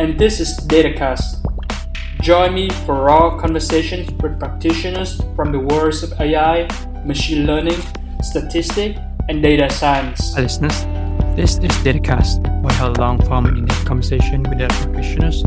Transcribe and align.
and 0.00 0.18
this 0.18 0.40
is 0.40 0.56
DataCast. 0.60 1.44
Join 2.22 2.54
me 2.54 2.70
for 2.86 2.94
raw 3.04 3.38
conversations 3.38 4.10
with 4.22 4.38
practitioners 4.40 5.20
from 5.36 5.52
the 5.52 5.58
worlds 5.58 6.02
of 6.02 6.18
AI, 6.18 6.66
machine 7.04 7.46
learning, 7.46 7.78
statistics, 8.22 8.98
and 9.28 9.42
data 9.42 9.68
science. 9.68 10.32
Hi, 10.34 10.40
listeners. 10.40 10.86
This 11.36 11.58
is 11.58 11.70
DataCast, 11.84 12.40
where 12.62 12.72
I 12.72 12.74
have 12.76 12.96
a 12.96 13.00
long 13.00 13.20
form 13.26 13.44
in 13.44 13.66
depth 13.66 13.84
conversation 13.84 14.42
with 14.44 14.56
data 14.56 14.74
practitioners, 14.86 15.42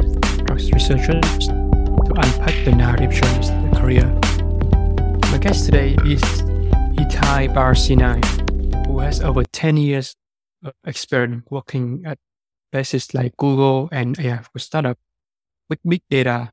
drug 0.46 0.60
researchers, 0.72 1.48
to 1.48 2.14
unpack 2.16 2.54
the 2.64 2.76
narrative 2.78 3.10
journeys 3.10 3.50
of 3.50 3.60
their 3.64 3.82
career. 3.82 4.06
My 5.32 5.40
guest 5.40 5.66
today 5.66 5.96
is 6.06 6.22
Itai 7.02 7.52
Bar-Sinai, 7.56 8.22
who 8.86 9.00
has 9.00 9.20
over 9.20 9.44
10 9.46 9.78
years 9.78 10.16
of 10.64 10.74
experience 10.86 11.44
working 11.50 12.04
at 12.06 12.20
places 12.74 13.14
like 13.14 13.38
Google 13.38 13.88
and 13.92 14.20
AI 14.20 14.42
for 14.52 14.58
startup 14.58 14.98
with 15.70 15.80
big 15.88 16.02
data. 16.10 16.52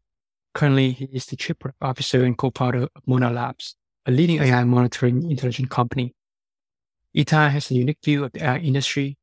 Currently, 0.52 0.92
he 0.92 1.04
is 1.06 1.26
the 1.26 1.36
chief 1.36 1.56
officer 1.80 2.24
and 2.24 2.36
co-founder 2.36 2.82
of 2.94 3.02
Mona 3.06 3.30
Labs, 3.30 3.76
a 4.04 4.10
leading 4.10 4.42
AI 4.42 4.64
monitoring 4.64 5.30
intelligence 5.30 5.70
company. 5.70 6.14
Itai 7.16 7.50
has 7.50 7.70
a 7.70 7.74
unique 7.74 7.98
view 8.04 8.24
of 8.24 8.32
the 8.32 8.44
AI 8.44 8.58
industry 8.58 9.16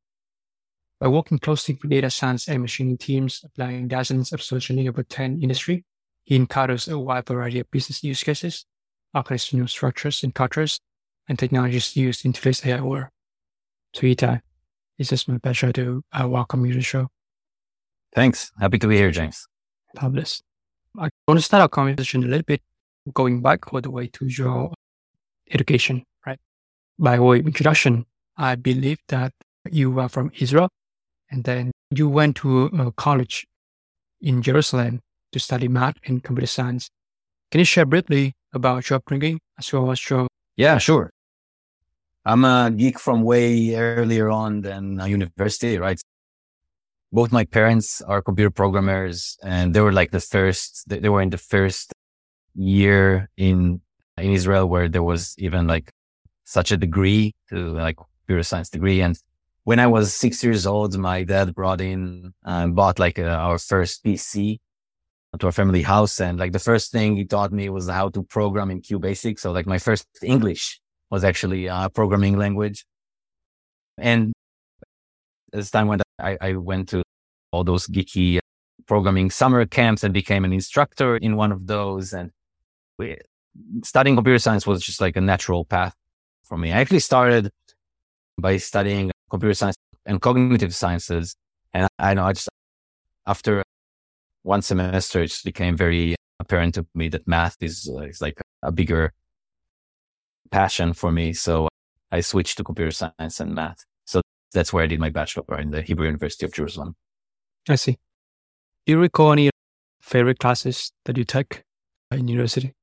by 1.00 1.08
working 1.08 1.38
closely 1.38 1.78
with 1.80 1.92
data 1.92 2.09
science 2.09 2.48
and 2.48 2.62
machine 2.62 2.98
teams 2.98 3.42
applying 3.45 3.88
dozens 3.88 4.34
of 4.34 4.42
solutions 4.42 4.80
in 4.80 4.88
over 4.88 5.04
10 5.04 5.44
industry, 5.44 5.86
he 6.23 6.36
encounters 6.36 6.88
a 6.88 6.98
wide 6.98 7.28
variety 7.28 7.59
of 7.59 7.70
business 7.70 8.04
use 8.04 8.23
cases, 8.23 8.66
organizational 9.16 9.67
structures 9.67 10.23
and 10.23 10.34
cultures, 10.34 10.80
and 11.30 11.38
technologies 11.38 11.95
used 11.95 12.26
in 12.26 12.34
today's 12.34 12.66
AI 12.66 12.82
world. 12.82 13.08
So 13.94 14.02
Itai, 14.02 14.42
it's 14.98 15.09
just 15.09 15.28
my 15.28 15.38
pleasure 15.38 15.72
to 15.73 16.03
uh, 16.12 16.28
welcome 16.28 16.66
you 16.66 16.73
to 16.73 16.80
the 16.80 16.84
show. 16.84 17.08
Thanks. 18.14 18.52
Happy 18.59 18.80
to 18.80 18.88
be 18.88 18.98
here, 18.98 19.12
James. 19.12 19.48
Fabulous. 19.95 20.42
I 20.98 21.09
want 21.28 21.39
to 21.39 21.44
start 21.44 21.62
our 21.62 21.70
conversation 21.70 22.23
a 22.23 22.28
little 22.28 22.44
bit 22.44 22.62
going 23.14 23.42
back 23.42 23.72
all 23.73 23.81
the 23.81 23.92
way 23.92 24.08
to 24.08 24.26
your 24.26 24.73
education, 25.52 26.04
right? 26.26 26.39
By 26.98 27.20
way 27.20 27.39
of 27.39 27.45
introduction, 27.45 28.06
I 28.38 28.56
believe 28.56 28.98
that 29.09 29.34
you 29.70 30.00
are 30.00 30.09
from 30.09 30.31
Israel 30.39 30.70
and 31.30 31.44
then 31.44 31.72
you 31.92 32.09
went 32.09 32.38
to 32.38 32.66
a 32.66 32.92
college 32.92 33.45
in 34.22 34.42
Jerusalem 34.42 35.02
to 35.32 35.39
study 35.39 35.67
math 35.67 35.95
and 36.06 36.23
computer 36.23 36.48
science. 36.48 36.89
Can 37.52 37.59
you 37.59 37.66
share 37.66 37.86
briefly 37.86 38.34
about 38.54 38.89
your 38.89 38.98
upbringing 38.98 39.39
as 39.59 39.72
well 39.72 39.92
as 39.92 40.09
your? 40.09 40.28
Yeah, 40.56 40.78
sure. 40.80 41.11
I'm 42.28 42.44
a 42.44 42.70
geek 42.70 42.99
from 42.99 43.23
way 43.23 43.73
earlier 43.76 44.30
on 44.30 44.60
than 44.60 44.99
university, 45.08 45.77
right? 45.77 45.98
Both 47.10 47.32
my 47.32 47.45
parents 47.45 48.02
are 48.02 48.21
computer 48.21 48.49
programmers 48.49 49.38
and 49.42 49.73
they 49.73 49.80
were 49.80 49.93
like 49.93 50.11
the 50.11 50.20
first, 50.20 50.83
they 50.89 51.08
were 51.08 51.21
in 51.21 51.30
the 51.30 51.37
first 51.37 51.93
year 52.54 53.30
in, 53.37 53.80
in 54.17 54.32
Israel 54.32 54.67
where 54.67 54.89
there 54.89 55.04
was 55.04 55.36
even 55.37 55.67
like 55.67 55.89
such 56.43 56.70
a 56.73 56.76
degree 56.76 57.33
to 57.48 57.70
like 57.70 57.95
computer 57.95 58.43
science 58.43 58.70
degree. 58.70 58.99
And 58.99 59.17
when 59.64 59.80
I 59.80 59.87
was 59.87 60.14
six 60.14 60.43
years 60.43 60.67
old, 60.67 60.98
my 60.98 61.23
dad 61.23 61.55
brought 61.55 61.80
in 61.80 62.33
and 62.43 62.76
bought 62.76 62.99
like 62.99 63.17
a, 63.20 63.30
our 63.30 63.58
first 63.58 64.04
PC 64.04 64.60
to 65.39 65.45
our 65.45 65.54
family 65.54 65.82
house. 65.82 66.20
And 66.20 66.37
like 66.37 66.52
the 66.52 66.60
first 66.60 66.92
thing 66.92 67.16
he 67.16 67.23
taught 67.23 67.54
me 67.54 67.70
was 67.70 67.87
how 67.87 68.10
to 68.10 68.21
program 68.23 68.70
in 68.70 68.82
QBasic. 68.82 69.39
So 69.39 69.54
like 69.54 69.66
my 69.66 69.77
first 69.77 70.05
English 70.21 70.82
was 71.10 71.23
actually 71.23 71.68
a 71.68 71.90
programming 71.94 72.38
language. 72.38 72.86
And 73.98 74.34
as 75.54 75.72
time 75.72 75.88
went, 75.88 76.02
I, 76.20 76.38
I 76.42 76.54
went 76.54 76.90
to 76.90 77.04
all 77.52 77.64
those 77.64 77.88
geeky 77.88 78.40
programming 78.88 79.30
summer 79.32 79.66
camps 79.66 80.04
and 80.04 80.14
became 80.14 80.46
an 80.46 80.54
instructor 80.54 81.17
in 81.17 81.36
one 81.36 81.52
of 81.52 81.67
those. 81.67 82.14
And 82.14 82.32
we, 82.98 83.17
studying 83.84 84.16
computer 84.16 84.40
science 84.40 84.67
was 84.67 84.82
just 84.82 85.02
like 85.02 85.16
a 85.16 85.22
natural 85.22 85.66
path 85.66 85.94
for 86.44 86.58
me. 86.58 86.72
I 86.72 86.80
actually 86.80 87.00
started 87.00 87.50
by 88.38 88.58
studying 88.58 89.12
computer 89.30 89.54
science 89.54 89.76
and 90.06 90.22
cognitive 90.22 90.76
sciences. 90.76 91.36
And 91.73 91.88
I 92.00 92.14
know 92.14 92.26
I 92.26 92.34
just, 92.34 92.50
after 93.26 93.64
one 94.44 94.62
semester, 94.62 95.23
it 95.23 95.28
just 95.28 95.44
became 95.44 95.76
very 95.76 96.16
apparent 96.40 96.76
to 96.76 96.86
me 96.94 97.10
that 97.10 97.28
math 97.28 97.58
is, 97.62 97.90
uh, 97.92 98.02
is 98.02 98.22
like 98.22 98.40
a 98.64 98.72
bigger 98.72 99.12
passion 100.52 100.94
for 100.94 101.12
me. 101.12 101.34
So 101.34 101.68
I 102.12 102.22
switched 102.22 102.58
to 102.58 102.64
computer 102.64 102.92
science 102.92 103.40
and 103.40 103.54
math. 103.54 103.86
So 104.06 104.22
that's 104.54 104.72
where 104.72 104.84
I 104.84 104.88
did 104.88 105.00
my 105.00 105.10
bachelor 105.10 105.60
in 105.60 105.72
the 105.72 105.82
Hebrew 105.82 106.06
University 106.06 106.46
of 106.46 106.54
Jerusalem. 106.54 106.96
I 107.70 107.76
see. 107.76 107.98
Do 108.86 108.94
you 108.94 109.00
recall 109.00 109.34
any 109.34 109.50
favorite 110.02 110.40
classes 110.40 110.92
that 111.06 111.18
you 111.18 111.26
took 111.26 111.64
in 112.12 112.28
university? 112.28 112.74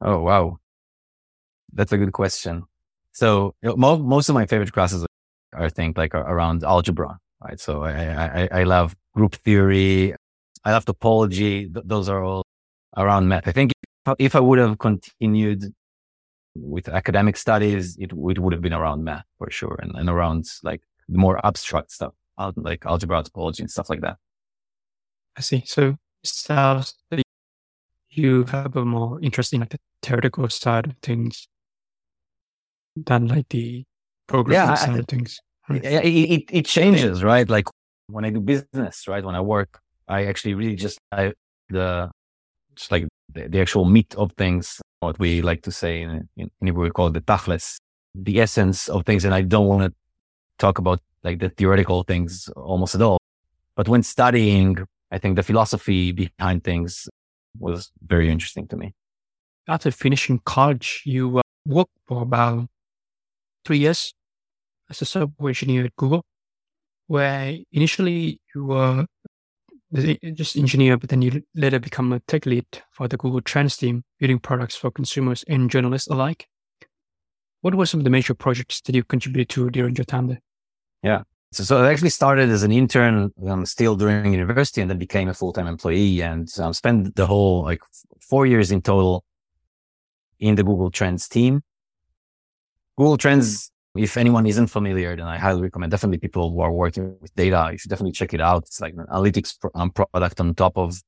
Oh, 0.00 0.20
wow. 0.20 0.58
That's 1.72 1.92
a 1.92 1.98
good 1.98 2.12
question. 2.12 2.64
So 3.12 3.54
you 3.62 3.70
know, 3.70 3.76
mo- 3.76 3.98
most 3.98 4.28
of 4.28 4.34
my 4.34 4.46
favorite 4.46 4.72
classes 4.72 5.06
I 5.54 5.68
think 5.68 5.98
like 5.98 6.14
around 6.14 6.64
algebra, 6.64 7.18
right? 7.42 7.60
So 7.60 7.84
I, 7.84 8.42
I, 8.42 8.60
I 8.60 8.62
love 8.64 8.96
group 9.14 9.34
theory. 9.34 10.14
I 10.64 10.72
love 10.72 10.84
topology. 10.84 11.72
Th- 11.72 11.84
those 11.84 12.08
are 12.08 12.22
all 12.22 12.42
around 12.96 13.28
math. 13.28 13.48
I 13.48 13.52
think 13.52 13.72
if, 14.06 14.14
if 14.18 14.36
I 14.36 14.40
would 14.40 14.58
have 14.58 14.78
continued 14.78 15.72
with 16.54 16.88
academic 16.88 17.36
studies, 17.36 17.96
it, 17.98 18.12
it 18.12 18.38
would 18.38 18.52
have 18.52 18.62
been 18.62 18.72
around 18.72 19.04
math 19.04 19.24
for 19.38 19.50
sure. 19.50 19.78
And, 19.80 19.92
and 19.94 20.08
around 20.08 20.46
like 20.62 20.82
more 21.08 21.44
abstract 21.44 21.92
stuff, 21.92 22.14
like 22.56 22.84
algebra, 22.86 23.22
topology 23.22 23.60
and 23.60 23.70
stuff 23.70 23.90
like 23.90 24.00
that. 24.02 24.16
I 25.36 25.40
see. 25.40 25.62
So 25.66 25.96
it 26.22 26.26
sounds 26.26 26.94
that 27.10 27.22
you 28.10 28.44
have 28.44 28.76
a 28.76 28.84
more 28.84 29.20
interest 29.20 29.52
in 29.52 29.60
like 29.60 29.70
the 29.70 29.78
theoretical 30.02 30.48
side 30.48 30.86
of 30.86 30.94
things 31.02 31.48
than 32.96 33.28
like 33.28 33.48
the 33.48 33.84
progress 34.26 34.54
yeah, 34.54 34.74
side 34.74 34.98
of 34.98 35.06
things. 35.08 35.40
Right? 35.68 35.82
It, 35.84 36.04
it, 36.04 36.42
it 36.50 36.66
changes, 36.66 37.24
right? 37.24 37.48
Like 37.48 37.66
when 38.08 38.24
I 38.24 38.30
do 38.30 38.40
business, 38.40 39.08
right? 39.08 39.24
When 39.24 39.34
I 39.34 39.40
work, 39.40 39.80
I 40.08 40.26
actually 40.26 40.54
really 40.54 40.76
just 40.76 40.98
I, 41.10 41.32
the 41.70 42.10
just 42.74 42.90
like 42.90 43.06
the, 43.32 43.48
the, 43.48 43.60
actual 43.60 43.84
meat 43.84 44.14
of 44.16 44.32
things, 44.32 44.80
what 45.02 45.18
we 45.18 45.42
like 45.42 45.62
to 45.62 45.72
say 45.72 46.02
in, 46.02 46.28
in, 46.36 46.50
in 46.60 46.74
we 46.74 46.90
call 46.90 47.08
it 47.08 47.14
the 47.14 47.20
tachlis, 47.20 47.78
the 48.14 48.40
essence 48.40 48.88
of 48.88 49.04
things. 49.04 49.24
And 49.24 49.34
I 49.34 49.42
don't 49.42 49.66
want 49.66 49.82
to 49.82 49.92
talk 50.58 50.78
about 50.78 51.00
like 51.24 51.40
the 51.40 51.48
theoretical 51.48 52.04
things 52.04 52.48
almost 52.56 52.94
at 52.94 53.02
all. 53.02 53.18
But 53.76 53.88
when 53.88 54.02
studying, 54.02 54.78
I 55.10 55.18
think 55.18 55.36
the 55.36 55.42
philosophy 55.42 56.12
behind 56.12 56.62
things 56.62 57.08
was 57.58 57.90
very 58.06 58.30
interesting 58.30 58.68
to 58.68 58.76
me. 58.76 58.94
After 59.68 59.90
finishing 59.90 60.40
college, 60.44 61.02
you 61.04 61.38
uh, 61.38 61.42
worked 61.66 61.92
for 62.06 62.22
about 62.22 62.68
three 63.64 63.78
years 63.78 64.12
as 64.88 65.02
a 65.02 65.04
software 65.04 65.50
engineer 65.50 65.86
at 65.86 65.96
Google, 65.96 66.24
where 67.06 67.56
initially 67.72 68.40
you 68.54 68.64
were 68.64 69.06
just 69.92 70.56
engineer, 70.56 70.96
but 70.96 71.10
then 71.10 71.22
you 71.22 71.42
later 71.54 71.78
become 71.78 72.12
a 72.12 72.20
tech 72.20 72.46
lead 72.46 72.66
for 72.90 73.08
the 73.08 73.16
Google 73.16 73.40
Trends 73.40 73.76
team, 73.76 74.04
building 74.18 74.38
products 74.38 74.74
for 74.74 74.90
consumers 74.90 75.44
and 75.48 75.70
journalists 75.70 76.08
alike. 76.08 76.48
What 77.60 77.74
were 77.74 77.86
some 77.86 78.00
of 78.00 78.04
the 78.04 78.10
major 78.10 78.34
projects 78.34 78.80
that 78.82 78.94
you 78.94 79.04
contributed 79.04 79.48
to 79.50 79.70
during 79.70 79.94
your 79.94 80.04
time 80.04 80.28
there? 80.28 80.40
Yeah. 81.02 81.22
So, 81.52 81.64
so 81.64 81.84
I 81.84 81.92
actually 81.92 82.10
started 82.10 82.48
as 82.48 82.62
an 82.62 82.72
intern 82.72 83.30
um, 83.46 83.66
still 83.66 83.94
during 83.94 84.32
university 84.32 84.80
and 84.80 84.90
then 84.90 84.98
became 84.98 85.28
a 85.28 85.34
full-time 85.34 85.66
employee 85.66 86.22
and 86.22 86.48
um, 86.58 86.72
spent 86.72 87.14
the 87.14 87.26
whole 87.26 87.62
like 87.62 87.82
four 88.20 88.46
years 88.46 88.70
in 88.70 88.80
total 88.80 89.24
in 90.40 90.54
the 90.54 90.64
Google 90.64 90.90
Trends 90.90 91.28
team. 91.28 91.62
Google 92.96 93.18
Trends, 93.18 93.70
if 93.94 94.16
anyone 94.16 94.46
isn't 94.46 94.68
familiar, 94.68 95.14
then 95.16 95.26
I 95.26 95.38
highly 95.38 95.62
recommend 95.62 95.90
definitely 95.90 96.18
people 96.18 96.50
who 96.50 96.60
are 96.60 96.72
working 96.72 97.16
with 97.20 97.34
data. 97.34 97.68
You 97.72 97.78
should 97.78 97.90
definitely 97.90 98.12
check 98.12 98.32
it 98.32 98.40
out. 98.40 98.64
It's 98.64 98.80
like 98.80 98.94
an 98.94 99.06
analytics 99.06 99.56
um, 99.74 99.90
product 99.90 100.40
on 100.40 100.54
top 100.54 100.78
of 100.78 101.02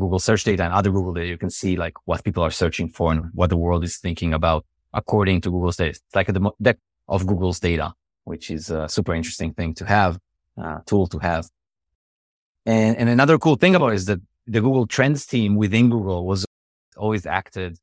Google 0.00 0.18
search 0.18 0.44
data 0.44 0.64
and 0.64 0.72
other 0.72 0.90
Google 0.90 1.12
data. 1.12 1.26
You 1.26 1.38
can 1.38 1.50
see 1.50 1.76
like 1.76 1.94
what 2.06 2.24
people 2.24 2.42
are 2.42 2.50
searching 2.50 2.88
for 2.88 3.12
and 3.12 3.26
what 3.34 3.50
the 3.50 3.56
world 3.56 3.84
is 3.84 3.98
thinking 3.98 4.32
about 4.32 4.64
according 4.94 5.42
to 5.42 5.50
Google's 5.50 5.76
data. 5.76 5.90
It's 5.90 6.14
like 6.14 6.28
a 6.28 6.52
deck 6.60 6.78
of 7.08 7.26
Google's 7.26 7.60
data, 7.60 7.92
which 8.24 8.50
is 8.50 8.70
a 8.70 8.88
super 8.88 9.14
interesting 9.14 9.52
thing 9.52 9.74
to 9.74 9.84
have, 9.84 10.18
uh, 10.56 10.78
tool 10.86 11.06
to 11.08 11.18
have. 11.18 11.48
And, 12.64 12.96
and 12.96 13.08
another 13.08 13.38
cool 13.38 13.56
thing 13.56 13.74
about 13.74 13.92
it 13.92 13.96
is 13.96 14.06
that 14.06 14.20
the 14.46 14.60
Google 14.60 14.86
Trends 14.86 15.26
team 15.26 15.56
within 15.56 15.90
Google 15.90 16.26
was 16.26 16.46
always 16.96 17.26
acted 17.26 17.78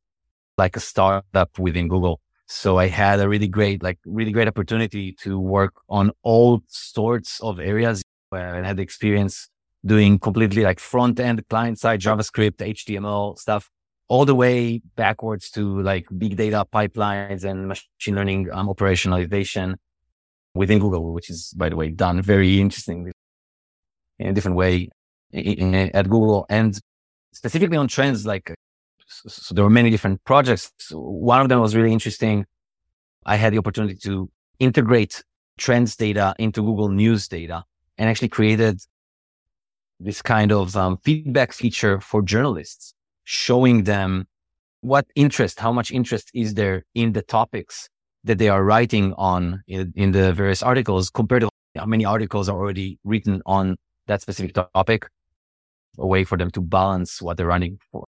like 0.58 0.76
a 0.76 0.80
startup 0.80 1.58
within 1.60 1.88
Google. 1.88 2.20
So 2.52 2.80
I 2.80 2.88
had 2.88 3.20
a 3.20 3.30
really 3.30 3.48
great, 3.48 3.84
like 3.84 4.00
really 4.06 4.32
great 4.32 4.48
opportunity 4.48 5.12
to 5.22 5.40
work 5.40 5.76
on 5.88 6.12
all 6.24 6.64
sorts 6.68 7.40
of 7.42 7.60
areas 7.60 8.02
where 8.30 8.56
I 8.56 8.68
had 8.68 8.80
experience 8.80 9.48
doing 9.86 10.18
completely 10.18 10.64
like 10.64 10.80
front 10.80 11.20
end 11.20 11.48
client 11.48 11.78
side 11.78 12.02
JavaScript, 12.02 12.58
HTML 12.58 13.38
stuff, 13.38 13.70
all 14.08 14.26
the 14.26 14.34
way 14.34 14.82
backwards 14.96 15.52
to 15.52 15.80
like 15.82 16.08
big 16.18 16.38
data 16.38 16.66
pipelines 16.74 17.44
and 17.44 17.68
machine 17.68 18.16
learning 18.16 18.50
um, 18.52 18.68
operationalization 18.68 19.76
within 20.56 20.80
Google, 20.80 21.14
which 21.14 21.30
is, 21.30 21.54
by 21.56 21.70
the 21.70 21.76
way, 21.76 21.90
done 21.90 22.20
very 22.20 22.60
interestingly 22.60 23.12
in 24.18 24.26
a 24.26 24.34
different 24.34 24.58
way 24.58 24.90
at 25.32 26.10
Google 26.10 26.48
and 26.50 26.80
specifically 27.32 27.78
on 27.78 27.88
trends. 27.88 28.26
Like, 28.26 28.56
so 29.10 29.54
there 29.54 29.64
were 29.64 29.70
many 29.70 29.90
different 29.90 30.24
projects. 30.24 30.72
One 30.92 31.42
of 31.42 31.50
them 31.50 31.60
was 31.60 31.76
really 31.76 31.92
interesting. 31.92 32.46
I 33.26 33.36
had 33.36 33.54
the 33.54 33.58
opportunity 33.58 33.96
to 34.04 34.30
integrate 34.60 35.24
trends 35.58 35.96
data 35.96 36.36
into 36.40 36.62
Google 36.62 36.90
News 36.90 37.28
data 37.28 37.64
and 37.98 38.10
actually 38.10 38.30
created 38.30 38.80
this 40.00 40.22
kind 40.22 40.52
of 40.52 40.76
um, 40.78 40.98
feedback 41.04 41.52
feature 41.52 42.00
for 42.00 42.22
journalists, 42.22 42.94
showing 43.26 43.84
them 43.84 44.28
what 44.82 45.06
interest, 45.16 45.60
how 45.60 45.74
much 45.74 45.92
interest 45.92 46.32
is 46.34 46.54
there 46.54 46.86
in 46.96 47.12
the 47.12 47.22
topics 47.22 47.90
that 48.24 48.38
they 48.38 48.48
are 48.48 48.64
writing 48.64 49.14
on 49.18 49.62
in, 49.68 49.92
in 49.96 50.12
the 50.12 50.32
various 50.34 50.64
articles 50.64 51.10
compared 51.10 51.42
to 51.42 51.50
how 51.76 51.86
many 51.86 52.06
articles 52.06 52.48
are 52.48 52.58
already 52.58 52.98
written 53.04 53.42
on 53.46 53.76
that 54.08 54.22
specific 54.22 54.54
topic. 54.54 55.08
A 55.98 56.08
way 56.08 56.24
for 56.24 56.38
them 56.38 56.50
to 56.52 56.62
balance 56.62 57.22
what 57.22 57.36
they're 57.36 57.48
running 57.48 57.80
for 57.92 58.06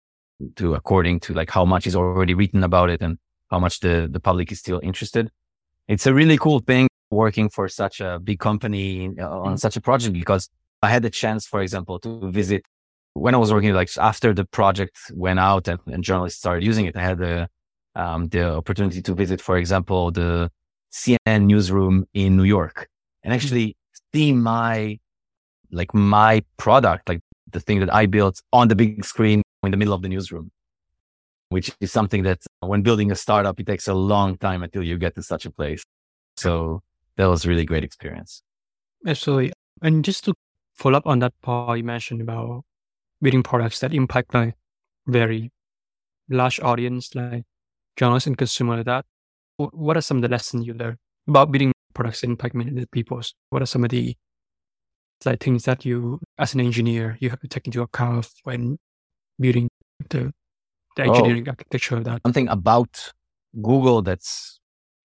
to 0.56 0.74
according 0.74 1.20
to 1.20 1.34
like 1.34 1.50
how 1.50 1.64
much 1.64 1.86
is 1.86 1.96
already 1.96 2.34
written 2.34 2.62
about 2.62 2.90
it 2.90 3.02
and 3.02 3.18
how 3.50 3.58
much 3.58 3.80
the, 3.80 4.08
the 4.10 4.20
public 4.20 4.52
is 4.52 4.58
still 4.58 4.80
interested. 4.82 5.30
It's 5.88 6.06
a 6.06 6.14
really 6.14 6.36
cool 6.36 6.60
thing 6.60 6.88
working 7.10 7.48
for 7.48 7.68
such 7.68 8.00
a 8.00 8.18
big 8.18 8.38
company 8.38 9.10
uh, 9.18 9.28
on 9.28 9.46
mm-hmm. 9.46 9.56
such 9.56 9.76
a 9.76 9.80
project 9.80 10.12
because 10.12 10.48
I 10.82 10.90
had 10.90 11.02
the 11.02 11.10
chance, 11.10 11.46
for 11.46 11.62
example, 11.62 11.98
to 12.00 12.30
visit 12.30 12.62
when 13.14 13.34
I 13.34 13.38
was 13.38 13.52
working, 13.52 13.72
like 13.72 13.90
after 13.98 14.32
the 14.32 14.44
project 14.44 14.96
went 15.12 15.40
out 15.40 15.66
and, 15.66 15.80
and 15.86 16.04
journalists 16.04 16.38
started 16.38 16.64
using 16.64 16.86
it, 16.86 16.96
I 16.96 17.02
had 17.02 17.18
the, 17.18 17.48
um, 17.96 18.28
the 18.28 18.54
opportunity 18.54 19.02
to 19.02 19.14
visit, 19.14 19.40
for 19.40 19.56
example, 19.56 20.12
the 20.12 20.50
CNN 20.92 21.46
newsroom 21.46 22.06
in 22.14 22.36
New 22.36 22.44
York 22.44 22.88
and 23.24 23.34
actually 23.34 23.76
see 24.14 24.32
my, 24.32 24.98
like 25.72 25.92
my 25.94 26.44
product, 26.58 27.08
like 27.08 27.20
the 27.50 27.60
thing 27.60 27.80
that 27.80 27.92
I 27.92 28.06
built 28.06 28.40
on 28.52 28.68
the 28.68 28.76
big 28.76 29.04
screen 29.04 29.42
in 29.68 29.72
the 29.72 29.76
middle 29.76 29.94
of 29.94 30.02
the 30.02 30.08
newsroom, 30.08 30.50
which 31.50 31.70
is 31.80 31.92
something 31.92 32.22
that 32.22 32.40
when 32.60 32.82
building 32.82 33.12
a 33.12 33.14
startup, 33.14 33.60
it 33.60 33.66
takes 33.66 33.86
a 33.86 33.94
long 33.94 34.36
time 34.38 34.62
until 34.62 34.82
you 34.82 34.96
get 34.98 35.14
to 35.14 35.22
such 35.22 35.44
a 35.44 35.50
place. 35.50 35.84
So 36.36 36.82
that 37.16 37.26
was 37.26 37.46
really 37.46 37.64
great 37.64 37.84
experience. 37.84 38.42
Absolutely. 39.06 39.52
And 39.82 40.04
just 40.04 40.24
to 40.24 40.34
follow 40.74 40.98
up 40.98 41.06
on 41.06 41.18
that 41.18 41.34
part 41.42 41.78
you 41.78 41.84
mentioned 41.84 42.20
about 42.22 42.64
building 43.20 43.42
products 43.42 43.80
that 43.80 43.92
impact 43.92 44.32
like 44.32 44.54
very 45.06 45.50
large 46.30 46.60
audience, 46.60 47.14
like 47.14 47.44
journalists 47.96 48.26
and 48.26 48.38
consumer 48.38 48.76
like 48.76 48.86
that. 48.86 49.04
What 49.56 49.96
are 49.96 50.00
some 50.00 50.18
of 50.18 50.22
the 50.22 50.28
lessons 50.28 50.66
you 50.66 50.74
learned 50.74 50.98
about 51.26 51.50
building 51.50 51.72
products 51.94 52.20
that 52.20 52.28
impact 52.28 52.54
many 52.54 52.86
people? 52.86 53.20
What 53.50 53.60
are 53.60 53.66
some 53.66 53.84
of 53.84 53.90
the 53.90 54.16
like 55.24 55.40
things 55.40 55.64
that 55.64 55.84
you, 55.84 56.20
as 56.38 56.54
an 56.54 56.60
engineer, 56.60 57.18
you 57.20 57.30
have 57.30 57.40
to 57.40 57.48
take 57.48 57.66
into 57.66 57.82
account 57.82 58.28
when 58.44 58.78
building 59.38 59.68
the, 60.10 60.32
the 60.96 61.04
oh. 61.04 61.10
engineering 61.10 61.44
oh, 61.46 61.50
architecture 61.50 61.96
of 61.96 62.04
that? 62.04 62.20
Something 62.24 62.48
about 62.48 63.12
Google 63.60 64.02
that's, 64.02 64.60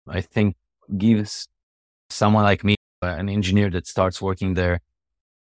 I 0.07 0.21
think, 0.21 0.55
gives 0.97 1.47
someone 2.09 2.43
like 2.43 2.63
me, 2.63 2.75
an 3.01 3.29
engineer 3.29 3.69
that 3.71 3.87
starts 3.87 4.21
working 4.21 4.53
there, 4.53 4.79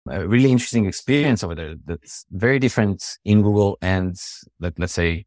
a 0.09 0.27
really 0.27 0.51
interesting 0.51 0.85
experience 0.85 1.43
over 1.43 1.55
there 1.55 1.75
that's 1.85 2.25
very 2.31 2.59
different 2.59 3.17
in 3.25 3.41
Google 3.41 3.77
and 3.81 4.15
let, 4.59 4.77
let's 4.79 4.93
say 4.93 5.25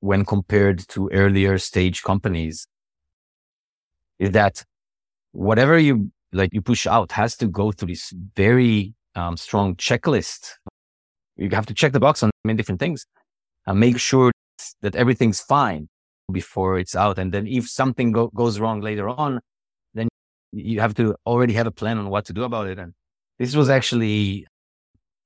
when 0.00 0.24
compared 0.24 0.86
to 0.88 1.08
earlier 1.12 1.58
stage 1.58 2.02
companies 2.02 2.66
is 4.18 4.30
that 4.32 4.64
whatever 5.32 5.78
you 5.78 6.10
like 6.32 6.50
you 6.52 6.62
push 6.62 6.86
out 6.86 7.12
has 7.12 7.36
to 7.36 7.46
go 7.46 7.72
through 7.72 7.88
this 7.88 8.12
very 8.36 8.94
um, 9.14 9.36
strong 9.36 9.74
checklist. 9.76 10.52
You 11.40 11.48
have 11.50 11.66
to 11.66 11.74
check 11.74 11.92
the 11.92 12.00
box 12.00 12.22
on 12.22 12.30
many 12.44 12.56
different 12.56 12.80
things 12.80 13.06
and 13.66 13.80
make 13.80 13.98
sure 13.98 14.30
that 14.82 14.94
everything's 14.94 15.40
fine 15.40 15.88
before 16.30 16.78
it's 16.78 16.94
out. 16.94 17.18
And 17.18 17.32
then 17.32 17.46
if 17.46 17.68
something 17.68 18.12
go- 18.12 18.28
goes 18.28 18.60
wrong 18.60 18.82
later 18.82 19.08
on, 19.08 19.40
then 19.94 20.08
you 20.52 20.80
have 20.80 20.94
to 20.96 21.16
already 21.26 21.54
have 21.54 21.66
a 21.66 21.70
plan 21.70 21.96
on 21.98 22.10
what 22.10 22.26
to 22.26 22.34
do 22.34 22.44
about 22.44 22.66
it. 22.68 22.78
And 22.78 22.92
this 23.38 23.56
was 23.56 23.70
actually 23.70 24.46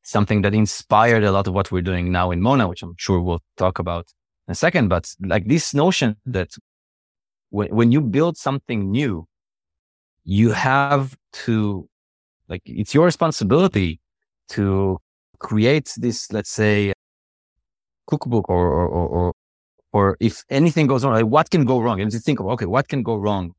something 0.03 0.43
that 0.43 0.55
inspired 0.55 1.25
a 1.25 1.33
lot 1.33 1.49
of 1.49 1.55
what 1.55 1.73
we're 1.73 1.83
doing 1.83 2.13
now 2.13 2.31
in 2.31 2.41
Mona, 2.41 2.69
which 2.69 2.83
I'm 2.83 2.95
sure 2.97 3.21
we'll 3.21 3.43
talk 3.57 3.81
about 3.81 4.07
in 4.47 4.53
a 4.53 4.55
second. 4.55 4.89
But 4.89 5.13
like 5.21 5.49
this 5.49 5.75
notion 5.75 6.17
that 6.27 6.51
when, 7.51 7.75
when 7.75 7.91
you 7.91 8.01
build 8.01 8.37
something 8.37 8.91
new, 8.91 9.27
you 10.23 10.53
have 10.53 11.17
to, 11.45 11.89
like, 12.49 12.63
it's 12.65 12.95
your 12.95 13.05
responsibility 13.05 14.01
to 14.51 14.99
create 15.39 15.93
this, 15.97 16.33
let's 16.33 16.51
say, 16.51 16.93
cookbook 18.07 18.49
or, 18.49 18.69
or, 18.69 18.89
or, 18.89 19.33
or, 19.93 20.17
if 20.21 20.45
anything 20.51 20.87
goes 20.87 21.05
wrong, 21.05 21.15
like 21.15 21.27
what 21.27 21.51
can 21.51 21.65
go 21.65 21.81
wrong? 21.81 22.01
And 22.01 22.13
you 22.13 22.19
think 22.19 22.41
of, 22.41 22.47
okay, 22.47 22.67
what 22.67 22.89
can 22.89 23.03
go 23.03 23.17
wrong 23.17 23.53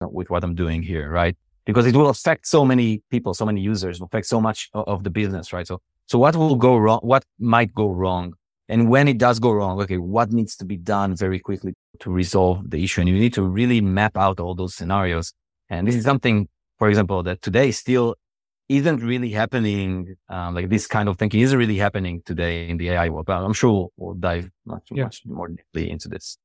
with 0.00 0.30
what 0.30 0.42
I'm 0.42 0.54
doing 0.54 0.82
here, 0.82 1.10
right? 1.10 1.36
because 1.64 1.86
it 1.86 1.94
will 1.94 2.08
affect 2.08 2.46
so 2.46 2.64
many 2.64 3.02
people, 3.10 3.34
so 3.34 3.46
many 3.46 3.60
users, 3.60 4.00
will 4.00 4.06
affect 4.06 4.26
so 4.26 4.40
much 4.40 4.68
of 4.74 5.04
the 5.04 5.10
business, 5.10 5.52
right? 5.52 5.66
So, 5.66 5.80
so 6.06 6.18
what 6.18 6.34
will 6.36 6.56
go 6.56 6.76
wrong? 6.76 7.00
What 7.02 7.24
might 7.38 7.72
go 7.74 7.90
wrong? 7.90 8.34
And 8.68 8.88
when 8.88 9.06
it 9.08 9.18
does 9.18 9.38
go 9.38 9.52
wrong, 9.52 9.80
okay, 9.82 9.98
what 9.98 10.32
needs 10.32 10.56
to 10.56 10.64
be 10.64 10.76
done 10.76 11.16
very 11.16 11.38
quickly 11.38 11.74
to 12.00 12.10
resolve 12.10 12.70
the 12.70 12.82
issue? 12.82 13.02
And 13.02 13.08
you 13.08 13.16
need 13.16 13.34
to 13.34 13.42
really 13.42 13.80
map 13.80 14.16
out 14.16 14.40
all 14.40 14.54
those 14.54 14.74
scenarios. 14.74 15.32
And 15.68 15.86
this 15.86 15.94
is 15.94 16.04
something, 16.04 16.48
for 16.78 16.88
example, 16.88 17.22
that 17.24 17.42
today 17.42 17.70
still 17.70 18.16
isn't 18.72 19.02
really 19.02 19.30
happening. 19.30 20.16
Um, 20.28 20.54
like 20.54 20.68
this 20.68 20.86
kind 20.86 21.08
of 21.08 21.18
thinking 21.18 21.40
isn't 21.40 21.58
really 21.58 21.76
happening 21.76 22.22
today 22.24 22.68
in 22.68 22.76
the 22.76 22.90
AI 22.90 23.08
world. 23.08 23.26
But 23.26 23.42
I'm 23.42 23.52
sure 23.52 23.88
we'll 23.96 24.14
dive 24.14 24.50
much, 24.66 24.88
yeah. 24.90 25.04
much 25.04 25.22
more 25.24 25.48
deeply 25.48 25.90
into 25.90 26.08
this. 26.08 26.38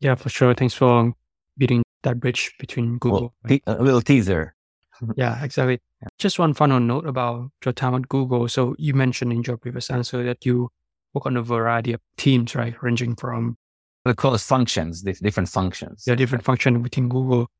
Yeah, 0.00 0.14
for 0.14 0.28
sure. 0.28 0.54
Thanks 0.54 0.74
for 0.74 1.12
beating 1.56 1.82
that 2.02 2.20
bridge 2.20 2.54
between 2.58 2.98
Google. 2.98 3.34
Well, 3.48 3.58
a 3.66 3.82
little 3.82 4.02
teaser. 4.02 4.54
yeah, 5.16 5.42
exactly. 5.42 5.80
Yeah. 6.02 6.08
Just 6.18 6.38
one 6.38 6.54
final 6.54 6.80
note 6.80 7.06
about 7.06 7.50
your 7.64 7.72
time 7.72 7.94
at 7.94 8.08
Google. 8.08 8.48
So 8.48 8.74
you 8.78 8.94
mentioned 8.94 9.32
in 9.32 9.42
your 9.42 9.56
previous 9.56 9.90
answer 9.90 10.22
that 10.24 10.44
you 10.46 10.70
work 11.14 11.26
on 11.26 11.36
a 11.36 11.42
variety 11.42 11.92
of 11.92 12.00
teams, 12.16 12.54
right? 12.54 12.80
Ranging 12.82 13.16
from 13.16 13.56
we 14.04 14.14
call 14.14 14.34
it 14.34 14.40
functions, 14.40 15.02
different 15.02 15.48
functions. 15.48 16.04
Yeah, 16.06 16.14
different 16.14 16.44
function 16.44 16.82
within 16.82 17.08
Google. 17.08 17.50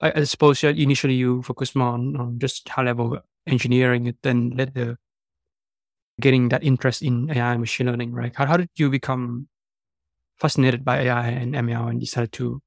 I, 0.00 0.12
I 0.16 0.24
suppose 0.24 0.62
initially 0.64 1.14
you 1.14 1.42
focused 1.42 1.76
more 1.76 1.88
on, 1.88 2.16
on 2.16 2.38
just 2.38 2.68
high 2.68 2.82
level 2.84 3.18
engineering, 3.46 4.14
then 4.22 4.52
let 4.56 4.74
the 4.74 4.96
getting 6.20 6.48
that 6.48 6.64
interest 6.64 7.02
in 7.02 7.30
AI 7.30 7.52
and 7.52 7.60
machine 7.60 7.86
learning, 7.86 8.12
right? 8.12 8.34
How, 8.34 8.46
how 8.46 8.56
did 8.56 8.70
you 8.76 8.90
become 8.90 9.48
fascinated 10.38 10.84
by 10.84 11.02
AI 11.02 11.28
and 11.28 11.54
ML 11.54 11.90
and 11.90 12.00
decided 12.00 12.32
to 12.32 12.60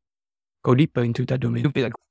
go 0.63 0.75
deeper 0.75 1.03
into 1.03 1.25
that 1.25 1.39
domain? 1.39 1.63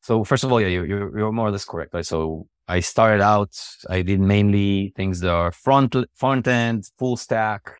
So 0.03 0.25
first 0.25 0.45
of 0.45 0.53
all, 0.53 0.61
yeah, 0.61 0.69
you're, 0.69 0.87
you're 1.19 1.33
more 1.33 1.49
or 1.49 1.51
less 1.51 1.65
correct. 1.65 1.95
Right? 1.95 2.07
So 2.07 2.47
I 2.67 2.81
started 2.81 3.23
out, 3.23 3.51
I 3.89 4.03
did 4.03 4.21
mainly 4.21 4.93
things 4.97 5.21
that 5.21 5.31
are 5.31 5.53
front, 5.53 5.95
front 6.15 6.47
end, 6.49 6.89
full 6.99 7.17
stack. 7.17 7.79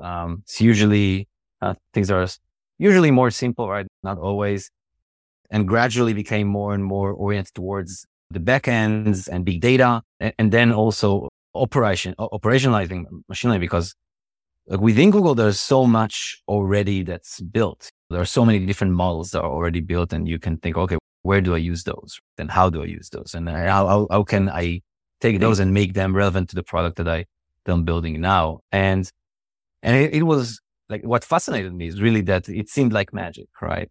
Um, 0.00 0.42
it's 0.44 0.60
usually 0.60 1.28
uh, 1.60 1.74
things 1.92 2.08
that 2.08 2.16
are 2.16 2.28
usually 2.78 3.10
more 3.10 3.30
simple, 3.30 3.68
right? 3.68 3.86
Not 4.02 4.18
always. 4.18 4.70
And 5.50 5.66
gradually 5.66 6.12
became 6.12 6.46
more 6.46 6.74
and 6.74 6.84
more 6.84 7.10
oriented 7.10 7.54
towards 7.54 8.06
the 8.30 8.40
backends 8.40 9.28
and 9.28 9.44
big 9.44 9.60
data. 9.60 10.02
And, 10.20 10.32
and 10.38 10.52
then 10.52 10.72
also 10.72 11.28
operation, 11.54 12.14
operationalizing 12.18 13.04
machine 13.28 13.50
learning 13.50 13.60
because 13.60 13.94
like 14.66 14.80
within 14.80 15.10
Google, 15.10 15.34
there's 15.34 15.60
so 15.60 15.86
much 15.86 16.42
already 16.46 17.02
that's 17.02 17.40
built. 17.40 17.88
There 18.10 18.20
are 18.20 18.26
so 18.26 18.44
many 18.44 18.64
different 18.64 18.92
models 18.94 19.30
that 19.30 19.40
are 19.40 19.50
already 19.50 19.80
built 19.80 20.12
and 20.12 20.28
you 20.28 20.38
can 20.38 20.58
think, 20.58 20.76
okay, 20.76 20.98
where 21.22 21.40
do 21.40 21.54
I 21.54 21.58
use 21.58 21.84
those? 21.84 22.20
Then 22.36 22.48
how 22.48 22.70
do 22.70 22.82
I 22.82 22.86
use 22.86 23.08
those? 23.10 23.34
And 23.34 23.48
uh, 23.48 23.52
how, 23.52 23.86
how, 23.86 24.06
how 24.10 24.22
can 24.22 24.48
I 24.48 24.82
take 25.20 25.40
those 25.40 25.58
and 25.58 25.72
make 25.72 25.94
them 25.94 26.14
relevant 26.14 26.50
to 26.50 26.54
the 26.54 26.62
product 26.62 26.96
that 26.96 27.08
I, 27.08 27.24
that 27.64 27.72
I'm 27.72 27.84
building 27.84 28.20
now? 28.20 28.60
And, 28.72 29.10
and 29.82 29.96
it, 29.96 30.14
it 30.14 30.22
was 30.22 30.60
like 30.88 31.02
what 31.02 31.24
fascinated 31.24 31.74
me 31.74 31.88
is 31.88 32.00
really 32.00 32.22
that 32.22 32.48
it 32.48 32.68
seemed 32.68 32.92
like 32.92 33.12
magic, 33.12 33.48
right? 33.60 33.90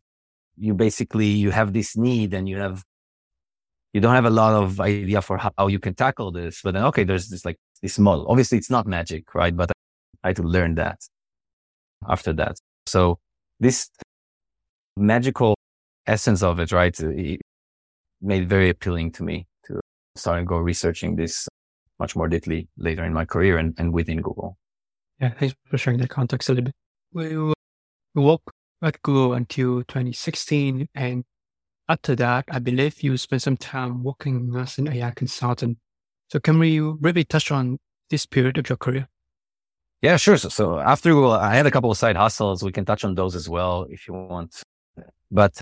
You 0.57 0.73
basically, 0.73 1.27
you 1.27 1.51
have 1.51 1.73
this 1.73 1.95
need 1.97 2.33
and 2.33 2.47
you 2.47 2.57
have, 2.57 2.83
you 3.97 4.01
don't 4.01 4.13
have 4.13 4.25
a 4.25 4.29
lot 4.29 4.53
of 4.53 4.79
idea 4.79 5.23
for 5.23 5.39
how, 5.39 5.65
you 5.65 5.79
can 5.79 5.95
tackle 5.95 6.31
this, 6.31 6.61
but 6.63 6.75
then, 6.75 6.83
okay, 6.83 7.03
there's 7.03 7.29
this 7.29 7.43
like 7.43 7.57
this 7.81 7.97
model. 7.97 8.27
Obviously, 8.29 8.55
it's 8.55 8.69
not 8.69 8.85
magic, 8.85 9.33
right? 9.33 9.57
But 9.57 9.71
I 10.23 10.27
had 10.27 10.35
to 10.35 10.43
learn 10.43 10.75
that 10.75 10.99
after 12.07 12.31
that. 12.33 12.57
So 12.85 13.17
this 13.59 13.89
magical 14.95 15.55
essence 16.05 16.43
of 16.43 16.59
it, 16.59 16.71
right, 16.71 16.95
it 16.99 17.41
made 18.21 18.43
it 18.43 18.47
very 18.47 18.69
appealing 18.69 19.13
to 19.13 19.23
me 19.23 19.47
to 19.65 19.79
start 20.15 20.37
and 20.37 20.47
go 20.47 20.57
researching 20.57 21.15
this 21.15 21.47
much 21.97 22.15
more 22.15 22.27
deeply 22.27 22.67
later 22.77 23.03
in 23.03 23.13
my 23.13 23.25
career 23.25 23.57
and, 23.57 23.73
and 23.79 23.91
within 23.91 24.21
Google. 24.21 24.59
Yeah, 25.19 25.31
thanks 25.39 25.55
for 25.65 25.79
sharing 25.79 25.99
that 26.01 26.09
context 26.09 26.49
a 26.49 26.51
little 26.51 26.65
bit. 26.65 26.75
We, 27.13 27.35
we 27.35 28.23
worked 28.23 28.51
at 28.83 29.01
Google 29.01 29.33
until 29.33 29.79
2016. 29.79 30.87
And 30.93 31.23
after 31.89 32.15
that, 32.15 32.45
I 32.51 32.59
believe 32.59 33.01
you 33.01 33.15
spent 33.17 33.41
some 33.41 33.57
time 33.57 34.03
working 34.03 34.53
as 34.57 34.77
an 34.77 34.91
AI 34.91 35.11
consultant. 35.11 35.77
So 36.29 36.39
can 36.39 36.59
we 36.59 36.79
really 36.79 37.23
touch 37.23 37.51
on 37.51 37.79
this 38.09 38.25
period 38.25 38.57
of 38.57 38.67
your 38.67 38.77
career? 38.77 39.07
Yeah, 40.01 40.17
sure. 40.17 40.37
So, 40.37 40.49
so 40.49 40.79
after 40.79 41.11
Google, 41.11 41.31
I 41.31 41.55
had 41.55 41.65
a 41.65 41.71
couple 41.71 41.89
of 41.89 41.97
side 41.97 42.15
hustles. 42.15 42.61
We 42.61 42.71
can 42.71 42.85
touch 42.85 43.03
on 43.03 43.15
those 43.15 43.35
as 43.35 43.49
well 43.49 43.87
if 43.89 44.07
you 44.07 44.13
want. 44.13 44.61
But, 45.31 45.59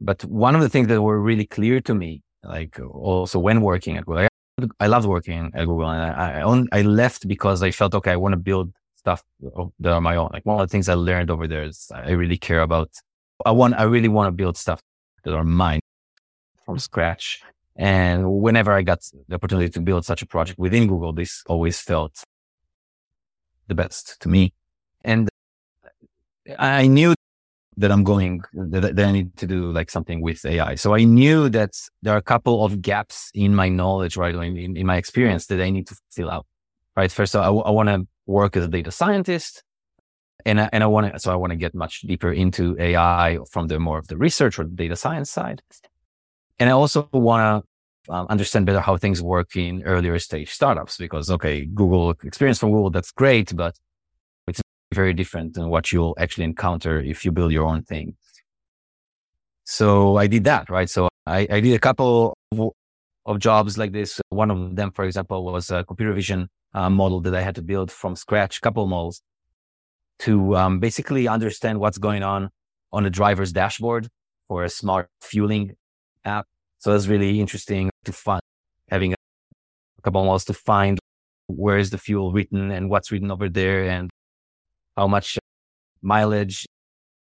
but 0.00 0.24
one 0.24 0.54
of 0.54 0.62
the 0.62 0.68
things 0.68 0.88
that 0.88 1.02
were 1.02 1.20
really 1.20 1.44
clear 1.44 1.80
to 1.82 1.94
me, 1.94 2.22
like 2.44 2.78
also 2.80 3.38
when 3.38 3.60
working 3.60 3.96
at 3.96 4.06
Google, 4.06 4.28
I, 4.58 4.66
I 4.80 4.86
loved 4.86 5.06
working 5.06 5.50
at 5.54 5.66
Google 5.66 5.90
and 5.90 6.02
I, 6.02 6.40
I, 6.40 6.78
I 6.78 6.82
left 6.82 7.26
because 7.28 7.62
I 7.62 7.72
felt, 7.72 7.94
okay, 7.94 8.12
I 8.12 8.16
want 8.16 8.32
to 8.32 8.38
build 8.38 8.72
stuff 8.94 9.22
that 9.80 9.92
are 9.92 10.00
my 10.00 10.16
own. 10.16 10.30
Like 10.32 10.46
one 10.46 10.60
of 10.60 10.68
the 10.68 10.72
things 10.72 10.88
I 10.88 10.94
learned 10.94 11.30
over 11.30 11.46
there 11.46 11.64
is 11.64 11.90
I 11.92 12.12
really 12.12 12.38
care 12.38 12.60
about, 12.60 12.90
I 13.44 13.50
want, 13.50 13.74
I 13.74 13.82
really 13.82 14.08
want 14.08 14.28
to 14.28 14.32
build 14.32 14.56
stuff 14.56 14.80
that 15.26 15.34
are 15.34 15.44
mine 15.44 15.80
from 16.64 16.78
scratch. 16.78 17.42
And 17.74 18.40
whenever 18.40 18.72
I 18.72 18.82
got 18.82 19.00
the 19.28 19.34
opportunity 19.34 19.68
to 19.70 19.80
build 19.80 20.06
such 20.06 20.22
a 20.22 20.26
project 20.26 20.58
within 20.58 20.86
Google, 20.86 21.12
this 21.12 21.42
always 21.46 21.78
felt 21.80 22.22
the 23.66 23.74
best 23.74 24.20
to 24.20 24.28
me. 24.28 24.54
And 25.04 25.28
I 26.58 26.86
knew 26.86 27.14
that 27.76 27.90
I'm 27.92 28.04
going, 28.04 28.40
that, 28.54 28.98
I 28.98 29.12
need 29.12 29.36
to 29.36 29.46
do 29.46 29.70
like 29.72 29.90
something 29.90 30.22
with 30.22 30.46
AI. 30.46 30.76
So 30.76 30.94
I 30.94 31.04
knew 31.04 31.50
that 31.50 31.72
there 32.02 32.14
are 32.14 32.18
a 32.18 32.22
couple 32.22 32.64
of 32.64 32.80
gaps 32.80 33.30
in 33.34 33.54
my 33.54 33.68
knowledge, 33.68 34.16
right? 34.16 34.34
In, 34.34 34.76
in 34.76 34.86
my 34.86 34.96
experience 34.96 35.46
that 35.46 35.60
I 35.60 35.70
need 35.70 35.88
to 35.88 35.96
fill 36.10 36.30
out, 36.30 36.46
right? 36.96 37.12
First, 37.12 37.36
I, 37.36 37.46
I 37.48 37.70
want 37.70 37.88
to 37.88 38.06
work 38.26 38.56
as 38.56 38.64
a 38.64 38.68
data 38.68 38.90
scientist. 38.90 39.62
And 40.46 40.60
I, 40.60 40.70
and 40.72 40.84
I 40.84 40.86
want 40.86 41.12
to, 41.12 41.18
so 41.18 41.32
I 41.32 41.34
want 41.34 41.50
to 41.50 41.56
get 41.56 41.74
much 41.74 42.02
deeper 42.02 42.32
into 42.32 42.76
AI 42.78 43.38
from 43.50 43.66
the 43.66 43.80
more 43.80 43.98
of 43.98 44.06
the 44.06 44.16
research 44.16 44.60
or 44.60 44.64
the 44.64 44.70
data 44.70 44.94
science 44.94 45.28
side. 45.28 45.60
And 46.60 46.70
I 46.70 46.72
also 46.72 47.08
want 47.12 47.64
to 48.06 48.12
um, 48.14 48.28
understand 48.28 48.64
better 48.64 48.78
how 48.78 48.96
things 48.96 49.20
work 49.20 49.56
in 49.56 49.82
earlier 49.82 50.16
stage 50.20 50.52
startups 50.52 50.98
because, 50.98 51.32
okay, 51.32 51.64
Google 51.64 52.10
experience 52.22 52.60
from 52.60 52.70
Google, 52.70 52.90
that's 52.90 53.10
great, 53.10 53.56
but 53.56 53.74
it's 54.46 54.62
very 54.94 55.12
different 55.12 55.54
than 55.54 55.68
what 55.68 55.90
you'll 55.90 56.14
actually 56.16 56.44
encounter 56.44 57.00
if 57.00 57.24
you 57.24 57.32
build 57.32 57.50
your 57.50 57.66
own 57.66 57.82
thing. 57.82 58.14
So 59.64 60.16
I 60.16 60.28
did 60.28 60.44
that, 60.44 60.70
right? 60.70 60.88
So 60.88 61.08
I, 61.26 61.48
I 61.50 61.58
did 61.58 61.74
a 61.74 61.80
couple 61.80 62.34
of, 62.52 62.70
of 63.26 63.40
jobs 63.40 63.76
like 63.76 63.90
this. 63.90 64.20
One 64.28 64.52
of 64.52 64.76
them, 64.76 64.92
for 64.92 65.04
example, 65.06 65.44
was 65.44 65.72
a 65.72 65.82
computer 65.82 66.12
vision 66.12 66.48
uh, 66.72 66.88
model 66.88 67.20
that 67.22 67.34
I 67.34 67.42
had 67.42 67.56
to 67.56 67.62
build 67.62 67.90
from 67.90 68.14
scratch, 68.14 68.60
couple 68.60 68.86
models 68.86 69.22
to 70.20 70.56
um, 70.56 70.80
basically 70.80 71.28
understand 71.28 71.80
what's 71.80 71.98
going 71.98 72.22
on 72.22 72.50
on 72.92 73.06
a 73.06 73.10
driver's 73.10 73.52
dashboard 73.52 74.08
for 74.48 74.64
a 74.64 74.68
smart 74.68 75.08
fueling 75.20 75.74
app. 76.24 76.46
So 76.78 76.92
that's 76.92 77.06
really 77.06 77.40
interesting 77.40 77.90
to 78.04 78.12
find 78.12 78.40
having 78.88 79.12
a 79.12 79.16
couple 80.02 80.24
models 80.24 80.44
to 80.46 80.54
find 80.54 80.98
where 81.48 81.78
is 81.78 81.90
the 81.90 81.98
fuel 81.98 82.32
written 82.32 82.70
and 82.70 82.90
what's 82.90 83.10
written 83.10 83.30
over 83.30 83.48
there 83.48 83.84
and 83.84 84.10
how 84.96 85.06
much 85.06 85.38
mileage 86.02 86.66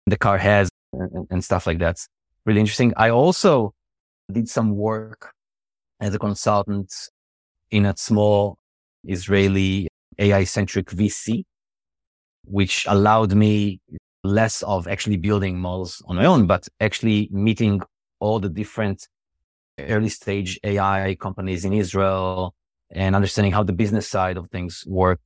the 0.08 0.18
car 0.18 0.38
has 0.38 0.70
and, 0.94 1.28
and 1.30 1.44
stuff 1.44 1.68
like 1.68 1.80
that. 1.80 1.98
Really 2.46 2.60
interesting. 2.60 2.94
I 2.98 3.10
also 3.10 3.74
did 4.32 4.50
some 4.50 4.76
work 4.76 5.32
as 6.00 6.16
a 6.16 6.20
consultant 6.20 6.92
in 7.70 7.86
a 7.86 7.96
small 7.96 8.58
Israeli 9.06 9.88
AI 10.18 10.44
centric 10.44 10.90
VC, 10.90 11.44
which 12.52 12.86
allowed 12.88 13.34
me 13.34 13.80
less 14.24 14.62
of 14.64 14.88
actually 14.88 15.18
building 15.18 15.60
models 15.60 16.02
on 16.08 16.16
my 16.18 16.26
own, 16.26 16.46
but 16.46 16.68
actually 16.80 17.30
meeting 17.32 17.82
all 18.20 18.40
the 18.40 18.50
different 18.50 19.08
early 19.80 20.10
stage 20.10 20.60
AI 20.64 21.16
companies 21.20 21.66
in 21.66 21.74
Israel 21.74 22.54
and 22.92 23.16
understanding 23.16 23.52
how 23.52 23.64
the 23.64 23.74
business 23.74 24.08
side 24.08 24.38
of 24.38 24.50
things 24.50 24.84
work 24.86 25.20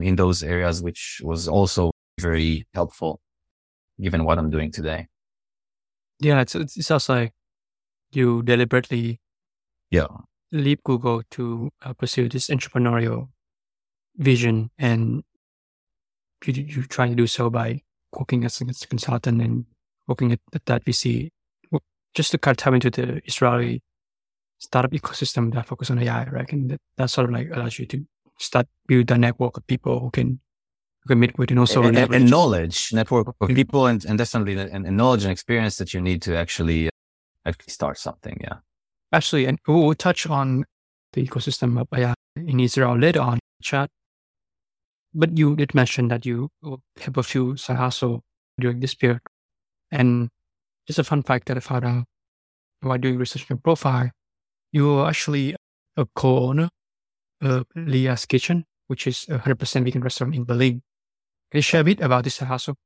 in 0.00 0.16
those 0.16 0.42
areas, 0.42 0.82
which 0.82 1.20
was 1.22 1.46
also 1.46 1.90
very 2.20 2.66
helpful 2.74 3.20
given 4.00 4.24
what 4.24 4.38
I'm 4.38 4.50
doing 4.50 4.72
today. 4.72 5.06
Yeah, 6.18 6.40
it's, 6.40 6.54
it 6.54 6.70
sounds 6.70 7.08
like 7.08 7.32
you 8.12 8.42
deliberately 8.42 9.20
yeah 9.90 10.06
leave 10.52 10.82
Google 10.84 11.22
to 11.30 11.70
uh, 11.82 11.92
pursue 11.94 12.28
this 12.28 12.48
entrepreneurial 12.48 13.28
vision, 14.16 14.70
and 14.78 15.22
you, 16.46 16.52
you 16.54 16.82
trying 16.84 17.10
to 17.10 17.16
do 17.16 17.26
so 17.26 17.50
by 17.50 17.80
working 18.12 18.44
as 18.44 18.60
a, 18.60 18.86
consultant 18.86 19.40
and 19.40 19.64
working 20.06 20.32
at, 20.32 20.40
at 20.54 20.66
that 20.66 20.84
VC, 20.84 21.30
just 22.14 22.32
to 22.32 22.38
kind 22.38 22.54
of 22.54 22.58
tap 22.58 22.74
into 22.74 22.90
the 22.90 23.22
Israeli 23.24 23.82
startup 24.58 24.92
ecosystem 24.92 25.52
that 25.54 25.66
focus 25.66 25.90
on 25.90 25.98
AI, 25.98 26.24
right? 26.24 26.52
And 26.52 26.70
that, 26.70 26.80
that 26.96 27.10
sort 27.10 27.26
of 27.26 27.32
like 27.32 27.50
allows 27.52 27.78
you 27.78 27.86
to 27.86 28.06
start 28.38 28.66
build 28.86 29.10
a 29.10 29.18
network 29.18 29.56
of 29.56 29.66
people 29.66 30.00
who 30.00 30.10
can 30.10 30.40
who 31.02 31.08
can 31.08 31.20
meet 31.20 31.36
with 31.38 31.50
and 31.50 31.58
also 31.58 31.82
and, 31.82 31.98
and, 31.98 32.14
and 32.14 32.30
knowledge 32.30 32.92
network 32.92 33.28
of 33.28 33.34
mm-hmm. 33.40 33.54
people 33.54 33.86
and, 33.86 34.04
and 34.04 34.18
definitely 34.18 34.58
and, 34.58 34.86
and 34.86 34.96
knowledge 34.96 35.24
and 35.24 35.32
experience 35.32 35.76
that 35.76 35.92
you 35.92 36.00
need 36.00 36.22
to 36.22 36.36
actually 36.36 36.88
actually 37.44 37.72
start 37.72 37.98
something. 37.98 38.38
Yeah. 38.40 38.58
Actually, 39.12 39.46
and 39.46 39.58
we'll 39.66 39.94
touch 39.94 40.26
on 40.26 40.64
the 41.12 41.26
ecosystem 41.26 41.80
of 41.80 41.86
AI 41.94 42.14
in 42.36 42.60
Israel 42.60 42.96
later 42.96 43.20
on 43.20 43.38
chat. 43.62 43.90
But 45.14 45.36
you 45.36 45.56
did 45.56 45.74
mention 45.74 46.08
that 46.08 46.24
you 46.24 46.48
have 47.00 47.16
a 47.16 47.22
few 47.22 47.56
side 47.56 47.76
hustle 47.76 48.22
during 48.58 48.80
this 48.80 48.94
period. 48.94 49.20
And 49.90 50.28
just 50.86 50.98
a 50.98 51.04
fun 51.04 51.22
fact 51.22 51.48
that 51.48 51.56
I 51.56 51.60
found 51.60 51.84
out 51.84 52.04
while 52.80 52.98
doing 52.98 53.18
research 53.18 53.42
on 53.42 53.46
your 53.50 53.58
profile, 53.58 54.10
you 54.72 54.90
are 54.94 55.08
actually 55.08 55.54
a 55.96 56.06
co-owner 56.16 56.68
of 57.42 57.66
Leah's 57.76 58.26
Kitchen, 58.26 58.64
which 58.86 59.06
is 59.06 59.26
a 59.28 59.38
100% 59.38 59.84
vegan 59.84 60.02
restaurant 60.02 60.34
in 60.34 60.44
Berlin. 60.44 60.82
Can 61.50 61.58
you 61.58 61.62
share 61.62 61.82
a 61.82 61.84
bit 61.84 62.00
about 62.00 62.24
this 62.24 62.38
hustle? 62.38 62.76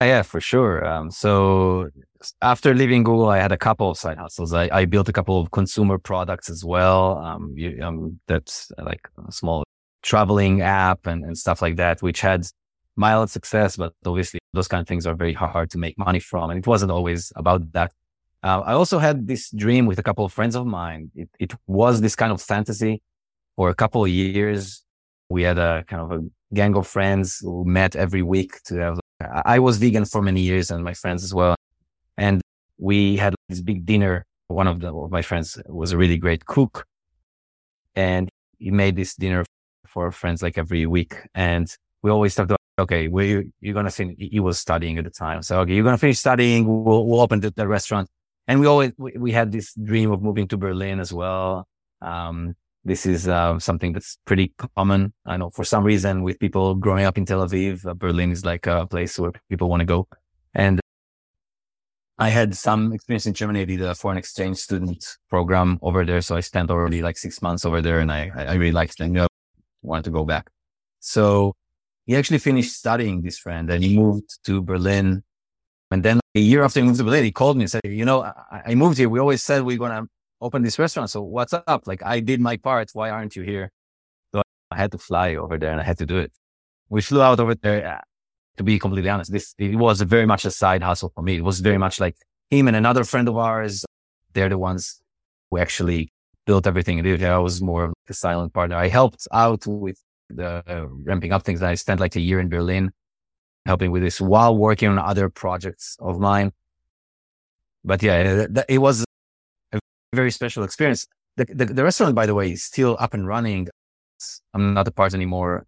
Yeah, 0.00 0.22
for 0.22 0.40
sure. 0.40 0.84
Um, 0.84 1.10
so 1.10 1.88
after 2.42 2.74
leaving 2.74 3.04
Google, 3.04 3.28
I 3.28 3.38
had 3.38 3.52
a 3.52 3.56
couple 3.56 3.90
of 3.90 3.98
side 3.98 4.18
hustles. 4.18 4.52
I, 4.52 4.68
I 4.70 4.84
built 4.84 5.08
a 5.08 5.12
couple 5.12 5.40
of 5.40 5.50
consumer 5.50 5.98
products 5.98 6.50
as 6.50 6.64
well. 6.64 7.18
Um, 7.18 7.54
you, 7.56 7.80
um, 7.82 8.20
that's 8.28 8.70
like 8.78 9.08
a 9.26 9.32
small 9.32 9.64
traveling 10.04 10.60
app 10.60 11.06
and, 11.06 11.24
and 11.24 11.36
stuff 11.36 11.60
like 11.62 11.76
that, 11.76 12.02
which 12.02 12.20
had 12.20 12.46
mild 12.96 13.30
success, 13.30 13.76
but 13.76 13.92
obviously 14.06 14.38
those 14.52 14.68
kind 14.68 14.80
of 14.80 14.86
things 14.86 15.06
are 15.06 15.14
very 15.14 15.32
hard 15.32 15.70
to 15.70 15.78
make 15.78 15.98
money 15.98 16.20
from. 16.20 16.50
And 16.50 16.58
it 16.58 16.66
wasn't 16.66 16.92
always 16.92 17.32
about 17.34 17.72
that. 17.72 17.92
Uh, 18.42 18.60
I 18.60 18.74
also 18.74 18.98
had 18.98 19.26
this 19.26 19.50
dream 19.50 19.86
with 19.86 19.98
a 19.98 20.02
couple 20.02 20.24
of 20.24 20.32
friends 20.32 20.54
of 20.54 20.66
mine. 20.66 21.10
It, 21.14 21.30
it 21.40 21.54
was 21.66 22.02
this 22.02 22.14
kind 22.14 22.30
of 22.30 22.40
fantasy 22.40 23.02
for 23.56 23.70
a 23.70 23.74
couple 23.74 24.04
of 24.04 24.10
years. 24.10 24.84
We 25.30 25.42
had 25.42 25.58
a 25.58 25.84
kind 25.88 26.02
of 26.02 26.12
a 26.12 26.54
gang 26.54 26.76
of 26.76 26.86
friends 26.86 27.38
who 27.40 27.64
met 27.64 27.96
every 27.96 28.22
week 28.22 28.62
to 28.64 28.76
have 28.76 29.00
I 29.44 29.58
was 29.58 29.78
vegan 29.78 30.04
for 30.04 30.20
many 30.20 30.42
years 30.42 30.70
and 30.70 30.84
my 30.84 30.92
friends 30.92 31.24
as 31.24 31.32
well. 31.32 31.56
And 32.18 32.42
we 32.78 33.16
had 33.16 33.34
this 33.48 33.62
big 33.62 33.86
dinner. 33.86 34.26
One 34.48 34.66
of, 34.66 34.80
the, 34.80 34.94
of 34.94 35.10
my 35.10 35.22
friends 35.22 35.58
was 35.66 35.92
a 35.92 35.96
really 35.96 36.18
great 36.18 36.44
cook 36.44 36.84
and 37.94 38.28
he 38.58 38.70
made 38.70 38.96
this 38.96 39.14
dinner 39.14 39.44
for 39.94 40.10
friends 40.10 40.42
like 40.42 40.58
every 40.58 40.84
week. 40.84 41.14
And 41.34 41.74
we 42.02 42.10
always 42.10 42.34
talked 42.34 42.50
about, 42.50 42.60
okay, 42.78 43.08
we, 43.08 43.50
you're 43.60 43.72
going 43.72 43.86
to 43.86 43.90
finish. 43.90 44.16
He 44.18 44.40
was 44.40 44.58
studying 44.58 44.98
at 44.98 45.04
the 45.04 45.10
time. 45.10 45.40
So, 45.42 45.60
okay, 45.60 45.72
you're 45.72 45.84
going 45.84 45.94
to 45.94 46.04
finish 46.06 46.18
studying. 46.18 46.66
We'll, 46.66 47.06
we'll 47.06 47.20
open 47.20 47.40
the, 47.40 47.50
the, 47.50 47.66
restaurant. 47.66 48.10
And 48.48 48.60
we 48.60 48.66
always, 48.66 48.92
we, 48.98 49.12
we, 49.16 49.32
had 49.32 49.52
this 49.52 49.72
dream 49.74 50.10
of 50.10 50.20
moving 50.20 50.48
to 50.48 50.58
Berlin 50.58 51.00
as 51.00 51.12
well. 51.12 51.66
Um, 52.02 52.56
this 52.84 53.06
is 53.06 53.26
uh, 53.28 53.58
something 53.58 53.92
that's 53.94 54.18
pretty 54.26 54.52
common. 54.76 55.14
I 55.24 55.38
know 55.38 55.48
for 55.48 55.64
some 55.64 55.84
reason 55.84 56.22
with 56.22 56.38
people 56.38 56.74
growing 56.74 57.06
up 57.06 57.16
in 57.16 57.24
Tel 57.24 57.46
Aviv, 57.46 57.86
uh, 57.86 57.94
Berlin 57.94 58.32
is 58.32 58.44
like 58.44 58.66
a 58.66 58.86
place 58.86 59.18
where 59.18 59.32
people 59.48 59.70
want 59.70 59.80
to 59.80 59.86
go. 59.86 60.06
And 60.52 60.80
I 62.18 62.28
had 62.28 62.54
some 62.54 62.92
experience 62.92 63.26
in 63.26 63.32
Germany. 63.32 63.62
I 63.62 63.64
did 63.64 63.80
a 63.80 63.94
foreign 63.94 64.18
exchange 64.18 64.58
student 64.58 65.16
program 65.30 65.78
over 65.80 66.04
there. 66.04 66.20
So 66.20 66.36
I 66.36 66.40
spent 66.40 66.70
already 66.70 67.00
like 67.00 67.16
six 67.16 67.40
months 67.40 67.64
over 67.64 67.80
there 67.80 68.00
and 68.00 68.12
I, 68.12 68.30
I 68.36 68.54
really 68.54 68.72
liked 68.72 69.00
it 69.00 69.04
and 69.04 69.20
I 69.20 69.26
wanted 69.84 70.04
to 70.04 70.10
go 70.10 70.24
back. 70.24 70.50
So 71.00 71.54
he 72.06 72.16
actually 72.16 72.38
finished 72.38 72.72
studying 72.74 73.22
this 73.22 73.38
friend 73.38 73.70
and 73.70 73.82
he 73.82 73.96
moved 73.96 74.38
to 74.46 74.62
Berlin. 74.62 75.22
And 75.90 76.02
then 76.02 76.20
a 76.34 76.40
year 76.40 76.64
after 76.64 76.80
he 76.80 76.86
moved 76.86 76.98
to 76.98 77.04
Berlin, 77.04 77.24
he 77.24 77.32
called 77.32 77.56
me 77.56 77.64
and 77.64 77.70
said, 77.70 77.82
you 77.84 78.04
know, 78.04 78.22
I, 78.22 78.62
I 78.66 78.74
moved 78.74 78.98
here. 78.98 79.08
We 79.08 79.20
always 79.20 79.42
said 79.42 79.62
we 79.62 79.74
are 79.74 79.78
going 79.78 79.92
to 79.92 80.08
open 80.40 80.62
this 80.62 80.78
restaurant. 80.78 81.10
So 81.10 81.22
what's 81.22 81.52
up? 81.52 81.86
Like 81.86 82.02
I 82.04 82.20
did 82.20 82.40
my 82.40 82.56
part. 82.56 82.90
Why 82.92 83.10
aren't 83.10 83.36
you 83.36 83.42
here? 83.42 83.70
So 84.34 84.42
I 84.70 84.76
had 84.76 84.92
to 84.92 84.98
fly 84.98 85.36
over 85.36 85.58
there 85.58 85.70
and 85.70 85.80
I 85.80 85.84
had 85.84 85.98
to 85.98 86.06
do 86.06 86.18
it. 86.18 86.32
We 86.88 87.00
flew 87.02 87.22
out 87.22 87.40
over 87.40 87.54
there. 87.54 87.86
Uh, 87.86 88.00
to 88.56 88.62
be 88.62 88.78
completely 88.78 89.10
honest, 89.10 89.32
this, 89.32 89.54
it 89.58 89.74
was 89.74 90.00
very 90.02 90.26
much 90.26 90.44
a 90.44 90.50
side 90.50 90.82
hustle 90.82 91.10
for 91.14 91.22
me. 91.22 91.36
It 91.36 91.44
was 91.44 91.58
very 91.60 91.78
much 91.78 91.98
like 91.98 92.16
him 92.50 92.68
and 92.68 92.76
another 92.76 93.02
friend 93.02 93.28
of 93.28 93.36
ours. 93.36 93.84
They're 94.32 94.48
the 94.48 94.58
ones 94.58 95.00
who 95.50 95.58
actually 95.58 96.12
built 96.46 96.66
everything. 96.66 97.04
I 97.24 97.38
was 97.38 97.62
more 97.62 97.84
of 97.84 97.94
a 98.08 98.14
silent 98.14 98.52
partner. 98.52 98.76
I 98.76 98.88
helped 98.88 99.26
out 99.32 99.66
with 99.66 99.98
the 100.30 100.62
uh, 100.66 100.86
ramping 100.88 101.32
up 101.32 101.42
things. 101.42 101.62
I 101.62 101.74
spent 101.74 102.00
like 102.00 102.16
a 102.16 102.20
year 102.20 102.40
in 102.40 102.48
Berlin 102.48 102.92
helping 103.66 103.90
with 103.90 104.02
this 104.02 104.20
while 104.20 104.56
working 104.56 104.88
on 104.88 104.98
other 104.98 105.28
projects 105.28 105.96
of 106.00 106.18
mine. 106.18 106.52
But 107.84 108.02
yeah, 108.02 108.46
it 108.68 108.78
was 108.78 109.04
a 109.72 109.78
very 110.14 110.30
special 110.30 110.64
experience. 110.64 111.06
The, 111.36 111.46
the, 111.46 111.66
the 111.66 111.84
restaurant, 111.84 112.14
by 112.14 112.26
the 112.26 112.34
way, 112.34 112.52
is 112.52 112.64
still 112.64 112.96
up 113.00 113.14
and 113.14 113.26
running. 113.26 113.68
I'm 114.54 114.74
not 114.74 114.88
a 114.88 114.90
part 114.90 115.14
anymore, 115.14 115.66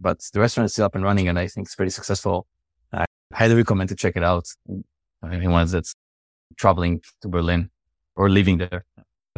but 0.00 0.20
the 0.32 0.40
restaurant 0.40 0.66
is 0.66 0.72
still 0.72 0.86
up 0.86 0.94
and 0.94 1.04
running 1.04 1.28
and 1.28 1.38
I 1.38 1.46
think 1.46 1.66
it's 1.66 1.76
pretty 1.76 1.90
successful. 1.90 2.46
I 2.92 3.04
highly 3.32 3.54
recommend 3.54 3.90
to 3.90 3.96
check 3.96 4.16
it 4.16 4.24
out. 4.24 4.46
Anyone 5.24 5.68
that's 5.68 5.94
traveling 6.56 7.00
to 7.20 7.28
Berlin 7.28 7.70
or 8.16 8.28
living 8.28 8.58
there. 8.58 8.84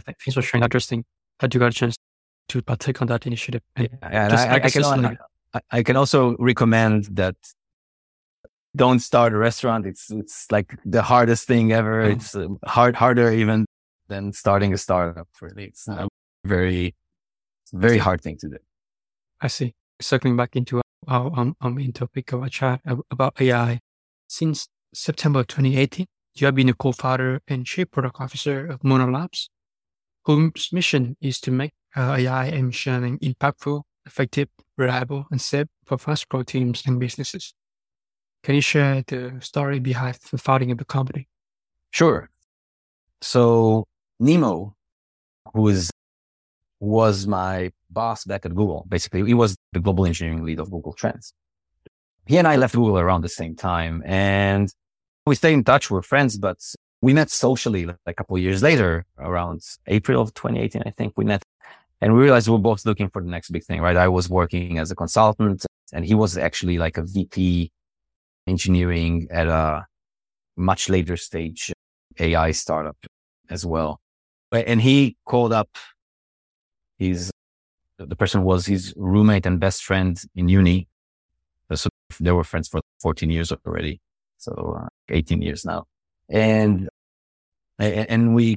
Thanks 0.07 0.35
for 0.35 0.43
sharing. 0.43 0.65
Interesting 0.65 1.05
that 1.41 1.53
you 1.55 1.61
got 1.61 1.73
a 1.73 1.75
chance 1.75 1.97
to 2.49 2.63
partake 2.63 3.01
on 3.01 3.09
that 3.09 3.27
initiative. 3.27 3.63
And 3.77 3.89
yeah, 3.91 4.25
and 4.25 4.33
I, 4.33 4.47
I, 4.47 4.55
I, 4.55 4.71
can, 4.71 5.19
I, 5.55 5.61
I 5.71 5.83
can 5.83 5.97
also 5.97 6.37
recommend 6.39 7.05
that 7.17 7.37
don't 8.77 9.01
start 9.01 9.33
a 9.33 9.37
restaurant. 9.37 9.87
It's 9.87 10.11
it's 10.11 10.51
like 10.51 10.77
the 10.85 11.03
hardest 11.03 11.47
thing 11.47 11.73
ever. 11.73 12.03
Oh. 12.03 12.09
It's 12.09 12.35
uh, 12.35 12.49
hard 12.65 12.97
harder 12.97 13.31
even 13.33 13.67
than 14.09 14.33
starting 14.33 14.73
a 14.73 14.79
startup. 14.79 15.29
Really, 15.41 15.65
it's 15.65 15.89
a 15.89 16.09
very 16.45 16.95
very 17.73 17.99
hard 17.99 18.21
thing 18.21 18.37
to 18.39 18.49
do. 18.49 18.59
I 19.41 19.49
see. 19.49 19.75
Circling 20.01 20.37
back 20.37 20.57
into 20.57 20.79
uh, 20.79 20.83
our, 21.07 21.31
our, 21.37 21.53
our 21.61 21.71
main 21.71 21.93
topic 21.93 22.33
of 22.33 22.43
our 22.43 22.49
chat 22.49 22.81
uh, 22.87 22.97
about 23.11 23.41
AI, 23.41 23.79
since 24.27 24.69
September 24.93 25.45
2018, 25.45 26.07
you 26.35 26.47
have 26.47 26.55
been 26.55 26.69
a 26.69 26.75
co-founder 26.75 27.41
and 27.47 27.65
chief 27.65 27.91
product 27.91 28.17
officer 28.21 28.67
of 28.67 28.83
Mona 28.83 29.09
Labs, 29.11 29.51
whose 30.25 30.71
mission 30.73 31.17
is 31.21 31.41
to 31.41 31.51
make 31.51 31.73
AI 31.97 32.51
learning 32.51 33.19
impactful, 33.19 33.83
effective, 34.07 34.49
reliable, 34.77 35.27
and 35.31 35.41
safe 35.41 35.67
for 35.87 35.99
fast-growth 35.99 36.47
teams 36.47 36.83
and 36.87 36.99
businesses. 36.99 37.55
Can 38.43 38.55
you 38.57 38.61
share 38.61 39.03
the 39.07 39.39
story 39.41 39.79
behind 39.79 40.19
the 40.31 40.39
founding 40.39 40.71
of 40.71 40.79
the 40.79 40.85
company? 40.85 41.29
Sure. 41.91 42.29
So 43.21 43.87
Nemo, 44.21 44.75
who 45.53 45.69
is 45.69 45.91
was 46.81 47.27
my 47.27 47.73
boss 47.91 48.25
back 48.25 48.45
at 48.45 48.55
Google. 48.55 48.85
Basically, 48.89 49.25
he 49.25 49.35
was 49.35 49.57
the 49.73 49.81
global 49.81 50.05
engineering 50.05 50.45
lead 50.45 50.61
of 50.61 50.71
Google 50.71 50.93
Trends. 50.93 51.33
He 52.27 52.37
and 52.37 52.47
I 52.47 52.57
left 52.57 52.75
Google 52.75 52.99
around 52.99 53.23
the 53.23 53.29
same 53.29 53.55
time 53.55 54.03
and 54.05 54.69
we 55.27 55.35
stayed 55.35 55.55
in 55.55 55.65
touch. 55.65 55.91
We're 55.91 56.03
friends, 56.03 56.37
but 56.37 56.59
we 57.05 57.13
met 57.13 57.31
socially 57.31 57.85
like 57.85 57.99
a 58.07 58.15
couple 58.15 58.39
years 58.39 58.63
later 58.63 59.05
around 59.19 59.61
April 59.89 60.23
of 60.23 60.33
2018. 60.33 60.83
I 60.87 60.91
think 60.91 61.13
we 61.19 61.25
met 61.27 61.43
and 62.01 62.15
we 62.15 62.23
realized 62.23 62.49
we 62.49 62.53
we're 62.55 62.69
both 62.71 62.87
looking 62.87 63.11
for 63.11 63.21
the 63.23 63.29
next 63.29 63.51
big 63.51 63.63
thing, 63.63 63.83
right? 63.83 63.97
I 63.97 64.09
was 64.09 64.31
working 64.31 64.79
as 64.79 64.91
a 64.91 64.95
consultant 64.95 65.67
and 65.93 66.03
he 66.07 66.15
was 66.15 66.39
actually 66.39 66.79
like 66.79 66.97
a 66.97 67.03
VP 67.03 67.71
engineering 68.47 69.29
at 69.31 69.49
a 69.49 69.87
much 70.57 70.89
later 70.89 71.19
stage 71.19 71.73
AI 72.19 72.53
startup 72.53 72.97
as 73.51 73.67
well. 73.67 74.01
And 74.51 74.81
he 74.81 75.19
called 75.27 75.53
up 75.53 75.69
his, 76.99 77.31
the 77.99 78.17
person 78.17 78.45
was 78.45 78.65
his 78.65 78.95
roommate 78.97 79.45
and 79.45 79.61
best 79.61 79.85
friend 79.85 80.19
in 80.35 80.49
uni. 80.49 80.89
So 81.75 81.91
they 82.19 82.33
were 82.33 82.45
friends 82.45 82.69
for 82.69 82.81
14 83.03 83.29
years 83.29 83.53
already. 83.53 84.01
So 84.39 84.79
uh, 84.81 84.89
18 85.11 85.43
years 85.43 85.67
now. 85.67 85.85
And, 86.31 86.89
and 87.79 88.35
we 88.35 88.57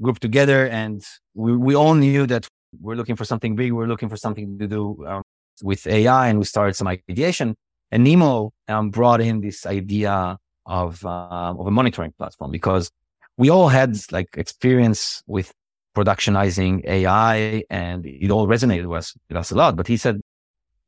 grouped 0.00 0.22
together 0.22 0.66
and 0.68 1.04
we, 1.34 1.56
we 1.56 1.74
all 1.74 1.94
knew 1.94 2.26
that 2.26 2.46
we're 2.80 2.96
looking 2.96 3.16
for 3.16 3.24
something 3.24 3.54
big. 3.56 3.72
We're 3.72 3.86
looking 3.86 4.08
for 4.08 4.16
something 4.16 4.58
to 4.58 4.66
do 4.66 5.04
um, 5.06 5.22
with 5.62 5.86
AI 5.86 6.28
and 6.28 6.38
we 6.38 6.44
started 6.44 6.74
some 6.74 6.88
ideation. 6.88 7.56
And 7.90 8.04
Nemo 8.04 8.52
um, 8.68 8.90
brought 8.90 9.20
in 9.20 9.40
this 9.40 9.66
idea 9.66 10.36
of 10.66 11.04
uh, 11.04 11.54
of 11.58 11.66
a 11.66 11.70
monitoring 11.70 12.12
platform 12.18 12.50
because 12.50 12.90
we 13.36 13.50
all 13.50 13.68
had 13.68 13.96
like 14.10 14.28
experience 14.36 15.22
with 15.26 15.52
productionizing 15.94 16.84
AI, 16.86 17.62
and 17.70 18.04
it 18.04 18.30
all 18.30 18.48
resonated 18.48 18.86
with 18.86 18.98
us, 18.98 19.14
with 19.28 19.36
us 19.36 19.50
a 19.50 19.54
lot. 19.54 19.76
But 19.76 19.86
he 19.86 19.96
said 19.96 20.20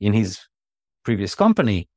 in 0.00 0.12
his 0.12 0.40
previous 1.04 1.34
company, 1.34 1.88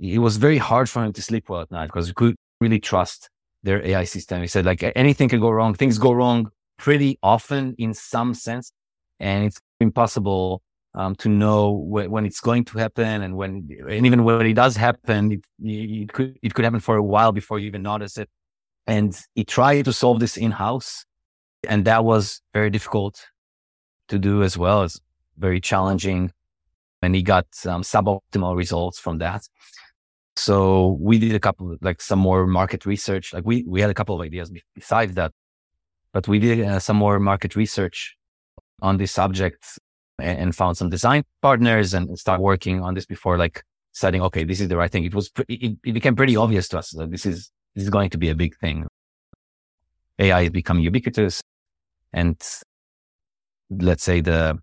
it 0.00 0.18
was 0.18 0.36
very 0.38 0.58
hard 0.58 0.88
for 0.88 1.04
him 1.04 1.12
to 1.12 1.22
sleep 1.22 1.48
well 1.48 1.60
at 1.60 1.70
night 1.70 1.86
because 1.86 2.08
he 2.08 2.14
could 2.14 2.36
really 2.60 2.80
trust 2.80 3.28
their 3.66 3.84
AI 3.84 4.04
system. 4.04 4.40
He 4.40 4.48
said 4.48 4.64
like 4.64 4.82
anything 4.96 5.28
can 5.28 5.40
go 5.40 5.50
wrong. 5.50 5.74
Things 5.74 5.98
go 5.98 6.12
wrong 6.12 6.50
pretty 6.78 7.18
often 7.22 7.74
in 7.78 7.92
some 7.92 8.32
sense, 8.34 8.72
and 9.20 9.44
it's 9.44 9.60
impossible 9.80 10.62
um, 10.96 11.14
to 11.16 11.28
know 11.28 11.76
wh- 11.76 12.10
when 12.10 12.24
it's 12.24 12.40
going 12.40 12.64
to 12.64 12.78
happen 12.78 13.22
and 13.22 13.36
when, 13.36 13.68
and 13.88 14.06
even 14.06 14.24
when 14.24 14.44
it 14.46 14.54
does 14.54 14.76
happen, 14.76 15.32
it, 15.32 15.44
it, 15.62 16.12
could, 16.12 16.38
it 16.42 16.54
could 16.54 16.64
happen 16.64 16.80
for 16.80 16.96
a 16.96 17.02
while 17.02 17.32
before 17.32 17.58
you 17.58 17.66
even 17.66 17.82
notice 17.82 18.16
it. 18.16 18.30
And 18.86 19.16
he 19.34 19.44
tried 19.44 19.84
to 19.84 19.92
solve 19.92 20.20
this 20.20 20.36
in 20.36 20.52
house. 20.52 21.04
And 21.68 21.84
that 21.84 22.04
was 22.04 22.40
very 22.54 22.70
difficult 22.70 23.26
to 24.08 24.18
do 24.18 24.42
as 24.42 24.56
well. 24.56 24.84
It's 24.84 25.00
very 25.36 25.60
challenging. 25.60 26.32
And 27.02 27.14
he 27.14 27.22
got 27.22 27.46
um, 27.66 27.82
suboptimal 27.82 28.56
results 28.56 28.98
from 28.98 29.18
that. 29.18 29.42
So 30.36 30.98
we 31.00 31.18
did 31.18 31.34
a 31.34 31.40
couple, 31.40 31.76
like 31.80 32.00
some 32.00 32.18
more 32.18 32.46
market 32.46 32.84
research. 32.84 33.32
Like 33.32 33.44
we, 33.44 33.64
we 33.66 33.80
had 33.80 33.90
a 33.90 33.94
couple 33.94 34.14
of 34.14 34.20
ideas 34.20 34.52
besides 34.74 35.14
that, 35.14 35.32
but 36.12 36.28
we 36.28 36.38
did 36.38 36.60
uh, 36.64 36.78
some 36.78 36.96
more 36.96 37.18
market 37.18 37.56
research 37.56 38.16
on 38.82 38.98
this 38.98 39.12
subject 39.12 39.78
and 40.18 40.54
found 40.54 40.76
some 40.76 40.90
design 40.90 41.24
partners 41.42 41.94
and 41.94 42.18
start 42.18 42.40
working 42.40 42.82
on 42.82 42.94
this 42.94 43.06
before 43.06 43.38
like 43.38 43.62
deciding, 43.94 44.22
okay, 44.22 44.44
this 44.44 44.60
is 44.60 44.68
the 44.68 44.76
right 44.76 44.90
thing. 44.90 45.04
It 45.04 45.14
was, 45.14 45.30
it, 45.48 45.78
it 45.84 45.92
became 45.92 46.14
pretty 46.14 46.36
obvious 46.36 46.68
to 46.68 46.78
us 46.78 46.90
that 46.90 47.10
this 47.10 47.24
is, 47.24 47.50
this 47.74 47.84
is 47.84 47.90
going 47.90 48.10
to 48.10 48.18
be 48.18 48.28
a 48.28 48.34
big 48.34 48.56
thing. 48.58 48.86
AI 50.18 50.42
is 50.42 50.50
becoming 50.50 50.84
ubiquitous 50.84 51.42
and 52.12 52.36
let's 53.70 54.04
say 54.04 54.20
the 54.20 54.58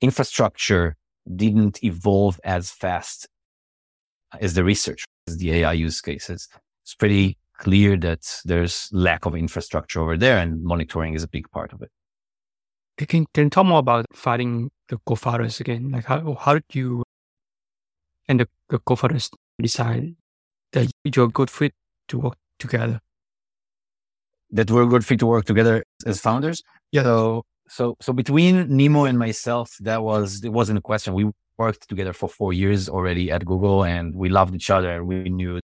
infrastructure 0.00 0.96
didn't 1.36 1.82
evolve 1.84 2.40
as 2.44 2.70
fast 2.70 3.28
as 4.40 4.54
the 4.54 4.64
research, 4.64 5.04
is 5.26 5.38
the 5.38 5.52
AI 5.52 5.72
use 5.72 6.00
cases. 6.00 6.48
It's 6.82 6.94
pretty 6.94 7.38
clear 7.58 7.96
that 7.96 8.40
there's 8.44 8.88
lack 8.92 9.26
of 9.26 9.34
infrastructure 9.34 10.00
over 10.00 10.16
there 10.16 10.38
and 10.38 10.62
monitoring 10.62 11.14
is 11.14 11.22
a 11.22 11.28
big 11.28 11.50
part 11.50 11.72
of 11.72 11.82
it. 11.82 11.90
Can, 12.96 13.26
can 13.32 13.44
you 13.44 13.50
tell 13.50 13.64
more 13.64 13.78
about 13.78 14.06
finding 14.12 14.70
the 14.88 14.98
co-founders 15.06 15.60
again? 15.60 15.90
Like 15.90 16.04
how, 16.04 16.34
how 16.34 16.54
did 16.54 16.64
you 16.72 17.02
and 18.28 18.40
the, 18.40 18.48
the 18.68 18.78
co-founders 18.78 19.30
decide 19.60 20.14
that 20.72 20.90
you're 21.04 21.26
a 21.26 21.28
good 21.28 21.50
fit 21.50 21.74
to 22.08 22.18
work 22.18 22.38
together? 22.58 23.00
That 24.50 24.70
we're 24.70 24.82
a 24.82 24.88
good 24.88 25.04
fit 25.04 25.20
to 25.20 25.26
work 25.26 25.44
together 25.44 25.84
as 26.06 26.20
founders? 26.20 26.62
Yeah. 26.92 27.04
So, 27.04 27.44
so, 27.68 27.96
so 28.00 28.12
between 28.12 28.76
Nemo 28.76 29.04
and 29.04 29.18
myself, 29.18 29.76
that 29.80 30.02
was, 30.02 30.42
it 30.44 30.52
wasn't 30.52 30.78
a 30.78 30.82
question. 30.82 31.14
We 31.14 31.30
worked 31.60 31.86
together 31.90 32.14
for 32.14 32.28
four 32.28 32.52
years 32.54 32.88
already 32.88 33.30
at 33.30 33.44
Google 33.44 33.84
and 33.84 34.14
we 34.14 34.28
loved 34.30 34.54
each 34.54 34.70
other 34.70 34.90
and 34.96 35.06
we 35.06 35.28
knew 35.28 35.60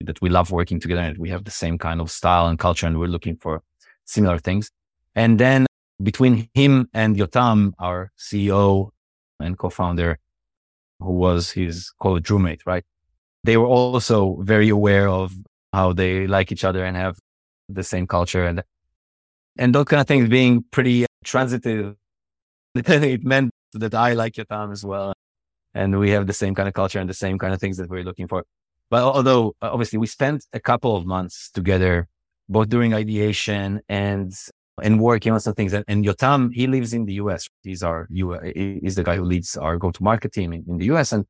that 0.00 0.20
we 0.22 0.30
love 0.30 0.50
working 0.50 0.80
together 0.80 1.02
and 1.02 1.18
we 1.18 1.28
have 1.28 1.44
the 1.44 1.50
same 1.62 1.76
kind 1.76 2.00
of 2.00 2.10
style 2.10 2.46
and 2.48 2.58
culture 2.58 2.86
and 2.86 2.98
we're 2.98 3.14
looking 3.16 3.36
for 3.36 3.62
similar 4.06 4.38
things. 4.38 4.70
And 5.14 5.38
then 5.38 5.66
between 6.02 6.48
him 6.54 6.88
and 6.94 7.14
Yotam, 7.14 7.72
our 7.78 8.10
CEO 8.18 8.88
and 9.38 9.58
co-founder, 9.58 10.18
who 10.98 11.12
was 11.12 11.50
his 11.50 11.92
college 12.00 12.30
roommate, 12.30 12.62
right? 12.64 12.84
They 13.44 13.58
were 13.58 13.66
also 13.66 14.38
very 14.40 14.70
aware 14.70 15.08
of 15.08 15.34
how 15.74 15.92
they 15.92 16.26
like 16.26 16.50
each 16.50 16.64
other 16.64 16.82
and 16.86 16.96
have 16.96 17.18
the 17.68 17.82
same 17.82 18.06
culture 18.06 18.46
and, 18.46 18.62
and 19.58 19.74
those 19.74 19.84
kind 19.84 20.00
of 20.00 20.06
things 20.06 20.28
being 20.30 20.64
pretty 20.70 21.04
transitive. 21.22 21.96
it 22.74 23.24
meant 23.24 23.50
that 23.74 23.94
I 23.94 24.14
like 24.14 24.34
Yotam 24.34 24.72
as 24.72 24.84
well. 24.84 25.14
And 25.74 25.98
we 25.98 26.10
have 26.10 26.26
the 26.26 26.32
same 26.32 26.54
kind 26.54 26.68
of 26.68 26.74
culture 26.74 27.00
and 27.00 27.08
the 27.08 27.14
same 27.14 27.38
kind 27.38 27.52
of 27.52 27.60
things 27.60 27.76
that 27.78 27.90
we're 27.90 28.04
looking 28.04 28.28
for. 28.28 28.44
But 28.90 29.02
although 29.02 29.56
obviously 29.60 29.98
we 29.98 30.06
spent 30.06 30.46
a 30.52 30.60
couple 30.60 30.96
of 30.96 31.04
months 31.06 31.50
together, 31.50 32.06
both 32.48 32.68
during 32.68 32.94
ideation 32.94 33.80
and 33.88 34.32
and 34.82 35.00
working 35.00 35.32
on 35.32 35.40
some 35.40 35.54
things. 35.54 35.72
And, 35.72 35.84
and 35.86 36.04
Yotam, 36.04 36.52
he 36.52 36.66
lives 36.66 36.92
in 36.92 37.04
the 37.04 37.14
US. 37.14 37.48
He's 37.62 37.82
our, 37.82 38.08
he's 38.10 38.96
the 38.96 39.04
guy 39.04 39.16
who 39.16 39.24
leads 39.24 39.56
our 39.56 39.76
go 39.78 39.90
to 39.90 40.02
market 40.02 40.32
team 40.32 40.52
in, 40.52 40.64
in, 40.68 40.78
the 40.78 40.86
US. 40.86 41.12
And, 41.12 41.26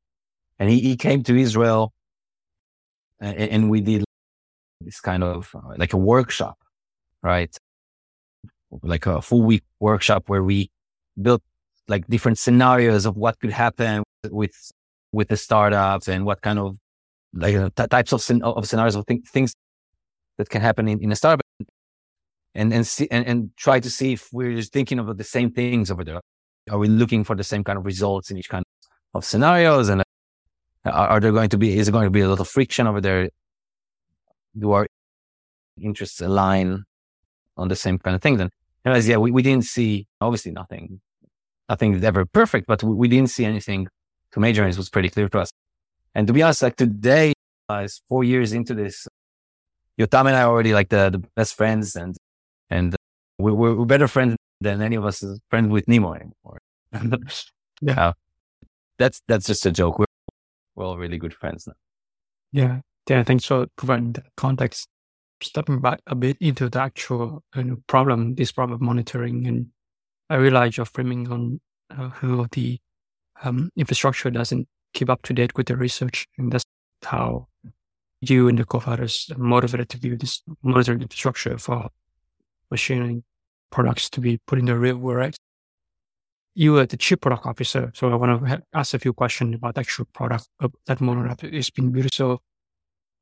and 0.59 0.71
he, 0.71 0.81
he 0.81 0.97
came 0.97 1.23
to 1.25 1.37
Israel 1.37 1.93
and, 3.21 3.37
and 3.37 3.71
we 3.71 3.81
did 3.81 4.05
this 4.81 5.01
kind 5.01 5.23
of 5.23 5.55
uh, 5.55 5.75
like 5.77 5.93
a 5.93 5.97
workshop, 5.97 6.59
right? 7.23 7.55
Like 8.83 9.07
a 9.07 9.23
full 9.23 9.43
week 9.43 9.63
workshop 9.79 10.25
where 10.29 10.43
we 10.43 10.71
built 11.21 11.43
like 11.89 12.07
different 12.09 12.39
scenarios 12.39 13.07
of 13.07 13.17
what 13.17 13.39
could 13.41 13.51
happen 13.51 14.03
with 14.31 14.55
with 15.13 15.29
the 15.29 15.37
startups 15.37 16.09
and 16.09 16.25
what 16.25 16.41
kind 16.43 16.59
of 16.59 16.77
like 17.35 17.55
uh, 17.55 17.71
t- 17.77 17.87
types 17.87 18.13
of, 18.13 18.43
of 18.43 18.67
scenarios 18.67 18.97
of 18.97 19.07
th- 19.07 19.25
things 19.27 19.55
that 20.39 20.49
can 20.49 20.61
happen 20.61 20.89
in, 20.89 21.03
in 21.03 21.13
a 21.13 21.17
startup 21.17 21.41
and 22.55 22.73
and 22.73 22.87
see 22.87 23.09
and, 23.11 23.27
and 23.27 23.51
try 23.57 23.81
to 23.81 23.91
see 23.91 24.13
if 24.15 24.29
we're 24.33 24.57
just 24.57 24.73
thinking 24.73 24.99
about 24.99 25.17
the 25.17 25.25
same 25.25 25.51
things 25.51 25.91
over 25.91 26.05
there. 26.05 26.21
Are 26.71 26.79
we 26.79 26.89
looking 26.89 27.25
for 27.25 27.37
the 27.37 27.45
same 27.45 27.63
kind 27.63 27.79
of 27.79 27.85
results 27.85 28.31
in 28.31 28.39
each 28.39 28.49
kind 28.49 28.65
of 29.13 29.25
scenarios? 29.25 29.89
And 29.89 30.01
uh, 30.01 30.05
are, 30.91 31.09
are 31.09 31.21
there 31.21 31.33
going 31.33 31.51
to 31.51 31.59
be 31.59 31.77
is 31.79 31.87
there 31.87 31.93
going 31.93 32.07
to 32.07 32.11
be 32.11 32.21
a 32.21 32.29
lot 32.29 32.41
of 32.41 32.49
friction 32.49 32.87
over 32.87 33.01
there? 33.01 33.29
Do 34.57 34.73
our 34.73 34.87
interests 35.81 36.21
align 36.21 36.85
on 37.57 37.69
the 37.69 37.77
same 37.77 37.99
kind 37.99 38.17
of 38.17 38.23
things? 38.23 38.41
And 38.41 38.51
realize, 38.85 39.09
yeah, 39.09 39.17
we, 39.17 39.31
we 39.31 39.43
didn't 39.43 39.65
see 39.65 40.07
obviously 40.21 40.53
nothing, 40.53 41.01
nothing 41.69 41.95
is 41.95 42.05
ever 42.05 42.25
perfect, 42.25 42.67
but 42.67 42.83
we, 42.83 42.95
we 42.95 43.09
didn't 43.09 43.31
see 43.31 43.45
anything 43.45 43.89
to 44.33 44.41
major, 44.41 44.63
and 44.63 44.73
it 44.73 44.77
was 44.77 44.91
pretty 44.91 45.09
clear 45.09 45.29
to 45.29 45.41
us. 45.41 45.51
And 46.15 46.27
to 46.27 46.33
be 46.33 46.43
honest, 46.43 46.63
like 46.63 46.77
today, 46.77 47.33
uh, 47.69 47.89
four 48.09 48.25
years 48.25 48.53
into 48.53 48.75
this, 48.75 49.07
Yotam 49.99 50.27
and 50.27 50.37
I 50.37 50.43
are 50.43 50.51
already 50.51 50.75
like 50.75 50.89
the, 50.89 51.11
the 51.11 51.19
best 51.37 51.57
friends, 51.57 51.97
and 51.97 52.17
and 52.71 52.95
we're, 53.39 53.53
we're 53.53 53.85
better 53.85 54.09
friends 54.09 54.37
than 54.61 54.83
any 54.83 54.97
of 54.97 55.05
us 55.05 55.23
is 55.23 55.41
friends 55.51 55.69
with 55.69 55.87
Nemo 55.89 56.15
anymore. 56.15 56.59
yeah, 57.81 58.09
uh, 58.09 58.13
that's 58.99 59.23
that's 59.29 59.47
just 59.47 59.67
a 59.67 59.73
joke. 59.73 59.99
We're 59.99 60.07
we're 60.75 60.85
all 60.85 60.99
really 60.99 61.19
good 61.19 61.35
friends 61.35 61.67
now. 61.67 61.75
Yeah, 62.53 62.81
yeah. 63.09 63.23
Thanks 63.23 63.45
for 63.45 63.67
providing 63.77 64.13
the 64.13 64.23
context. 64.37 64.89
Stepping 65.43 65.81
back 65.81 66.01
a 66.07 66.15
bit 66.15 66.37
into 66.41 66.71
the 66.71 66.81
actual 66.81 67.43
you 67.55 67.65
know, 67.65 67.77
problem, 67.87 68.35
this 68.37 68.53
problem 68.53 68.83
monitoring, 68.83 69.47
and 69.47 69.67
I 70.31 70.37
realize 70.37 70.77
you're 70.77 70.87
framing 70.87 71.31
on 71.31 71.61
uh, 71.91 72.09
how 72.09 72.47
the 72.53 72.79
um, 73.43 73.71
infrastructure 73.77 74.31
doesn't 74.31 74.69
keep 74.95 75.11
up 75.11 75.23
to 75.23 75.35
date 75.35 75.55
with 75.57 75.67
the 75.67 75.77
research, 75.77 76.27
and 76.39 76.53
that's 76.53 76.65
how 77.03 77.49
you 78.21 78.49
and 78.49 78.59
the 78.59 78.65
co-founders 78.65 79.31
motivated 79.37 79.89
to 79.91 79.99
build 79.99 80.21
this 80.21 80.43
monitoring 80.63 81.03
infrastructure 81.03 81.59
for 81.59 81.89
machine 82.71 83.01
learning 83.01 83.25
products 83.71 84.09
to 84.11 84.21
be 84.21 84.39
put 84.47 84.59
in 84.59 84.65
the 84.65 84.77
real 84.77 84.97
world. 84.97 85.37
You 86.55 86.79
are 86.79 86.87
the 86.87 86.97
chief 86.97 87.21
product 87.21 87.47
officer, 87.47 87.91
so 87.95 88.11
I 88.11 88.15
want 88.15 88.47
to 88.47 88.63
ask 88.73 88.95
a 88.95 88.99
few 88.99 89.13
questions 89.13 89.57
about 89.57 89.75
the 89.75 89.81
actual 89.81 90.07
product 90.15 90.49
that 90.87 91.01
Mona 91.01 91.37
is 91.43 91.69
being 91.69 91.91
built. 91.91 92.15
So, 92.15 92.41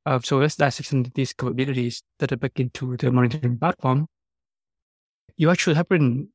uh, 0.04 0.20
so 0.22 0.38
let's 0.38 0.56
dissect 0.56 1.14
these 1.14 1.32
capabilities 1.32 2.02
that 2.18 2.30
are 2.30 2.36
back 2.36 2.60
into 2.60 2.96
the 2.96 3.10
monitoring 3.10 3.58
platform. 3.58 4.06
You 5.36 5.50
actually 5.50 5.76
have 5.76 5.86
written 5.88 6.28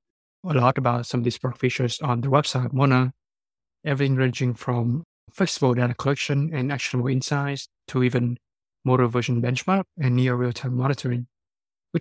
a 0.43 0.53
lot 0.53 0.77
about 0.77 1.05
some 1.05 1.21
of 1.21 1.23
these 1.23 1.37
product 1.37 1.61
features 1.61 1.99
on 2.01 2.21
the 2.21 2.29
website, 2.29 2.73
Mona, 2.73 2.95
uh, 2.95 3.09
everything 3.83 4.15
ranging 4.15 4.53
from 4.53 5.03
flexible 5.31 5.73
data 5.73 5.93
collection 5.93 6.51
and 6.53 6.71
actionable 6.71 7.09
insights 7.09 7.67
to 7.87 8.03
even 8.03 8.37
model 8.85 9.07
version 9.07 9.41
benchmark 9.41 9.83
and 9.99 10.15
near 10.15 10.35
real-time 10.35 10.75
monitoring. 10.75 11.27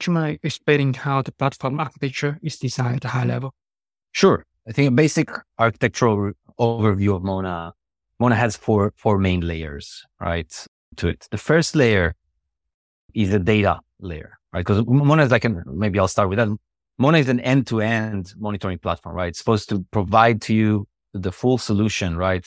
You 0.06 0.12
mind 0.12 0.38
explaining 0.42 0.92
how 0.92 1.22
the 1.22 1.32
platform 1.32 1.80
architecture 1.80 2.38
is 2.42 2.58
designed 2.58 2.96
at 2.96 3.04
a 3.06 3.08
high 3.08 3.24
level? 3.24 3.54
Sure. 4.12 4.44
I 4.68 4.72
think 4.72 4.88
a 4.88 4.90
basic 4.90 5.30
architectural 5.58 6.32
overview 6.60 7.16
of 7.16 7.22
Mona, 7.22 7.72
Mona 8.18 8.34
has 8.34 8.56
four, 8.56 8.92
four 8.96 9.16
main 9.16 9.40
layers, 9.40 10.04
right? 10.20 10.66
To 10.96 11.08
it. 11.08 11.26
The 11.30 11.38
first 11.38 11.74
layer 11.74 12.14
is 13.14 13.30
the 13.30 13.38
data 13.38 13.80
layer, 14.00 14.38
right? 14.52 14.60
Because 14.60 14.84
Mona 14.86 15.24
is 15.24 15.30
like, 15.30 15.44
an, 15.44 15.62
maybe 15.66 15.98
I'll 15.98 16.08
start 16.08 16.28
with 16.28 16.38
that. 16.38 16.48
Mona 16.98 17.18
is 17.18 17.28
an 17.28 17.40
end 17.40 17.66
to 17.66 17.80
end 17.80 18.32
monitoring 18.38 18.78
platform, 18.78 19.14
right? 19.14 19.28
It's 19.28 19.38
supposed 19.38 19.68
to 19.68 19.84
provide 19.90 20.40
to 20.42 20.54
you 20.54 20.88
the 21.12 21.32
full 21.32 21.58
solution, 21.58 22.16
right? 22.16 22.44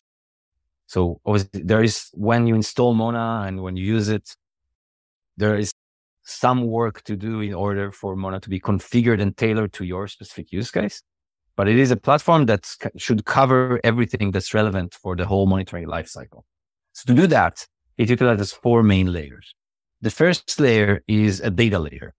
So 0.87 1.21
there 1.53 1.83
is 1.83 2.09
when 2.13 2.47
you 2.47 2.55
install 2.55 2.95
Mona 2.95 3.43
and 3.45 3.61
when 3.61 3.77
you 3.77 3.85
use 3.85 4.09
it, 4.09 4.35
there 5.37 5.55
is 5.55 5.71
some 6.23 6.65
work 6.65 7.03
to 7.03 7.15
do 7.15 7.41
in 7.41 7.53
order 7.53 7.91
for 7.91 8.15
Mona 8.15 8.39
to 8.39 8.49
be 8.49 8.59
configured 8.59 9.21
and 9.21 9.37
tailored 9.37 9.73
to 9.73 9.83
your 9.83 10.07
specific 10.07 10.51
use 10.51 10.71
case. 10.71 11.03
But 11.55 11.67
it 11.67 11.77
is 11.77 11.91
a 11.91 11.97
platform 11.97 12.45
that 12.47 12.67
should 12.97 13.25
cover 13.25 13.79
everything 13.83 14.31
that's 14.31 14.53
relevant 14.53 14.95
for 14.95 15.15
the 15.15 15.25
whole 15.25 15.45
monitoring 15.45 15.87
lifecycle. 15.87 16.43
So 16.93 17.13
to 17.13 17.13
do 17.13 17.27
that, 17.27 17.67
it 17.97 18.09
utilizes 18.09 18.51
four 18.51 18.81
main 18.81 19.11
layers. 19.11 19.53
The 20.01 20.09
first 20.09 20.59
layer 20.59 21.03
is 21.07 21.39
a 21.41 21.49
data 21.49 21.77
layer. 21.77 22.13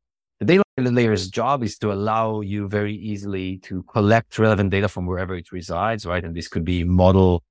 Layer's 0.89 1.29
job 1.29 1.63
is 1.63 1.77
to 1.79 1.93
allow 1.93 2.41
you 2.41 2.69
very 2.69 2.95
easily 2.95 3.59
to 3.59 3.83
collect 3.85 4.39
relevant 4.39 4.71
data 4.71 4.89
from 4.89 5.07
wherever 5.07 5.35
it 5.35 5.53
resides, 5.53 6.07
right? 6.07 6.25
And 6.25 6.35
this 6.35 6.49
could 6.49 6.65
be 6.65 6.85
model 6.85 7.43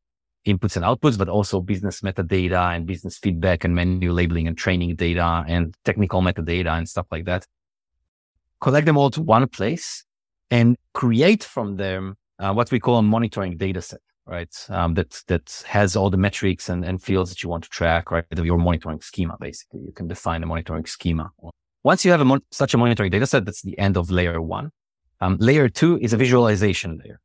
inputs 0.46 0.76
and 0.76 0.86
outputs, 0.86 1.18
but 1.18 1.30
also 1.30 1.62
business 1.62 2.02
metadata 2.02 2.76
and 2.76 2.86
business 2.86 3.18
feedback 3.18 3.64
and 3.64 3.76
manual 3.76 4.16
labeling 4.16 4.48
and 4.48 4.58
training 4.58 4.96
data 4.96 5.44
and 5.48 5.76
technical 5.86 6.22
metadata 6.22 6.78
and 6.78 6.90
stuff 6.90 7.08
like 7.12 7.26
that. 7.26 7.46
Collect 8.62 8.86
them 8.86 8.98
all 8.98 9.10
to 9.12 9.22
one 9.22 9.48
place 9.48 10.04
and 10.50 10.76
create 10.94 11.44
from 11.44 11.76
them 11.76 12.16
uh, 12.40 12.54
what 12.54 12.72
we 12.72 12.80
call 12.80 12.98
a 12.98 13.02
monitoring 13.04 13.58
data 13.58 13.82
set, 13.82 14.00
right? 14.26 14.54
Um, 14.70 14.94
that, 14.96 15.22
that 15.28 15.64
has 15.68 15.96
all 15.96 16.10
the 16.10 16.18
metrics 16.18 16.70
and, 16.70 16.84
and 16.84 17.02
fields 17.02 17.30
that 17.30 17.44
you 17.44 17.50
want 17.50 17.66
to 17.66 17.70
track, 17.70 18.12
right? 18.12 18.26
Your 18.36 18.58
monitoring 18.58 19.02
schema, 19.02 19.38
basically. 19.40 19.82
You 19.82 19.92
can 19.92 20.08
define 20.08 20.44
a 20.44 20.46
monitoring 20.46 20.86
schema. 20.86 21.32
Once 21.84 22.04
you 22.04 22.12
have 22.12 22.22
a 22.22 22.26
mon- 22.26 22.44
such 22.52 22.74
a 22.74 22.78
monitoring 22.78 23.12
data 23.12 23.26
set, 23.26 23.46
that's 23.46 23.62
the 23.62 23.78
end 23.80 23.98
of 23.98 24.12
layer 24.12 24.42
one. 24.42 24.72
Um, 25.22 25.38
layer 25.40 25.70
two 25.70 26.00
is 26.02 26.14
a 26.14 26.18
visualization 26.18 27.00
layer 27.04 27.20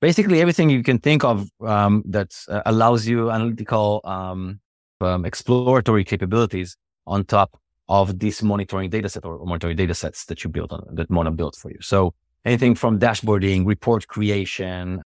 basically 0.00 0.40
everything 0.40 0.70
you 0.70 0.82
can 0.82 0.98
think 0.98 1.24
of 1.24 1.48
um, 1.60 2.02
that 2.06 2.34
uh, 2.48 2.62
allows 2.66 3.06
you 3.06 3.30
analytical 3.30 4.00
um, 4.04 4.60
um, 5.00 5.24
exploratory 5.24 6.04
capabilities 6.04 6.76
on 7.06 7.24
top 7.24 7.58
of 7.88 8.18
this 8.18 8.42
monitoring 8.42 8.88
data 8.88 9.08
set 9.08 9.24
or 9.24 9.44
monitoring 9.44 9.76
data 9.76 9.94
sets 9.94 10.24
that 10.26 10.42
you 10.42 10.50
build 10.50 10.72
on 10.72 10.86
that 10.92 11.10
Mona 11.10 11.30
built 11.30 11.56
for 11.56 11.70
you. 11.70 11.78
So 11.80 12.14
anything 12.44 12.74
from 12.74 12.98
dashboarding, 12.98 13.66
report 13.66 14.06
creation, 14.06 15.02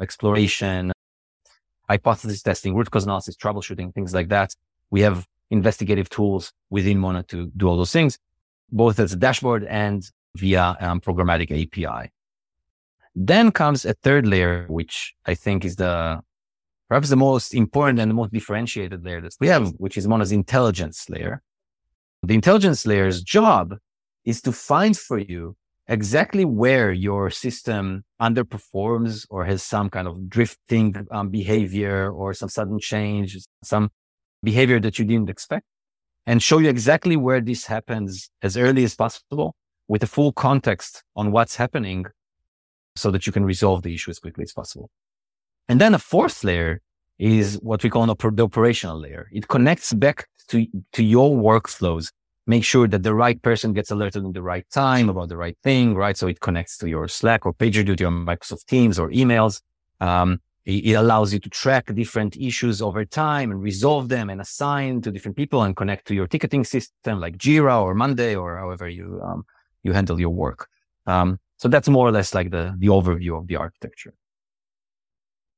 exploration, 0.00 0.92
hypothesis 1.88 2.42
testing, 2.42 2.74
root 2.74 2.90
cause 2.90 3.04
analysis, 3.04 3.36
troubleshooting, 3.36 3.94
things 3.94 4.14
like 4.14 4.28
that. 4.28 4.54
We 4.90 5.00
have 5.00 5.26
investigative 5.50 6.08
tools 6.08 6.52
within 6.70 6.98
Mona 6.98 7.22
to 7.24 7.50
do 7.56 7.68
all 7.68 7.76
those 7.76 7.92
things, 7.92 8.18
both 8.70 8.98
as 8.98 9.12
a 9.12 9.16
dashboard 9.16 9.64
and 9.64 10.10
via 10.36 10.76
um, 10.80 11.00
programmatic 11.00 11.50
API. 11.50 12.10
Then 13.14 13.50
comes 13.50 13.84
a 13.84 13.94
third 13.94 14.26
layer, 14.26 14.66
which 14.68 15.14
I 15.24 15.34
think 15.34 15.64
is 15.64 15.76
the 15.76 16.20
perhaps 16.88 17.08
the 17.08 17.16
most 17.16 17.54
important 17.54 17.98
and 17.98 18.10
the 18.10 18.14
most 18.14 18.32
differentiated 18.32 19.04
layer 19.04 19.20
that 19.20 19.34
we 19.40 19.48
have, 19.48 19.72
which 19.78 19.96
is 19.96 20.06
Mona's 20.06 20.32
intelligence 20.32 21.08
layer. 21.08 21.42
The 22.22 22.34
intelligence 22.34 22.86
layer's 22.86 23.22
job 23.22 23.76
is 24.24 24.42
to 24.42 24.52
find 24.52 24.96
for 24.96 25.18
you 25.18 25.56
exactly 25.88 26.44
where 26.44 26.92
your 26.92 27.30
system 27.30 28.04
underperforms 28.20 29.26
or 29.30 29.44
has 29.44 29.62
some 29.62 29.88
kind 29.88 30.08
of 30.08 30.28
drifting 30.28 31.06
um, 31.10 31.30
behavior 31.30 32.10
or 32.10 32.34
some 32.34 32.48
sudden 32.48 32.78
change, 32.78 33.38
some 33.62 33.90
behavior 34.42 34.80
that 34.80 34.98
you 34.98 35.04
didn't 35.04 35.30
expect 35.30 35.64
and 36.26 36.42
show 36.42 36.58
you 36.58 36.68
exactly 36.68 37.16
where 37.16 37.40
this 37.40 37.66
happens 37.66 38.30
as 38.42 38.56
early 38.56 38.84
as 38.84 38.94
possible 38.94 39.54
with 39.88 40.02
a 40.02 40.06
full 40.06 40.32
context 40.32 41.04
on 41.14 41.30
what's 41.30 41.56
happening 41.56 42.06
so 42.96 43.10
that 43.10 43.26
you 43.26 43.32
can 43.32 43.44
resolve 43.44 43.82
the 43.82 43.94
issue 43.94 44.10
as 44.10 44.18
quickly 44.18 44.42
as 44.42 44.52
possible. 44.52 44.90
And 45.68 45.80
then 45.80 45.94
a 45.94 45.98
fourth 45.98 46.42
layer 46.42 46.80
is 47.18 47.58
what 47.62 47.82
we 47.82 47.90
call 47.90 48.06
the 48.06 48.42
operational 48.42 48.98
layer. 48.98 49.28
It 49.32 49.48
connects 49.48 49.92
back 49.92 50.26
to, 50.48 50.66
to 50.92 51.02
your 51.02 51.30
workflows. 51.30 52.12
Make 52.46 52.64
sure 52.64 52.86
that 52.88 53.02
the 53.02 53.14
right 53.14 53.40
person 53.42 53.72
gets 53.72 53.90
alerted 53.90 54.24
in 54.24 54.32
the 54.32 54.42
right 54.42 54.64
time 54.70 55.08
about 55.08 55.28
the 55.28 55.36
right 55.36 55.56
thing, 55.62 55.94
right? 55.94 56.16
So 56.16 56.28
it 56.28 56.40
connects 56.40 56.78
to 56.78 56.88
your 56.88 57.08
Slack 57.08 57.44
or 57.44 57.52
PagerDuty 57.52 58.02
or 58.02 58.10
Microsoft 58.10 58.66
Teams 58.66 58.98
or 58.98 59.10
emails. 59.10 59.60
Um, 60.00 60.40
it, 60.66 60.84
it 60.84 60.92
allows 60.94 61.32
you 61.32 61.38
to 61.38 61.48
track 61.48 61.94
different 61.94 62.36
issues 62.36 62.82
over 62.82 63.04
time 63.04 63.50
and 63.50 63.62
resolve 63.62 64.08
them 64.08 64.28
and 64.28 64.40
assign 64.40 65.00
to 65.02 65.10
different 65.10 65.36
people 65.36 65.62
and 65.62 65.76
connect 65.76 66.06
to 66.08 66.14
your 66.14 66.26
ticketing 66.26 66.64
system 66.64 67.20
like 67.20 67.38
Jira 67.38 67.82
or 67.82 67.94
Monday 67.94 68.34
or 68.34 68.58
however 68.58 68.88
you, 68.88 69.20
um, 69.24 69.44
you 69.82 69.92
handle 69.92 70.20
your 70.20 70.30
work. 70.30 70.68
Um, 71.06 71.38
so 71.56 71.68
that's 71.68 71.88
more 71.88 72.06
or 72.06 72.12
less 72.12 72.34
like 72.34 72.50
the, 72.50 72.74
the 72.78 72.88
overview 72.88 73.38
of 73.38 73.46
the 73.46 73.56
architecture. 73.56 74.12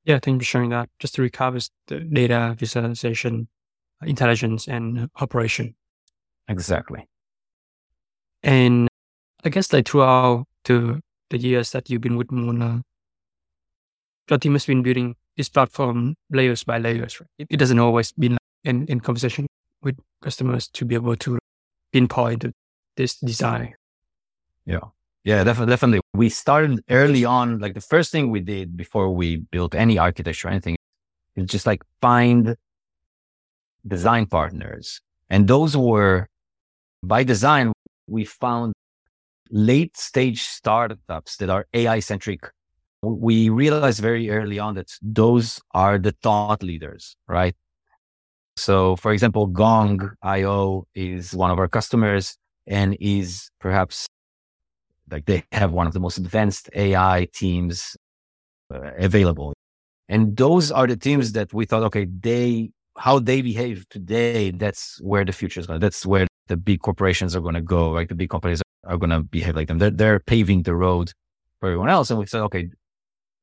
Yeah, 0.04 0.18
thank 0.22 0.36
you 0.36 0.40
for 0.40 0.44
sharing 0.44 0.70
that. 0.70 0.88
Just 1.00 1.14
to 1.16 1.22
recap, 1.22 1.56
is 1.56 1.70
the 1.86 2.00
data 2.00 2.54
visualization, 2.58 3.48
intelligence, 4.02 4.68
and 4.68 5.10
operation. 5.20 5.74
Exactly. 6.48 7.08
And 8.42 8.88
I 9.44 9.48
guess 9.48 9.72
like 9.72 9.88
throughout 9.88 10.46
the, 10.64 11.00
the 11.30 11.38
years 11.38 11.72
that 11.72 11.90
you've 11.90 12.00
been 12.00 12.16
with 12.16 12.30
Mona, 12.30 12.82
team 14.36 14.52
has 14.52 14.66
been 14.66 14.82
building 14.82 15.16
this 15.36 15.48
platform 15.48 16.14
layers 16.30 16.64
by 16.64 16.78
layers. 16.78 17.20
Right? 17.20 17.28
It, 17.38 17.46
it 17.50 17.56
doesn't 17.56 17.78
always 17.78 18.12
been 18.12 18.36
in, 18.64 18.86
in 18.86 19.00
conversation 19.00 19.46
with 19.82 19.98
customers 20.22 20.68
to 20.68 20.84
be 20.84 20.94
able 20.94 21.16
to 21.16 21.38
pinpoint 21.92 22.44
this 22.96 23.16
design. 23.16 23.74
Yeah. 24.66 24.80
Yeah, 25.24 25.44
definitely, 25.44 25.72
definitely. 25.72 26.00
We 26.14 26.28
started 26.28 26.80
early 26.90 27.24
on. 27.24 27.58
Like 27.58 27.74
the 27.74 27.80
first 27.80 28.12
thing 28.12 28.30
we 28.30 28.40
did 28.40 28.76
before 28.76 29.10
we 29.10 29.36
built 29.36 29.74
any 29.74 29.98
architecture 29.98 30.48
or 30.48 30.50
anything 30.50 30.76
is 31.36 31.46
just 31.46 31.66
like 31.66 31.82
find 32.00 32.56
design 33.86 34.26
partners. 34.26 35.00
And 35.28 35.46
those 35.46 35.76
were 35.76 36.26
by 37.02 37.24
design, 37.24 37.72
we 38.06 38.24
found 38.24 38.72
late 39.50 39.96
stage 39.96 40.42
startups 40.42 41.36
that 41.36 41.50
are 41.50 41.66
AI 41.74 42.00
centric. 42.00 42.50
We 43.02 43.48
realized 43.48 44.00
very 44.00 44.30
early 44.30 44.58
on 44.58 44.74
that 44.74 44.90
those 45.00 45.60
are 45.72 45.98
the 45.98 46.12
thought 46.22 46.62
leaders, 46.62 47.16
right? 47.28 47.54
So 48.56 48.96
for 48.96 49.12
example, 49.12 49.46
Gong 49.46 50.10
IO 50.22 50.86
is 50.94 51.34
one 51.34 51.50
of 51.50 51.58
our 51.58 51.68
customers 51.68 52.36
and 52.66 52.96
is 53.00 53.50
perhaps 53.60 54.08
like 55.10 55.26
they 55.26 55.44
have 55.52 55.72
one 55.72 55.86
of 55.86 55.92
the 55.92 56.00
most 56.00 56.18
advanced 56.18 56.68
AI 56.74 57.28
teams 57.32 57.96
uh, 58.72 58.90
available. 58.98 59.54
And 60.08 60.36
those 60.36 60.70
are 60.70 60.86
the 60.86 60.96
teams 60.96 61.32
that 61.32 61.52
we 61.52 61.66
thought, 61.66 61.82
okay, 61.84 62.06
they, 62.06 62.70
how 62.96 63.18
they 63.18 63.42
behave 63.42 63.88
today, 63.90 64.50
that's 64.50 65.00
where 65.00 65.24
the 65.24 65.32
future 65.32 65.60
is 65.60 65.66
going. 65.66 65.80
That's 65.80 66.04
where 66.04 66.26
the 66.48 66.56
big 66.56 66.80
corporations 66.80 67.36
are 67.36 67.40
going 67.40 67.54
to 67.54 67.60
go. 67.60 67.90
Like 67.90 68.08
the 68.08 68.14
big 68.14 68.30
companies 68.30 68.62
are 68.84 68.96
going 68.96 69.10
to 69.10 69.20
behave 69.20 69.54
like 69.56 69.68
them. 69.68 69.78
They're, 69.78 69.90
they're 69.90 70.20
paving 70.20 70.62
the 70.62 70.74
road 70.74 71.12
for 71.60 71.68
everyone 71.68 71.90
else. 71.90 72.10
And 72.10 72.18
we 72.18 72.26
said, 72.26 72.42
okay, 72.42 72.70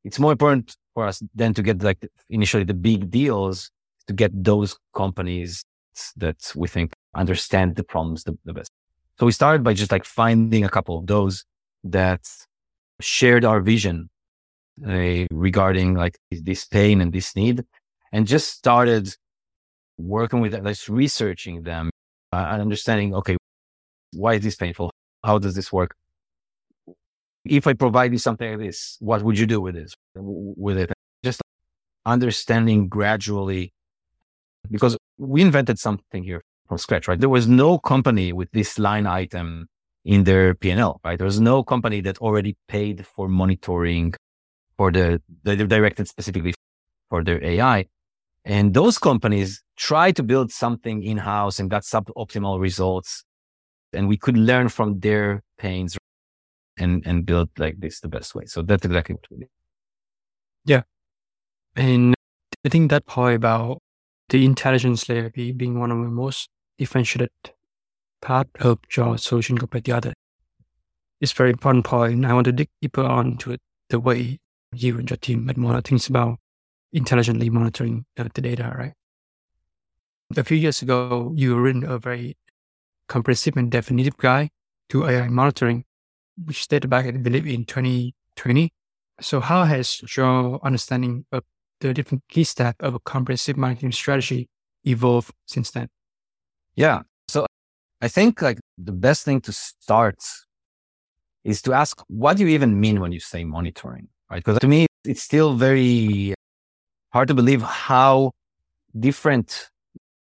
it's 0.05 0.19
more 0.19 0.31
important 0.31 0.77
for 0.93 1.05
us 1.05 1.21
than 1.33 1.53
to 1.55 1.61
get 1.61 1.83
like 1.83 2.07
initially 2.29 2.63
the 2.63 2.73
big 2.73 3.11
deals 3.11 3.71
to 4.07 4.13
get 4.13 4.31
those 4.43 4.77
companies 4.95 5.65
that 6.15 6.53
we 6.55 6.67
think 6.67 6.93
understand 7.15 7.75
the 7.75 7.83
problems 7.83 8.23
the, 8.23 8.37
the 8.45 8.53
best. 8.53 8.69
So 9.19 9.25
we 9.25 9.31
started 9.31 9.63
by 9.63 9.73
just 9.73 9.91
like 9.91 10.05
finding 10.05 10.63
a 10.63 10.69
couple 10.69 10.99
of 10.99 11.07
those 11.07 11.43
that 11.83 12.21
shared 13.01 13.43
our 13.43 13.61
vision 13.61 14.09
uh, 14.85 15.25
regarding 15.31 15.95
like 15.95 16.17
this 16.31 16.65
pain 16.65 17.01
and 17.01 17.11
this 17.11 17.35
need 17.35 17.63
and 18.11 18.27
just 18.27 18.49
started 18.51 19.13
working 19.97 20.39
with 20.39 20.51
them, 20.51 20.65
like 20.65 20.77
researching 20.87 21.63
them 21.63 21.89
uh, 22.31 22.49
and 22.51 22.61
understanding, 22.61 23.15
okay, 23.15 23.37
why 24.13 24.35
is 24.35 24.43
this 24.43 24.55
painful? 24.55 24.91
How 25.23 25.39
does 25.39 25.55
this 25.55 25.71
work? 25.71 25.95
If 27.45 27.67
I 27.67 27.73
provide 27.73 28.11
you 28.11 28.17
something 28.17 28.49
like 28.49 28.59
this, 28.59 28.97
what 28.99 29.21
would 29.21 29.37
you 29.37 29.45
do 29.45 29.61
with 29.61 29.75
this, 29.75 29.93
with 30.15 30.77
it? 30.77 30.91
Just 31.23 31.41
understanding 32.05 32.87
gradually 32.87 33.73
because 34.71 34.97
we 35.17 35.41
invented 35.41 35.79
something 35.79 36.23
here 36.23 36.41
from 36.67 36.77
scratch, 36.77 37.07
right? 37.07 37.19
There 37.19 37.29
was 37.29 37.47
no 37.47 37.77
company 37.77 38.33
with 38.33 38.49
this 38.51 38.79
line 38.79 39.05
item 39.05 39.67
in 40.03 40.23
their 40.23 40.53
P&L, 40.55 40.99
right? 41.03 41.17
There's 41.17 41.39
no 41.39 41.63
company 41.63 42.01
that 42.01 42.17
already 42.19 42.57
paid 42.67 43.05
for 43.05 43.27
monitoring 43.27 44.13
for 44.77 44.91
the, 44.91 45.21
they're 45.43 45.55
directed 45.67 46.07
specifically 46.07 46.53
for 47.09 47.23
their 47.23 47.43
AI. 47.43 47.85
And 48.43 48.73
those 48.73 48.99
companies 48.99 49.63
try 49.77 50.11
to 50.11 50.21
build 50.21 50.51
something 50.51 51.03
in 51.03 51.17
house 51.17 51.59
and 51.59 51.69
got 51.69 51.83
suboptimal 51.83 52.59
results. 52.59 53.23
And 53.93 54.07
we 54.07 54.17
could 54.17 54.37
learn 54.37 54.69
from 54.69 54.99
their 54.99 55.41
pains 55.57 55.97
and, 56.77 57.05
and 57.05 57.25
build 57.25 57.49
like 57.57 57.79
this 57.79 57.99
the 57.99 58.07
best 58.07 58.35
way. 58.35 58.45
So 58.45 58.61
that's 58.61 58.85
exactly 58.85 59.15
what 59.15 59.25
we 59.31 59.37
did. 59.37 59.49
Yeah. 60.65 60.81
And 61.75 62.15
I 62.65 62.69
think 62.69 62.89
that 62.91 63.05
point 63.05 63.35
about 63.35 63.81
the 64.29 64.45
intelligence 64.45 65.07
layer 65.07 65.29
being 65.29 65.79
one 65.79 65.91
of 65.91 65.97
the 65.97 66.09
most 66.09 66.49
differentiated 66.77 67.31
part 68.21 68.47
of 68.59 68.79
your 68.95 69.17
solution 69.17 69.57
compared 69.57 69.85
to 69.85 69.91
the 69.91 69.97
other. 69.97 70.13
It's 71.21 71.31
very 71.31 71.51
important 71.51 71.85
point. 71.85 72.25
I 72.25 72.33
want 72.33 72.45
to 72.45 72.51
dig 72.51 72.69
deeper 72.81 73.03
onto 73.03 73.51
it, 73.51 73.61
the 73.89 73.99
way 73.99 74.39
you 74.73 74.97
and 74.97 75.09
your 75.09 75.17
team 75.17 75.45
made 75.45 75.57
more 75.57 75.79
things 75.81 76.07
about 76.07 76.39
intelligently 76.91 77.49
monitoring 77.49 78.05
the, 78.15 78.29
the 78.33 78.41
data, 78.41 78.73
right? 78.77 78.93
A 80.35 80.43
few 80.43 80.57
years 80.57 80.81
ago, 80.81 81.31
you 81.35 81.55
were 81.55 81.61
written 81.61 81.83
a 81.83 81.99
very 81.99 82.35
comprehensive 83.07 83.55
and 83.57 83.71
definitive 83.71 84.17
guide 84.17 84.49
to 84.89 85.07
AI 85.07 85.27
monitoring, 85.27 85.85
which 86.43 86.67
dated 86.67 86.89
back, 86.89 87.05
I 87.05 87.11
believe, 87.11 87.47
in 87.47 87.65
2020. 87.65 88.71
So 89.21 89.39
how 89.39 89.63
has 89.63 90.01
your 90.15 90.59
understanding 90.65 91.25
of 91.31 91.43
the 91.79 91.93
different 91.93 92.23
key 92.29 92.43
steps 92.43 92.77
of 92.81 92.95
a 92.95 92.99
comprehensive 92.99 93.57
monitoring 93.57 93.91
strategy 93.91 94.49
evolved 94.83 95.31
since 95.47 95.71
then? 95.71 95.87
Yeah. 96.75 97.01
So 97.27 97.45
I 98.01 98.07
think 98.07 98.41
like 98.41 98.59
the 98.77 98.91
best 98.91 99.23
thing 99.23 99.41
to 99.41 99.51
start 99.51 100.19
is 101.43 101.61
to 101.63 101.73
ask, 101.73 102.01
what 102.07 102.37
do 102.37 102.43
you 102.43 102.49
even 102.49 102.79
mean 102.79 102.99
when 102.99 103.11
you 103.11 103.19
say 103.19 103.43
monitoring? 103.43 104.07
Right. 104.29 104.43
Because 104.43 104.59
to 104.59 104.67
me, 104.67 104.87
it's 105.05 105.21
still 105.21 105.53
very 105.53 106.33
hard 107.13 107.27
to 107.27 107.33
believe 107.33 107.61
how 107.61 108.31
different 108.99 109.69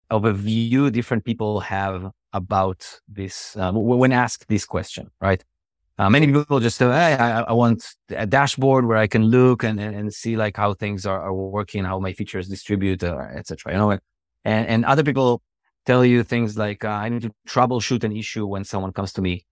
of 0.10 0.26
a 0.26 0.34
view 0.34 0.90
different 0.90 1.24
people 1.24 1.60
have 1.60 2.12
about 2.34 3.00
this 3.08 3.56
uh, 3.58 3.72
when 3.72 4.12
asked 4.12 4.48
this 4.48 4.66
question, 4.66 5.10
right? 5.22 5.44
Uh, 6.00 6.10
many 6.10 6.28
people 6.28 6.62
just 6.62 6.78
say, 6.78 6.86
hey, 6.86 7.16
I, 7.16 7.42
I, 7.42 7.52
want 7.52 7.86
a 8.12 8.26
dashboard 8.26 8.86
where 8.86 8.96
I 8.96 9.06
can 9.06 9.26
look 9.26 9.66
and, 9.66 9.82
and, 9.82 9.94
and 9.94 10.14
see 10.14 10.38
like 10.38 10.56
how 10.56 10.74
things 10.74 11.06
are, 11.06 11.20
are 11.20 11.34
working, 11.34 11.84
how 11.84 12.00
my 12.00 12.14
features 12.14 12.48
distribute, 12.48 13.04
uh, 13.04 13.18
etc. 13.36 13.74
You 13.74 13.78
know, 13.80 13.92
and, 13.92 14.02
and 14.46 14.86
other 14.86 15.04
people 15.04 15.42
tell 15.86 16.06
you 16.06 16.24
things 16.24 16.58
like, 16.58 16.86
uh, 16.86 16.88
I 16.88 17.10
need 17.10 17.24
to 17.24 17.32
troubleshoot 17.50 18.06
an 18.06 18.16
issue 18.16 18.46
when 18.46 18.64
someone 18.64 18.94
comes 18.94 19.12
to 19.14 19.22
me. 19.22 19.46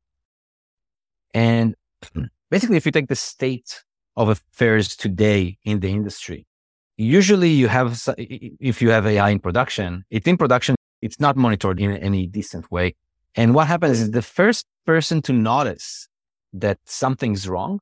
And 1.34 1.76
basically, 2.50 2.78
if 2.78 2.86
you 2.86 2.94
take 2.94 3.10
the 3.10 3.16
state 3.18 3.84
of 4.16 4.30
affairs 4.30 4.96
today 4.96 5.58
in 5.66 5.82
the 5.82 5.90
industry, 5.90 6.48
usually 6.96 7.50
you 7.50 7.68
have, 7.68 8.02
if 8.18 8.82
you 8.82 8.92
have 8.92 9.06
AI 9.06 9.32
in 9.32 9.40
production, 9.40 10.06
it's 10.10 10.28
in 10.28 10.38
production, 10.38 10.78
it's 11.02 11.20
not 11.20 11.36
monitored 11.36 11.82
in 11.82 11.92
any 11.98 12.26
decent 12.26 12.72
way. 12.72 12.96
And 13.36 13.54
what 13.54 13.68
happens 13.68 14.00
is 14.00 14.12
the 14.12 14.22
first 14.22 14.66
person 14.86 15.22
to 15.24 15.34
notice 15.34 16.08
that 16.54 16.80
something's 16.86 17.48
wrong 17.48 17.80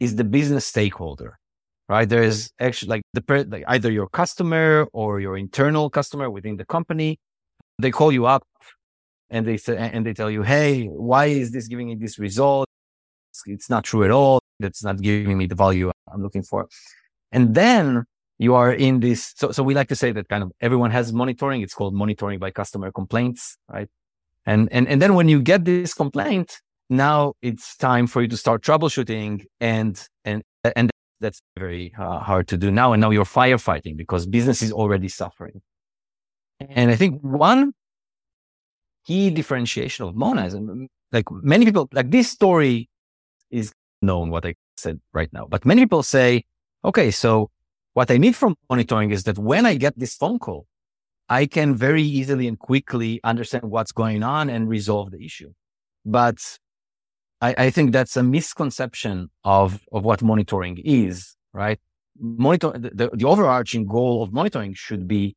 is 0.00 0.16
the 0.16 0.24
business 0.24 0.66
stakeholder, 0.66 1.38
right? 1.88 2.08
There 2.08 2.22
is 2.22 2.50
actually 2.58 2.88
like 2.88 3.02
the 3.14 3.46
like 3.48 3.64
either 3.68 3.90
your 3.90 4.08
customer 4.08 4.86
or 4.92 5.20
your 5.20 5.36
internal 5.36 5.90
customer 5.90 6.30
within 6.30 6.56
the 6.56 6.64
company. 6.64 7.18
They 7.78 7.90
call 7.90 8.12
you 8.12 8.26
up 8.26 8.44
and 9.30 9.46
they 9.46 9.56
say, 9.56 9.76
and 9.76 10.04
they 10.04 10.12
tell 10.12 10.30
you, 10.30 10.42
Hey, 10.42 10.86
why 10.86 11.26
is 11.26 11.52
this 11.52 11.68
giving 11.68 11.88
me 11.88 11.94
this 11.94 12.18
result? 12.18 12.68
It's 13.46 13.70
not 13.70 13.84
true 13.84 14.04
at 14.04 14.10
all. 14.10 14.40
That's 14.60 14.84
not 14.84 15.00
giving 15.00 15.38
me 15.38 15.46
the 15.46 15.54
value 15.54 15.90
I'm 16.12 16.22
looking 16.22 16.42
for. 16.42 16.68
And 17.32 17.54
then 17.54 18.04
you 18.38 18.54
are 18.54 18.72
in 18.72 19.00
this. 19.00 19.32
So, 19.36 19.52
so 19.52 19.62
we 19.62 19.74
like 19.74 19.88
to 19.88 19.96
say 19.96 20.12
that 20.12 20.28
kind 20.28 20.42
of 20.42 20.52
everyone 20.60 20.90
has 20.90 21.12
monitoring. 21.12 21.62
It's 21.62 21.74
called 21.74 21.94
monitoring 21.94 22.38
by 22.38 22.50
customer 22.50 22.92
complaints, 22.92 23.56
right? 23.68 23.88
And, 24.44 24.68
and, 24.72 24.88
and 24.88 25.00
then 25.00 25.14
when 25.14 25.28
you 25.28 25.40
get 25.40 25.64
this 25.64 25.94
complaint, 25.94 26.60
now 26.90 27.34
it's 27.42 27.76
time 27.76 28.06
for 28.06 28.22
you 28.22 28.28
to 28.28 28.36
start 28.36 28.62
troubleshooting 28.62 29.44
and 29.60 30.06
and 30.24 30.42
and 30.76 30.90
that's 31.20 31.40
very 31.56 31.92
uh, 31.98 32.18
hard 32.18 32.48
to 32.48 32.56
do 32.56 32.70
now 32.70 32.92
and 32.92 33.00
now 33.00 33.10
you're 33.10 33.24
firefighting 33.24 33.96
because 33.96 34.26
business 34.26 34.60
is 34.62 34.72
already 34.72 35.08
suffering. 35.08 35.62
And 36.60 36.90
i 36.90 36.96
think 36.96 37.20
one 37.22 37.72
key 39.04 39.30
differentiation 39.30 40.06
of 40.06 40.14
mona 40.14 40.46
is 40.46 40.56
like 41.10 41.24
many 41.30 41.64
people 41.64 41.88
like 41.92 42.10
this 42.10 42.30
story 42.30 42.88
is 43.50 43.72
known 44.00 44.30
what 44.30 44.46
i 44.46 44.54
said 44.76 45.00
right 45.12 45.32
now 45.32 45.44
but 45.48 45.64
many 45.64 45.82
people 45.82 46.04
say 46.04 46.44
okay 46.84 47.10
so 47.10 47.50
what 47.94 48.12
i 48.12 48.16
need 48.16 48.36
from 48.36 48.54
monitoring 48.70 49.10
is 49.10 49.24
that 49.24 49.38
when 49.38 49.66
i 49.66 49.74
get 49.74 49.98
this 49.98 50.14
phone 50.14 50.38
call 50.38 50.66
i 51.28 51.46
can 51.46 51.74
very 51.74 52.02
easily 52.02 52.46
and 52.46 52.58
quickly 52.58 53.20
understand 53.24 53.64
what's 53.64 53.90
going 53.90 54.22
on 54.22 54.50
and 54.50 54.68
resolve 54.68 55.10
the 55.10 55.24
issue. 55.24 55.52
But 56.04 56.58
I, 57.42 57.54
I 57.58 57.70
think 57.70 57.92
that's 57.92 58.16
a 58.16 58.22
misconception 58.22 59.28
of, 59.44 59.80
of 59.92 60.04
what 60.04 60.22
monitoring 60.22 60.78
is, 60.84 61.34
right? 61.52 61.78
Monitor, 62.18 62.70
the, 62.78 63.10
the 63.12 63.26
overarching 63.26 63.84
goal 63.86 64.22
of 64.22 64.32
monitoring 64.32 64.74
should 64.74 65.08
be 65.08 65.36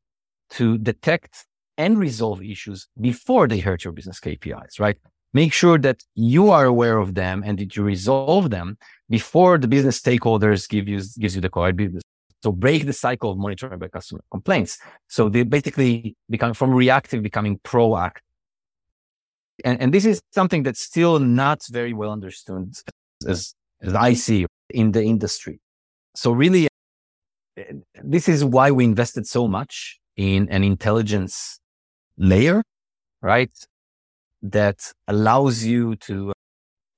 to 0.50 0.78
detect 0.78 1.44
and 1.76 1.98
resolve 1.98 2.42
issues 2.42 2.86
before 3.00 3.48
they 3.48 3.58
hurt 3.58 3.84
your 3.84 3.92
business 3.92 4.20
KPIs, 4.20 4.78
right? 4.78 4.96
Make 5.34 5.52
sure 5.52 5.78
that 5.78 6.02
you 6.14 6.50
are 6.50 6.64
aware 6.64 6.98
of 6.98 7.14
them 7.14 7.42
and 7.44 7.58
that 7.58 7.76
you 7.76 7.82
resolve 7.82 8.50
them 8.50 8.78
before 9.10 9.58
the 9.58 9.68
business 9.68 10.00
stakeholders 10.00 10.68
give 10.68 10.88
you, 10.88 11.02
gives 11.18 11.34
you 11.34 11.42
the 11.42 11.50
call. 11.50 11.70
So 12.42 12.52
break 12.52 12.86
the 12.86 12.92
cycle 12.92 13.32
of 13.32 13.38
monitoring 13.38 13.80
by 13.80 13.88
customer 13.88 14.22
complaints. 14.30 14.78
So 15.08 15.28
they 15.28 15.42
basically 15.42 16.16
become 16.30 16.54
from 16.54 16.70
reactive, 16.72 17.22
becoming 17.22 17.58
proactive 17.58 18.20
and, 19.64 19.80
and 19.80 19.92
this 19.94 20.04
is 20.04 20.20
something 20.32 20.62
that's 20.62 20.80
still 20.80 21.18
not 21.18 21.60
very 21.70 21.92
well 21.92 22.10
understood 22.10 22.74
as, 23.26 23.54
as 23.80 23.94
I 23.94 24.10
mm-hmm. 24.10 24.16
see 24.16 24.46
in 24.70 24.92
the 24.92 25.02
industry. 25.02 25.60
So 26.14 26.32
really, 26.32 26.68
uh, 27.58 27.62
this 28.02 28.28
is 28.28 28.44
why 28.44 28.70
we 28.70 28.84
invested 28.84 29.26
so 29.26 29.48
much 29.48 29.98
in 30.16 30.48
an 30.50 30.64
intelligence 30.64 31.58
layer, 32.16 32.62
right? 33.22 33.50
That 34.42 34.92
allows 35.08 35.64
you 35.64 35.96
to 35.96 36.30
uh, 36.30 36.32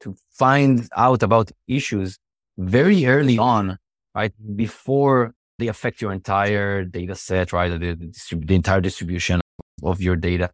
to 0.01 0.14
find 0.31 0.88
out 0.97 1.23
about 1.23 1.51
issues 1.66 2.18
very 2.57 3.07
early 3.07 3.38
on, 3.38 3.79
right? 4.14 4.33
Before 4.57 5.33
they 5.59 5.68
affect 5.68 6.01
your 6.01 6.12
entire 6.12 6.85
data 6.85 7.14
set, 7.14 7.53
right? 7.53 7.68
The, 7.68 7.94
the, 7.94 8.37
the 8.37 8.55
entire 8.55 8.81
distribution 8.81 9.40
of 9.83 10.01
your 10.01 10.14
data 10.14 10.51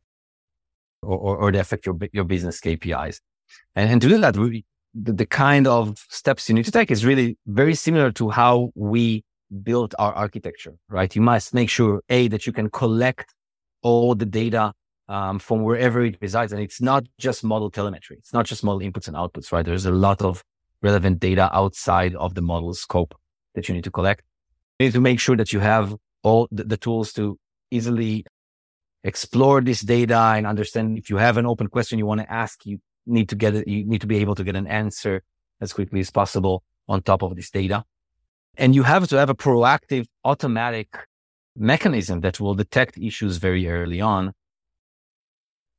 or, 1.04 1.18
or, 1.18 1.36
or, 1.36 1.52
they 1.52 1.58
affect 1.58 1.86
your, 1.86 1.96
your 2.12 2.24
business 2.24 2.60
KPIs. 2.60 3.20
And, 3.74 3.90
and 3.90 4.02
to 4.02 4.08
do 4.08 4.18
that, 4.18 4.34
the, 4.34 5.12
the 5.12 5.26
kind 5.26 5.66
of 5.66 5.98
steps 6.08 6.48
you 6.48 6.54
need 6.54 6.64
to 6.64 6.70
take 6.70 6.90
is 6.90 7.04
really 7.04 7.36
very 7.46 7.74
similar 7.74 8.12
to 8.12 8.30
how 8.30 8.70
we 8.74 9.24
built 9.62 9.94
our 9.98 10.12
architecture, 10.12 10.74
right? 10.88 11.14
You 11.14 11.22
must 11.22 11.54
make 11.54 11.68
sure, 11.68 12.02
A, 12.08 12.28
that 12.28 12.46
you 12.46 12.52
can 12.52 12.70
collect 12.70 13.34
all 13.82 14.14
the 14.14 14.26
data 14.26 14.72
um, 15.08 15.38
from 15.38 15.62
wherever 15.62 16.02
it 16.02 16.16
resides. 16.20 16.52
And 16.52 16.62
it's 16.62 16.80
not 16.80 17.04
just 17.18 17.44
model 17.44 17.70
telemetry. 17.70 18.16
It's 18.18 18.32
not 18.32 18.46
just 18.46 18.64
model 18.64 18.80
inputs 18.80 19.08
and 19.08 19.16
outputs, 19.16 19.52
right? 19.52 19.64
There's 19.64 19.86
a 19.86 19.90
lot 19.90 20.22
of 20.22 20.42
relevant 20.82 21.20
data 21.20 21.50
outside 21.54 22.14
of 22.14 22.34
the 22.34 22.42
model 22.42 22.74
scope 22.74 23.14
that 23.54 23.68
you 23.68 23.74
need 23.74 23.84
to 23.84 23.90
collect. 23.90 24.22
You 24.78 24.86
need 24.86 24.92
to 24.92 25.00
make 25.00 25.20
sure 25.20 25.36
that 25.36 25.52
you 25.52 25.60
have 25.60 25.94
all 26.22 26.48
the, 26.50 26.64
the 26.64 26.76
tools 26.76 27.12
to 27.14 27.38
easily 27.70 28.24
explore 29.04 29.60
this 29.60 29.82
data 29.82 30.18
and 30.36 30.46
understand 30.46 30.98
if 30.98 31.10
you 31.10 31.18
have 31.18 31.36
an 31.36 31.46
open 31.46 31.68
question 31.68 31.98
you 31.98 32.06
want 32.06 32.22
to 32.22 32.32
ask, 32.32 32.64
you 32.66 32.80
need 33.06 33.28
to 33.28 33.36
get 33.36 33.54
it, 33.54 33.68
you 33.68 33.84
need 33.84 34.00
to 34.00 34.06
be 34.06 34.16
able 34.16 34.34
to 34.34 34.42
get 34.42 34.56
an 34.56 34.66
answer 34.66 35.22
as 35.60 35.72
quickly 35.72 36.00
as 36.00 36.10
possible 36.10 36.64
on 36.88 37.02
top 37.02 37.22
of 37.22 37.36
this 37.36 37.50
data. 37.50 37.84
And 38.56 38.74
you 38.74 38.82
have 38.82 39.06
to 39.08 39.16
have 39.16 39.30
a 39.30 39.34
proactive 39.34 40.06
automatic 40.24 40.88
mechanism 41.56 42.20
that 42.20 42.40
will 42.40 42.54
detect 42.54 42.96
issues 42.98 43.36
very 43.36 43.68
early 43.68 44.00
on 44.00 44.32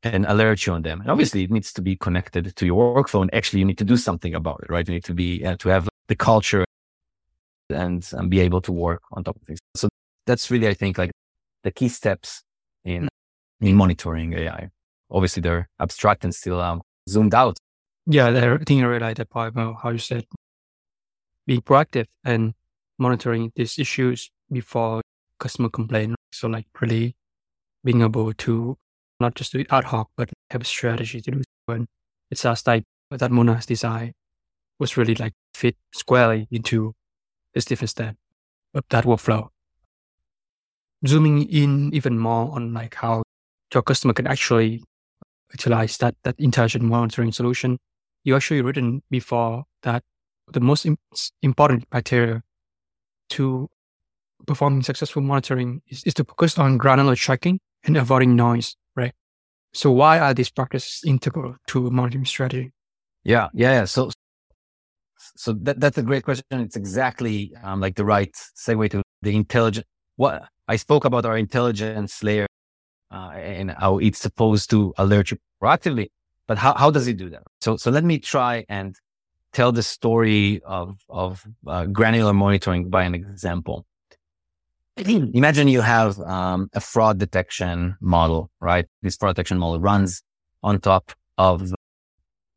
and 0.03 0.25
alert 0.27 0.65
you 0.65 0.73
on 0.73 0.83
them. 0.83 1.01
And 1.01 1.09
obviously 1.09 1.43
it 1.43 1.51
needs 1.51 1.73
to 1.73 1.81
be 1.81 1.95
connected 1.95 2.55
to 2.55 2.65
your 2.65 2.95
workflow 2.95 3.23
and 3.23 3.33
actually 3.33 3.59
you 3.59 3.65
need 3.65 3.79
to 3.79 3.83
do 3.83 3.97
something 3.97 4.35
about 4.35 4.61
it, 4.63 4.69
right? 4.69 4.87
You 4.87 4.93
need 4.93 5.03
to 5.05 5.13
be, 5.13 5.43
uh, 5.43 5.57
to 5.57 5.69
have 5.69 5.89
the 6.07 6.15
culture 6.15 6.63
and, 7.71 8.07
and 8.13 8.29
be 8.29 8.39
able 8.41 8.61
to 8.61 8.71
work 8.71 9.01
on 9.13 9.23
top 9.23 9.35
of 9.35 9.41
things. 9.43 9.59
So 9.75 9.89
that's 10.27 10.51
really, 10.51 10.67
I 10.67 10.75
think, 10.75 10.99
like 10.99 11.11
the 11.63 11.71
key 11.71 11.89
steps 11.89 12.43
in 13.65 13.75
monitoring 13.75 14.33
AI. 14.33 14.69
Obviously 15.09 15.41
they're 15.41 15.69
abstract 15.79 16.23
and 16.23 16.33
still 16.33 16.59
um, 16.61 16.81
zoomed 17.07 17.33
out. 17.33 17.57
Yeah, 18.07 18.27
I 18.27 18.63
think 18.63 18.83
I 18.83 18.85
really 18.85 18.99
like 18.99 19.17
that 19.17 19.29
part 19.29 19.49
about 19.49 19.77
how 19.81 19.89
you 19.89 19.97
said 19.97 20.25
being 21.47 21.61
proactive 21.61 22.05
and 22.23 22.53
monitoring 22.97 23.51
these 23.55 23.77
issues 23.79 24.31
before 24.51 25.01
customer 25.39 25.69
complaint. 25.69 26.15
So 26.31 26.47
like 26.47 26.67
really 26.79 27.15
being 27.83 28.01
able 28.01 28.33
to 28.33 28.77
not 29.19 29.35
just 29.35 29.51
do 29.53 29.59
it 29.59 29.67
ad 29.71 29.85
hoc, 29.85 30.09
but 30.17 30.29
have 30.51 30.61
a 30.61 30.65
strategy 30.65 31.21
to 31.21 31.31
do 31.31 31.41
so. 31.67 31.75
And 31.75 31.87
it 32.31 32.37
sounds 32.37 32.65
like 32.65 32.83
that 33.11 33.31
Mona's 33.31 33.65
design 33.65 34.13
was 34.79 34.97
really 34.97 35.15
like 35.15 35.33
fit 35.53 35.75
squarely 35.93 36.47
into 36.51 36.93
this 37.53 37.65
different 37.65 37.91
step 37.91 38.15
of 38.73 38.83
that 38.89 39.05
workflow. 39.05 39.49
Zooming 41.07 41.43
in 41.43 41.93
even 41.93 42.17
more 42.17 42.51
on 42.51 42.73
like 42.73 42.95
how 42.95 43.23
your 43.75 43.83
customer 43.83 44.13
can 44.13 44.27
actually 44.27 44.83
utilize 45.51 45.97
that, 45.97 46.15
that 46.23 46.35
intelligent 46.39 46.83
monitoring 46.83 47.31
solution. 47.31 47.77
You 48.23 48.35
actually 48.35 48.61
written 48.61 49.03
before 49.11 49.65
that 49.83 50.03
the 50.51 50.59
most 50.59 50.87
important 51.41 51.89
criteria 51.89 52.41
to 53.31 53.69
performing 54.47 54.83
successful 54.83 55.21
monitoring 55.21 55.81
is, 55.87 56.03
is 56.03 56.13
to 56.15 56.23
focus 56.23 56.57
on 56.57 56.77
granular 56.77 57.15
tracking 57.15 57.59
and 57.83 57.97
avoiding 57.97 58.35
noise, 58.35 58.75
right? 58.95 59.13
So 59.73 59.91
why 59.91 60.19
are 60.19 60.33
these 60.33 60.49
practices 60.49 61.01
integral 61.05 61.55
to 61.67 61.91
monitoring 61.91 62.25
strategy? 62.25 62.71
Yeah, 63.23 63.49
yeah, 63.53 63.71
yeah. 63.71 63.85
So, 63.85 64.11
so 65.35 65.53
that, 65.53 65.79
that's 65.79 65.97
a 65.97 66.03
great 66.03 66.23
question. 66.23 66.45
It's 66.51 66.75
exactly 66.75 67.53
um, 67.63 67.81
like 67.81 67.95
the 67.95 68.05
right 68.05 68.31
segue 68.57 68.89
to 68.91 69.01
the 69.21 69.35
intelligent. 69.35 69.85
What 70.15 70.43
I 70.67 70.77
spoke 70.77 71.05
about 71.05 71.25
our 71.25 71.37
intelligence 71.37 72.23
layer 72.23 72.47
uh, 73.11 73.31
and 73.35 73.71
how 73.71 73.97
it's 73.97 74.19
supposed 74.19 74.69
to 74.71 74.93
alert 74.97 75.31
you 75.31 75.37
proactively. 75.61 76.07
But 76.47 76.57
how, 76.57 76.75
how 76.75 76.91
does 76.91 77.07
it 77.07 77.17
do 77.17 77.29
that? 77.29 77.43
So, 77.61 77.77
so 77.77 77.91
let 77.91 78.03
me 78.03 78.19
try 78.19 78.65
and 78.69 78.95
tell 79.53 79.71
the 79.71 79.83
story 79.83 80.61
of, 80.63 80.99
of 81.09 81.45
uh, 81.65 81.85
granular 81.85 82.33
monitoring 82.33 82.89
by 82.89 83.03
an 83.03 83.15
example. 83.15 83.85
Imagine 84.97 85.67
you 85.67 85.81
have 85.81 86.19
um, 86.19 86.69
a 86.73 86.79
fraud 86.79 87.17
detection 87.17 87.97
model, 87.99 88.51
right? 88.59 88.85
This 89.01 89.17
fraud 89.17 89.35
detection 89.35 89.57
model 89.57 89.79
runs 89.79 90.21
on 90.61 90.79
top 90.79 91.11
of 91.37 91.73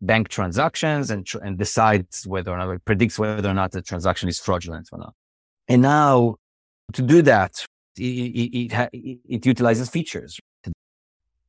bank 0.01 0.29
transactions 0.29 1.11
and, 1.11 1.27
tr- 1.27 1.39
and 1.39 1.59
decides 1.59 2.27
whether 2.27 2.53
or 2.53 2.59
not 2.59 2.71
it 2.71 2.85
predicts 2.85 3.19
whether 3.19 3.49
or 3.49 3.55
not 3.55 3.73
the 3.73 3.83
transaction 3.83 4.29
is 4.29 4.39
fraudulent 4.39 4.89
or 4.93 4.99
not. 4.99 5.15
And 5.67 5.83
now 5.83 6.37
to 6.93 7.03
do 7.03 7.23
that, 7.23 7.67
it, 7.99 8.73
it, 8.73 9.21
it, 9.25 9.47
utilizes 9.47 9.89
features 9.89 10.39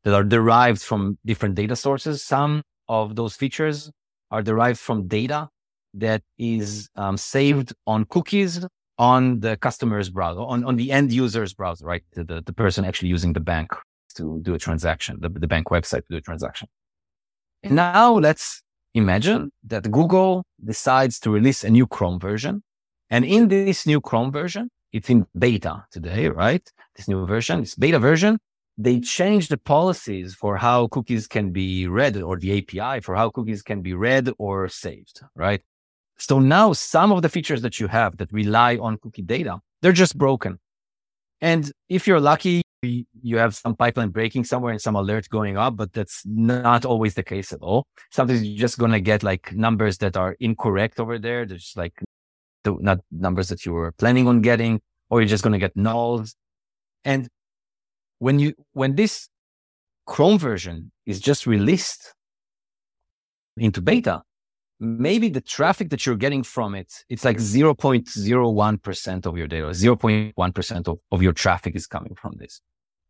that 0.04 0.14
are 0.14 0.24
derived 0.24 0.82
from 0.82 1.18
different 1.26 1.56
data 1.56 1.76
sources. 1.76 2.24
Some 2.24 2.64
of 2.88 3.16
those 3.16 3.36
features 3.36 3.92
are 4.32 4.42
derived 4.42 4.80
from 4.80 5.08
data 5.08 5.50
that 5.94 6.22
is 6.38 6.90
um, 6.96 7.18
saved 7.18 7.74
on 7.88 8.06
cookies 8.06 8.66
on 8.98 9.40
the 9.40 9.58
customer's 9.58 10.10
browser, 10.10 10.42
on, 10.42 10.64
on 10.66 10.76
the 10.76 10.92
end 10.92 11.12
user's 11.12 11.54
browser, 11.54 11.86
right? 11.86 12.04
The, 12.14 12.24
the, 12.24 12.44
the 12.46 12.54
person 12.54 12.86
actually 12.86 13.10
using 13.10 13.34
the 13.34 13.40
bank 13.40 13.72
to 14.16 14.40
do 14.42 14.54
a 14.54 14.60
transaction, 14.60 15.18
the, 15.22 15.30
the 15.30 15.48
bank 15.48 15.68
website 15.68 16.02
to 16.02 16.10
do 16.10 16.18
a 16.18 16.22
transaction. 16.22 16.68
And 17.64 17.76
now 17.76 18.14
let's 18.14 18.62
imagine 18.94 19.52
that 19.64 19.90
Google 19.92 20.44
decides 20.64 21.20
to 21.22 21.30
release 21.30 21.64
a 21.64 21.70
new 21.70 21.88
Chrome 21.88 22.20
version. 22.20 22.64
And 23.10 23.26
in 23.26 23.48
this 23.48 23.86
new 23.86 24.02
Chrome 24.02 24.32
version, 24.32 24.70
it's 24.92 25.10
in 25.10 25.26
beta 25.38 25.86
today, 25.92 26.28
right? 26.28 26.68
This 26.96 27.08
new 27.08 27.26
version, 27.26 27.62
this 27.62 27.76
beta 27.76 28.00
version, 28.00 28.40
they 28.78 29.00
changed 29.00 29.52
the 29.52 29.58
policies 29.58 30.34
for 30.36 30.58
how 30.58 30.88
cookies 30.88 31.28
can 31.28 31.52
be 31.52 31.88
read 31.88 32.18
or 32.18 32.38
the 32.38 32.58
API 32.60 33.02
for 33.02 33.16
how 33.16 33.30
cookies 33.30 33.62
can 33.62 33.82
be 33.82 33.94
read 33.94 34.30
or 34.38 34.70
saved, 34.70 35.22
right? 35.36 35.62
So 36.18 36.40
now 36.40 36.74
some 36.74 37.12
of 37.12 37.22
the 37.22 37.30
features 37.30 37.62
that 37.62 37.80
you 37.80 37.88
have 37.88 38.18
that 38.18 38.32
rely 38.32 38.78
on 38.78 38.98
cookie 38.98 39.22
data, 39.22 39.60
they're 39.82 39.92
just 39.92 40.18
broken. 40.18 40.60
And 41.42 41.72
if 41.88 42.08
you're 42.08 42.20
lucky, 42.20 42.62
you 42.82 43.38
have 43.38 43.56
some 43.56 43.76
pipeline 43.76 44.10
breaking 44.10 44.46
somewhere 44.46 44.72
and 44.72 44.82
some 44.82 44.96
alert 44.96 45.28
going 45.30 45.58
up, 45.58 45.76
but 45.76 45.92
that's 45.94 46.24
not 46.26 46.86
always 46.86 47.14
the 47.14 47.24
case 47.24 47.52
at 47.52 47.60
all. 47.62 47.86
Sometimes 48.12 48.44
you're 48.44 48.58
just 48.58 48.78
going 48.78 48.92
to 48.92 49.02
get 49.02 49.24
like 49.24 49.54
numbers 49.54 49.98
that 49.98 50.16
are 50.16 50.36
incorrect 50.40 51.00
over 51.00 51.20
there. 51.20 51.46
There's 51.46 51.74
like 51.76 52.02
not 52.66 53.00
numbers 53.12 53.50
that 53.50 53.66
you 53.66 53.74
were 53.74 53.92
planning 53.94 54.28
on 54.28 54.42
getting, 54.42 54.82
or 55.10 55.22
you're 55.22 55.28
just 55.28 55.44
going 55.44 55.54
to 55.54 55.60
get 55.60 55.76
nulls. 55.76 56.36
And 57.04 57.30
when 58.20 58.40
you 58.40 58.54
when 58.74 58.96
this 58.96 59.30
Chrome 60.06 60.40
version 60.40 60.92
is 61.06 61.20
just 61.20 61.46
released 61.46 62.14
into 63.58 63.82
beta, 63.82 64.24
maybe 64.80 65.30
the 65.30 65.42
traffic 65.42 65.90
that 65.90 66.06
you're 66.06 66.16
getting 66.16 66.44
from 66.44 66.74
it, 66.74 67.04
it's 67.10 67.26
like 67.26 67.38
0.01% 67.38 69.26
of 69.26 69.38
your 69.38 69.48
data, 69.48 69.68
0.1% 69.68 70.88
of, 70.88 70.98
of 71.12 71.22
your 71.22 71.34
traffic 71.34 71.76
is 71.76 71.86
coming 71.86 72.16
from 72.16 72.34
this. 72.38 72.62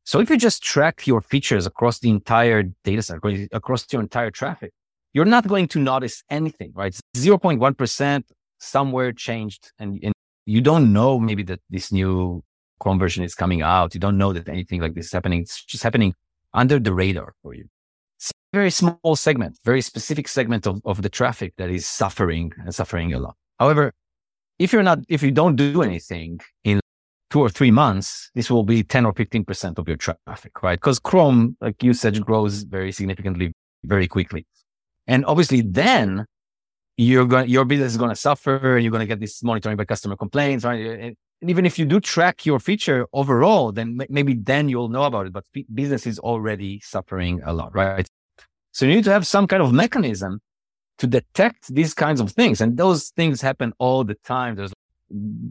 So 0.04 0.20
if 0.20 0.30
you 0.30 0.38
just 0.38 0.64
track 0.64 1.06
your 1.06 1.22
features 1.22 1.66
across 1.66 2.00
the 2.00 2.10
entire 2.10 2.64
data 2.84 3.02
set, 3.02 3.20
across 3.52 3.86
your 3.92 4.02
entire 4.02 4.32
traffic, 4.32 4.74
you're 5.14 5.26
not 5.26 5.48
going 5.48 5.68
to 5.70 5.80
notice 5.80 6.24
anything, 6.30 6.72
right? 6.76 6.94
0.1% 7.16 8.24
somewhere 8.60 9.12
changed 9.12 9.72
and, 9.80 10.00
and 10.04 10.14
you 10.46 10.62
don't 10.62 10.92
know 10.92 11.20
maybe 11.20 11.44
that 11.44 11.60
this 11.70 11.92
new 11.92 12.44
Chrome 12.80 12.98
version 12.98 13.24
is 13.24 13.36
coming 13.36 13.62
out. 13.62 13.94
You 13.94 14.00
don't 14.00 14.18
know 14.18 14.34
that 14.34 14.48
anything 14.48 14.82
like 14.82 14.96
this 14.96 15.08
is 15.08 15.12
happening. 15.12 15.42
It's 15.42 15.64
just 15.64 15.84
happening 15.84 16.14
under 16.54 16.80
the 16.80 16.94
radar 16.94 17.34
for 17.44 17.54
you. 17.54 17.66
It's 18.18 18.32
a 18.32 18.58
very 18.58 18.72
small 18.72 19.16
segment, 19.16 19.58
very 19.64 19.82
specific 19.82 20.28
segment 20.28 20.66
of, 20.66 20.82
of 20.86 21.02
the 21.02 21.10
traffic 21.10 21.54
that 21.58 21.70
is 21.70 21.86
suffering 21.86 22.52
and 22.60 22.74
suffering 22.74 23.14
a 23.14 23.20
lot. 23.20 23.36
However, 23.60 23.94
if 24.58 24.74
you're 24.74 24.84
not, 24.84 25.00
if 25.08 25.22
you 25.24 25.32
don't 25.32 25.56
do 25.56 25.82
anything 25.84 26.40
in 26.64 26.80
two 27.30 27.40
or 27.40 27.50
three 27.50 27.72
months, 27.72 28.32
this 28.36 28.50
will 28.50 28.64
be 28.64 28.84
10 28.84 29.06
or 29.06 29.14
15% 29.14 29.78
of 29.78 29.88
your 29.88 29.98
traffic, 29.98 30.64
right? 30.64 30.80
Because 30.80 31.00
Chrome, 31.00 31.56
like 31.62 31.82
usage 31.84 32.22
grows 32.22 32.64
very 32.64 32.92
significantly, 32.92 33.54
very 33.84 34.08
quickly. 34.08 34.46
And 35.08 35.26
obviously 35.26 35.62
then 35.62 36.26
you're 37.00 37.26
going, 37.26 37.50
your 37.50 37.64
business 37.64 37.94
is 37.94 37.98
going 37.98 38.10
to 38.10 38.16
suffer 38.16 38.76
and 38.76 38.84
you're 38.84 38.92
going 38.92 39.00
to 39.00 39.08
get 39.08 39.22
this 39.22 39.42
monitoring 39.42 39.78
by 39.78 39.86
customer 39.86 40.18
complaints, 40.18 40.66
right? 40.66 41.16
And 41.42 41.50
even 41.50 41.66
if 41.66 41.80
you 41.80 41.86
do 41.86 42.02
track 42.02 42.46
your 42.46 42.60
feature 42.60 43.08
overall, 43.14 43.72
then 43.72 44.02
maybe 44.10 44.34
then 44.34 44.68
you'll 44.68 44.90
know 44.90 45.04
about 45.04 45.26
it. 45.26 45.32
But 45.32 45.46
business 45.74 46.06
is 46.06 46.20
already 46.20 46.82
suffering 46.82 47.42
a 47.46 47.54
lot, 47.54 47.74
right? 47.74 48.06
So 48.74 48.86
you 48.86 48.96
need 48.96 49.06
to 49.06 49.12
have 49.12 49.26
some 49.26 49.48
kind 49.48 49.64
of 49.64 49.72
mechanism 49.72 50.42
to 50.98 51.08
detect 51.08 51.74
these 51.74 51.94
kinds 51.94 52.20
of 52.20 52.34
things. 52.34 52.60
And 52.60 52.76
those 52.76 53.12
things 53.12 53.40
happen 53.40 53.72
all 53.80 54.04
the 54.04 54.16
time. 54.16 54.56
There's 54.56 54.74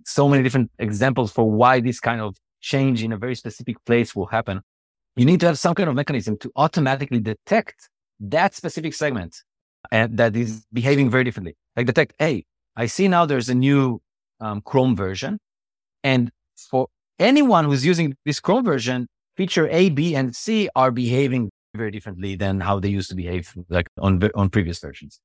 so 0.05 0.29
many 0.29 0.43
different 0.43 0.71
examples 0.79 1.33
for 1.33 1.51
why 1.51 1.81
this 1.81 1.99
kind 1.99 2.21
of 2.21 2.37
change 2.61 3.03
in 3.03 3.11
a 3.13 3.17
very 3.17 3.35
specific 3.35 3.83
place 3.87 4.15
will 4.15 4.27
happen. 4.27 4.61
You 5.17 5.25
need 5.25 5.41
to 5.41 5.47
have 5.47 5.59
some 5.59 5.75
kind 5.75 5.89
of 5.89 5.95
mechanism 5.95 6.37
to 6.41 6.53
automatically 6.57 7.21
detect 7.21 7.89
that 8.21 8.55
specific 8.55 8.93
segment 8.93 9.43
and 9.91 10.17
that 10.19 10.37
is 10.37 10.65
behaving 10.73 11.11
very 11.11 11.25
differently. 11.25 11.57
Like 11.77 11.87
detect, 11.87 12.15
hey, 12.19 12.45
I 12.77 12.87
see 12.87 13.09
now 13.09 13.27
there's 13.27 13.49
a 13.49 13.55
new 13.55 14.01
um, 14.41 14.61
Chrome 14.63 14.97
version. 14.97 15.39
And 16.05 16.31
for 16.71 16.89
anyone 17.19 17.65
who's 17.65 17.85
using 17.85 18.15
this 18.25 18.41
Chrome 18.41 18.65
version, 18.65 19.09
feature 19.37 19.69
A, 19.71 19.91
B, 19.91 20.15
and 20.15 20.35
C 20.35 20.69
are 20.75 20.91
behaving 20.91 21.51
very 21.75 21.91
differently 21.91 22.35
than 22.35 22.61
how 22.61 22.81
they 22.81 22.89
used 22.89 23.11
to 23.11 23.17
behave 23.17 23.53
like 23.69 23.89
on, 23.99 24.21
on 24.35 24.51
previous 24.51 24.79
versions. 24.79 25.21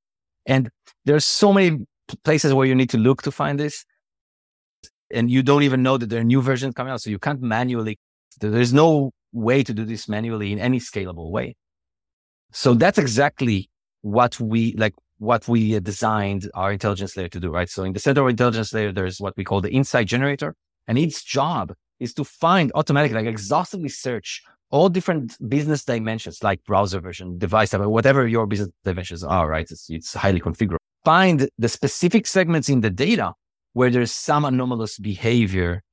And 0.46 0.70
there's 1.06 1.26
so 1.26 1.54
many 1.54 1.86
places 2.24 2.54
where 2.54 2.68
you 2.68 2.76
need 2.76 2.90
to 2.92 2.98
look 2.98 3.22
to 3.24 3.32
find 3.32 3.60
this. 3.60 3.86
And 5.12 5.30
you 5.30 5.44
don't 5.44 5.64
even 5.64 5.84
know 5.84 5.98
that 5.98 6.10
there 6.10 6.22
are 6.22 6.24
new 6.24 6.42
versions 6.42 6.74
coming 6.74 6.92
out. 6.92 7.02
So 7.02 7.10
you 7.10 7.20
can't 7.20 7.42
manually, 7.42 7.98
there's 8.40 8.74
no 8.74 9.12
way 9.32 9.64
to 9.64 9.74
do 9.74 9.86
this 9.86 10.10
manually 10.10 10.52
in 10.52 10.60
any 10.60 10.80
scalable 10.80 11.30
way. 11.30 11.56
So 12.52 12.74
that's 12.74 12.98
exactly 12.98 13.70
what 14.04 14.40
we 14.40 14.76
like, 14.78 14.94
what 15.18 15.48
we 15.48 15.80
designed 15.80 16.50
our 16.54 16.72
intelligence 16.72 17.18
layer 17.18 17.30
to 17.30 17.40
do, 17.40 17.50
right? 17.50 17.70
So 17.70 17.84
in 17.84 17.94
the 17.94 18.00
center 18.00 18.22
of 18.22 18.30
intelligence 18.30 18.74
layer, 18.74 18.92
there's 18.92 19.20
what 19.20 19.36
we 19.36 19.44
call 19.44 19.62
the 19.62 19.72
insight 19.72 20.08
generator 20.08 20.56
and 20.88 20.98
its 20.98 21.24
job 21.24 21.74
is 22.00 22.14
to 22.16 22.24
find 22.24 22.72
automatically, 22.76 23.18
like 23.18 23.28
exhaustively 23.28 23.90
search 23.90 24.44
all 24.70 24.90
different 24.90 25.38
business 25.50 25.86
dimensions, 25.86 26.44
like 26.44 26.64
browser 26.66 27.00
version, 27.00 27.38
device 27.38 27.70
type, 27.70 27.82
whatever 27.82 28.28
your 28.28 28.46
business 28.46 28.70
dimensions 28.84 29.24
are, 29.24 29.48
right? 29.48 29.68
It's, 29.70 29.90
it's 29.90 30.14
highly 30.14 30.42
configurable. 30.42 30.78
Find 31.06 31.50
the 31.58 31.70
specific 31.70 32.28
segments 32.28 32.70
in 32.70 32.82
the 32.82 32.90
data 32.90 33.34
where 33.74 33.90
there's 33.90 34.12
some 34.12 34.46
anomalous 34.46 34.98
behavior 34.98 35.84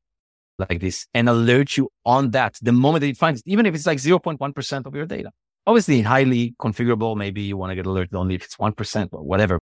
like 0.59 0.81
this 0.81 1.07
and 1.15 1.29
alert 1.29 1.77
you 1.77 1.89
on 2.05 2.31
that 2.33 2.57
the 2.61 2.73
moment 2.73 3.03
that 3.03 3.09
it 3.09 3.17
finds, 3.17 3.43
even 3.47 3.67
if 3.67 3.75
it's 3.75 3.87
like 3.87 3.99
0.1% 3.99 4.87
of 4.87 4.95
your 4.95 5.07
data. 5.07 5.31
Obviously, 5.67 6.03
highly 6.03 6.55
configurable. 6.61 7.17
Maybe 7.17 7.43
you 7.43 7.57
want 7.57 7.71
to 7.71 7.75
get 7.75 7.87
alerted 7.87 8.15
only 8.15 8.35
if 8.35 8.45
it's 8.45 8.57
1% 8.57 9.09
or 9.13 9.23
whatever, 9.23 9.59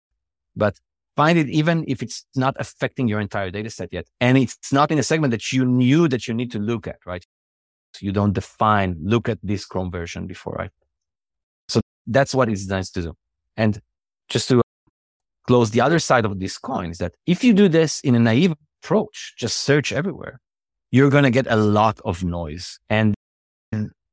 but 0.55 0.79
find 1.17 1.39
it 1.39 1.49
even 1.49 1.85
if 1.89 2.03
it's 2.03 2.27
not 2.37 2.55
affecting 2.59 3.09
your 3.09 3.21
entire 3.21 3.51
data 3.51 3.71
set 3.71 3.93
yet. 3.93 4.07
And 4.21 4.37
it's 4.37 4.73
not 4.73 4.91
in 4.91 4.99
a 4.99 5.03
segment 5.03 5.31
that 5.31 5.53
you 5.53 5.65
knew 5.65 6.09
that 6.09 6.29
you 6.29 6.35
need 6.35 6.53
to 6.53 6.59
look 6.59 6.87
at, 6.87 6.99
right? 7.07 7.25
you 8.03 8.13
don't 8.13 8.33
define, 8.33 8.97
look 9.03 9.29
at 9.29 9.39
this 9.43 9.65
Chrome 9.65 9.91
version 9.91 10.27
before, 10.27 10.55
right? 10.59 10.71
So 11.69 11.81
that's 12.07 12.35
what 12.35 12.49
it's 12.49 12.63
designed 12.63 12.87
to 12.95 13.03
do. 13.03 13.15
And 13.57 13.81
just 14.29 14.49
to 14.49 14.59
uh, 14.59 14.63
close 15.47 15.71
the 15.71 15.81
other 15.81 15.99
side 15.99 16.25
of 16.25 16.39
this 16.39 16.59
coin 16.59 16.91
is 16.91 16.99
that 16.99 17.15
if 17.27 17.45
you 17.45 17.53
do 17.53 17.69
this 17.69 18.01
in 18.01 18.15
a 18.15 18.19
naive 18.19 18.55
approach, 18.83 19.35
just 19.37 19.61
search 19.61 19.93
everywhere, 19.93 20.41
you're 20.91 21.11
going 21.11 21.25
to 21.25 21.31
get 21.31 21.47
a 21.49 21.57
lot 21.57 22.01
of 22.05 22.25
noise. 22.25 22.79
And 22.89 23.15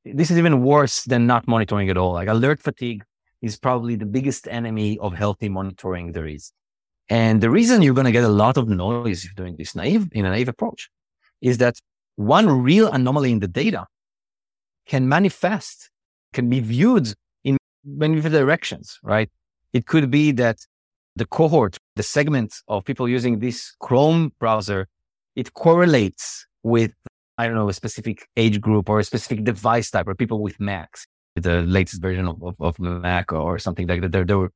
this 0.06 0.32
is 0.32 0.38
even 0.38 0.62
worse 0.62 1.04
than 1.04 1.26
not 1.28 1.48
monitoring 1.48 1.90
at 1.90 1.98
all. 1.98 2.14
Like 2.14 2.28
alert 2.28 2.60
fatigue 2.60 3.04
is 3.42 3.58
probably 3.58 3.96
the 3.96 4.06
biggest 4.06 4.48
enemy 4.48 4.98
of 5.00 5.14
healthy 5.14 5.50
monitoring 5.50 6.12
there 6.12 6.28
is. 6.28 6.52
And 7.10 7.42
the 7.42 7.50
reason 7.50 7.82
you're 7.82 7.94
going 7.94 8.06
to 8.06 8.12
get 8.12 8.24
a 8.24 8.30
lot 8.30 8.58
of 8.58 8.70
noise 8.70 9.26
if 9.26 9.36
doing 9.36 9.56
this 9.58 9.76
naive 9.76 10.08
in 10.14 10.26
a 10.26 10.30
naive 10.30 10.48
approach 10.48 10.90
is 11.42 11.58
that 11.58 11.76
one 12.16 12.64
real 12.64 12.88
anomaly 12.88 13.32
in 13.32 13.40
the 13.40 13.48
data 13.48 13.86
can 14.86 15.08
manifest, 15.08 15.90
can 16.32 16.50
be 16.50 16.60
viewed 16.60 17.14
in 17.44 17.58
many 17.86 18.16
different 18.16 18.36
directions, 18.36 19.00
right? 19.04 19.30
It 19.74 19.86
could 19.88 20.10
be 20.10 20.32
that 20.34 20.58
the 21.16 21.26
cohort, 21.26 21.78
the 21.96 22.04
segment 22.04 22.56
of 22.68 22.86
people 22.86 23.08
using 23.08 23.40
this 23.40 23.76
Chrome 23.80 24.32
browser, 24.40 24.88
it 25.36 25.54
correlates 25.54 26.46
with, 26.64 26.94
I 27.38 27.48
don't 27.48 27.56
know, 27.56 27.70
a 27.70 27.74
specific 27.74 28.28
age 28.38 28.62
group 28.62 28.90
or 28.90 29.00
a 29.00 29.04
specific 29.04 29.44
device 29.44 29.90
type 29.90 30.08
or 30.08 30.16
people 30.16 30.42
with 30.42 30.60
Macs, 30.60 31.08
the 31.36 31.62
latest 31.64 32.02
version 32.02 32.28
of, 32.28 32.42
of, 32.44 32.56
of 32.60 32.80
Mac 32.80 33.34
or 33.34 33.58
something 33.60 33.88
like 33.88 34.02
that. 34.02 34.12
There 34.12 34.38
were, 34.38 34.52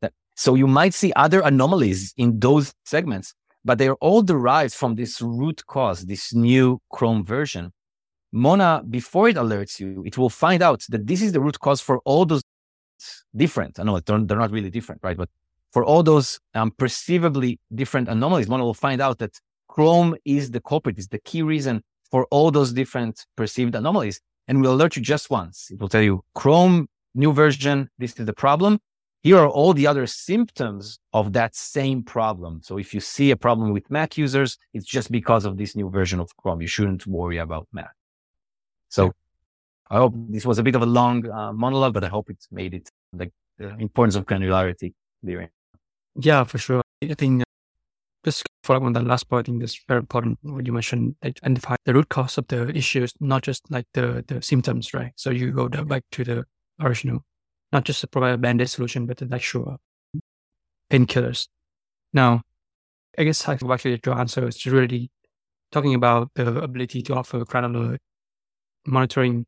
that. 0.00 0.12
So 0.34 0.54
you 0.54 0.66
might 0.66 0.94
see 0.94 1.12
other 1.14 1.40
anomalies 1.40 2.12
in 2.16 2.40
those 2.40 2.72
segments 2.84 3.34
but 3.66 3.78
they're 3.78 3.96
all 3.96 4.22
derived 4.22 4.72
from 4.72 4.94
this 4.94 5.20
root 5.20 5.66
cause, 5.66 6.06
this 6.06 6.32
new 6.32 6.80
Chrome 6.92 7.24
version. 7.24 7.72
Mona, 8.30 8.82
before 8.88 9.28
it 9.28 9.36
alerts 9.36 9.80
you, 9.80 10.04
it 10.06 10.16
will 10.16 10.30
find 10.30 10.62
out 10.62 10.84
that 10.88 11.08
this 11.08 11.20
is 11.20 11.32
the 11.32 11.40
root 11.40 11.58
cause 11.58 11.80
for 11.80 11.98
all 12.04 12.24
those 12.24 12.42
different. 13.34 13.80
I 13.80 13.82
know 13.82 13.98
they're, 13.98 14.20
they're 14.20 14.38
not 14.38 14.52
really 14.52 14.70
different, 14.70 15.00
right? 15.02 15.16
But 15.16 15.28
for 15.72 15.84
all 15.84 16.04
those 16.04 16.38
um, 16.54 16.70
perceivably 16.70 17.58
different 17.74 18.08
anomalies, 18.08 18.48
Mona 18.48 18.64
will 18.64 18.72
find 18.72 19.00
out 19.00 19.18
that 19.18 19.36
Chrome 19.68 20.14
is 20.24 20.52
the 20.52 20.60
culprit, 20.60 20.96
is 20.96 21.08
the 21.08 21.18
key 21.18 21.42
reason 21.42 21.82
for 22.10 22.26
all 22.30 22.50
those 22.50 22.72
different 22.72 23.26
perceived 23.36 23.74
anomalies. 23.74 24.20
And 24.48 24.62
will 24.62 24.74
alert 24.74 24.94
you 24.94 25.02
just 25.02 25.28
once. 25.28 25.70
It 25.72 25.80
will 25.80 25.88
tell 25.88 26.02
you 26.02 26.22
Chrome 26.34 26.86
new 27.16 27.32
version. 27.32 27.90
This 27.98 28.14
is 28.18 28.26
the 28.26 28.32
problem. 28.32 28.78
Here 29.22 29.38
are 29.38 29.48
all 29.48 29.74
the 29.74 29.88
other 29.88 30.06
symptoms 30.06 31.00
of 31.12 31.32
that 31.32 31.56
same 31.56 32.04
problem. 32.04 32.60
So 32.62 32.78
if 32.78 32.94
you 32.94 33.00
see 33.00 33.32
a 33.32 33.36
problem 33.36 33.72
with 33.72 33.90
Mac 33.90 34.16
users, 34.16 34.56
it's 34.72 34.86
just 34.86 35.10
because 35.10 35.44
of 35.44 35.56
this 35.56 35.74
new 35.74 35.90
version 35.90 36.20
of 36.20 36.36
Chrome. 36.36 36.60
You 36.60 36.68
shouldn't 36.68 37.08
worry 37.08 37.38
about 37.38 37.66
Mac. 37.72 37.90
So 38.88 39.12
I 39.90 39.96
hope 39.96 40.14
this 40.28 40.46
was 40.46 40.58
a 40.60 40.62
bit 40.62 40.76
of 40.76 40.82
a 40.82 40.86
long 40.86 41.28
uh, 41.28 41.52
monologue, 41.52 41.94
but 41.94 42.04
I 42.04 42.08
hope 42.08 42.30
it 42.30 42.38
made 42.52 42.74
it 42.74 42.88
the, 43.12 43.32
the 43.58 43.76
importance 43.78 44.14
of 44.14 44.26
granularity 44.26 44.94
clear. 45.22 45.50
Yeah, 46.14 46.44
for 46.44 46.58
sure. 46.58 46.82
I 47.02 47.14
think 47.14 47.42
just 48.26 48.44
follow 48.64 48.80
up 48.80 48.84
on 48.84 48.92
that 48.92 49.06
last 49.06 49.28
point, 49.30 49.46
I 49.46 49.50
think 49.50 49.60
that's 49.60 49.82
very 49.88 50.00
important. 50.00 50.38
When 50.42 50.66
you 50.66 50.72
mentioned 50.72 51.16
identify 51.24 51.76
the 51.86 51.94
root 51.94 52.10
cause 52.10 52.36
of 52.36 52.46
the 52.48 52.68
issues, 52.76 53.14
not 53.20 53.42
just 53.42 53.70
like 53.70 53.86
the 53.94 54.24
the 54.26 54.42
symptoms, 54.42 54.92
right? 54.92 55.12
So 55.16 55.30
you 55.30 55.52
go 55.52 55.68
back 55.68 56.04
to 56.12 56.24
the 56.24 56.44
original 56.80 57.24
not 57.72 57.84
just 57.84 58.00
to 58.00 58.06
provide 58.06 58.34
a 58.34 58.38
band-aid 58.38 58.70
solution, 58.70 59.06
but 59.06 59.22
an 59.22 59.32
actual 59.32 59.78
painkillers. 60.90 61.48
Now, 62.12 62.42
I 63.18 63.24
guess 63.24 63.46
I 63.48 63.56
to 63.56 64.00
your 64.04 64.18
answer. 64.18 64.46
It's 64.46 64.66
really 64.66 65.10
talking 65.72 65.94
about 65.94 66.30
the 66.34 66.62
ability 66.62 67.02
to 67.02 67.14
offer 67.14 67.44
granular 67.44 67.98
monitoring 68.86 69.46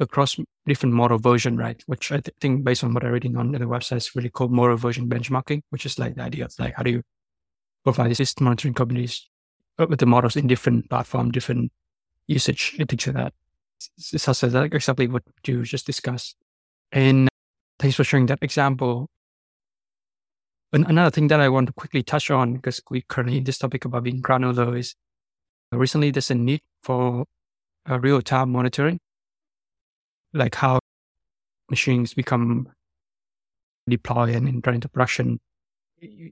across 0.00 0.36
different 0.66 0.94
model 0.94 1.18
version, 1.18 1.56
right? 1.56 1.80
Which 1.86 2.10
I 2.10 2.16
th- 2.16 2.34
think 2.40 2.64
based 2.64 2.82
on 2.82 2.92
what 2.92 3.04
I'm 3.04 3.12
reading 3.12 3.36
on 3.36 3.52
the 3.52 3.58
website 3.60 3.98
is 3.98 4.16
really 4.16 4.30
called 4.30 4.50
model 4.50 4.76
version 4.76 5.08
benchmarking, 5.08 5.62
which 5.70 5.86
is 5.86 5.98
like 5.98 6.16
the 6.16 6.22
idea 6.22 6.46
of 6.46 6.54
like 6.58 6.74
how 6.74 6.82
do 6.82 6.90
you 6.90 7.02
provide 7.84 8.16
system 8.16 8.44
monitoring 8.44 8.74
companies 8.74 9.28
with 9.78 10.00
the 10.00 10.06
models 10.06 10.36
in 10.36 10.46
different 10.46 10.88
platform, 10.90 11.30
different 11.30 11.70
usage 12.26 12.74
and 12.78 12.88
things 12.88 13.06
like 13.06 13.16
that. 13.16 13.34
This 13.96 14.28
is 14.28 14.42
exactly 14.42 15.06
what 15.06 15.22
you 15.46 15.62
just 15.62 15.86
discussed. 15.86 16.36
And 16.90 17.28
Thanks 17.78 17.96
for 17.96 18.04
sharing 18.04 18.26
that 18.26 18.38
example. 18.42 19.10
And 20.72 20.86
another 20.86 21.10
thing 21.10 21.28
that 21.28 21.40
I 21.40 21.48
want 21.48 21.66
to 21.68 21.72
quickly 21.72 22.02
touch 22.02 22.30
on, 22.30 22.54
because 22.54 22.80
we 22.90 23.02
currently 23.02 23.38
in 23.38 23.44
this 23.44 23.58
topic 23.58 23.84
about 23.84 24.04
being 24.04 24.20
granular, 24.20 24.76
is 24.76 24.94
recently 25.72 26.10
there's 26.10 26.30
a 26.30 26.34
need 26.34 26.62
for 26.82 27.26
real 27.86 28.22
time 28.22 28.52
monitoring, 28.52 29.00
like 30.32 30.54
how 30.54 30.78
machines 31.68 32.14
become 32.14 32.68
deployed 33.88 34.34
and 34.34 34.48
into 34.48 34.88
production 34.88 35.40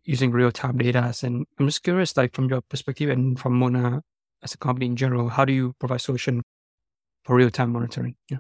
using 0.05 0.31
real 0.31 0.51
time 0.51 0.79
data. 0.79 1.15
And 1.23 1.47
I'm 1.59 1.67
just 1.67 1.83
curious, 1.83 2.17
like 2.17 2.35
from 2.35 2.49
your 2.49 2.61
perspective 2.63 3.11
and 3.11 3.39
from 3.39 3.55
Mona 3.55 4.03
as 4.43 4.55
a 4.55 4.59
company 4.59 4.87
in 4.87 4.97
general, 4.97 5.29
how 5.29 5.45
do 5.45 5.53
you 5.53 5.75
provide 5.79 6.01
solution 6.01 6.43
for 7.25 7.37
real 7.37 7.51
time 7.51 7.73
monitoring? 7.73 8.17
Yeah. 8.31 8.39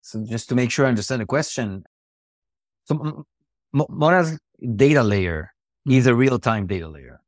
So 0.00 0.24
just 0.24 0.48
to 0.48 0.54
make 0.54 0.70
sure 0.70 0.86
I 0.86 0.88
understand 0.88 1.20
the 1.20 1.26
question, 1.26 1.84
so 2.84 3.24
Mona's 3.72 4.38
data 4.76 5.02
layer 5.02 5.52
mm. 5.88 5.96
is 5.96 6.06
a 6.06 6.14
real 6.14 6.38
time 6.38 6.66
data 6.66 6.88
layer. 6.88 7.20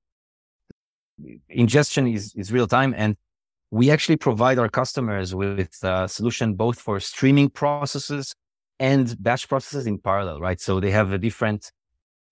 Ingestion 1.49 2.09
is, 2.09 2.35
is 2.35 2.53
real 2.53 2.67
time. 2.67 2.95
And 2.97 3.17
we 3.71 3.91
actually 3.91 4.17
provide 4.17 4.59
our 4.59 4.69
customers 4.69 5.35
with 5.35 5.77
a 5.83 6.09
solution 6.09 6.55
both 6.55 6.79
for 6.79 6.99
streaming 7.01 7.51
processes 7.51 8.35
and 8.81 9.15
batch 9.23 9.49
processes 9.49 9.87
in 9.87 9.99
parallel, 9.99 10.41
right? 10.41 10.61
So 10.61 10.81
they 10.81 10.91
have 10.91 11.13
a 11.13 11.19
different 11.19 11.71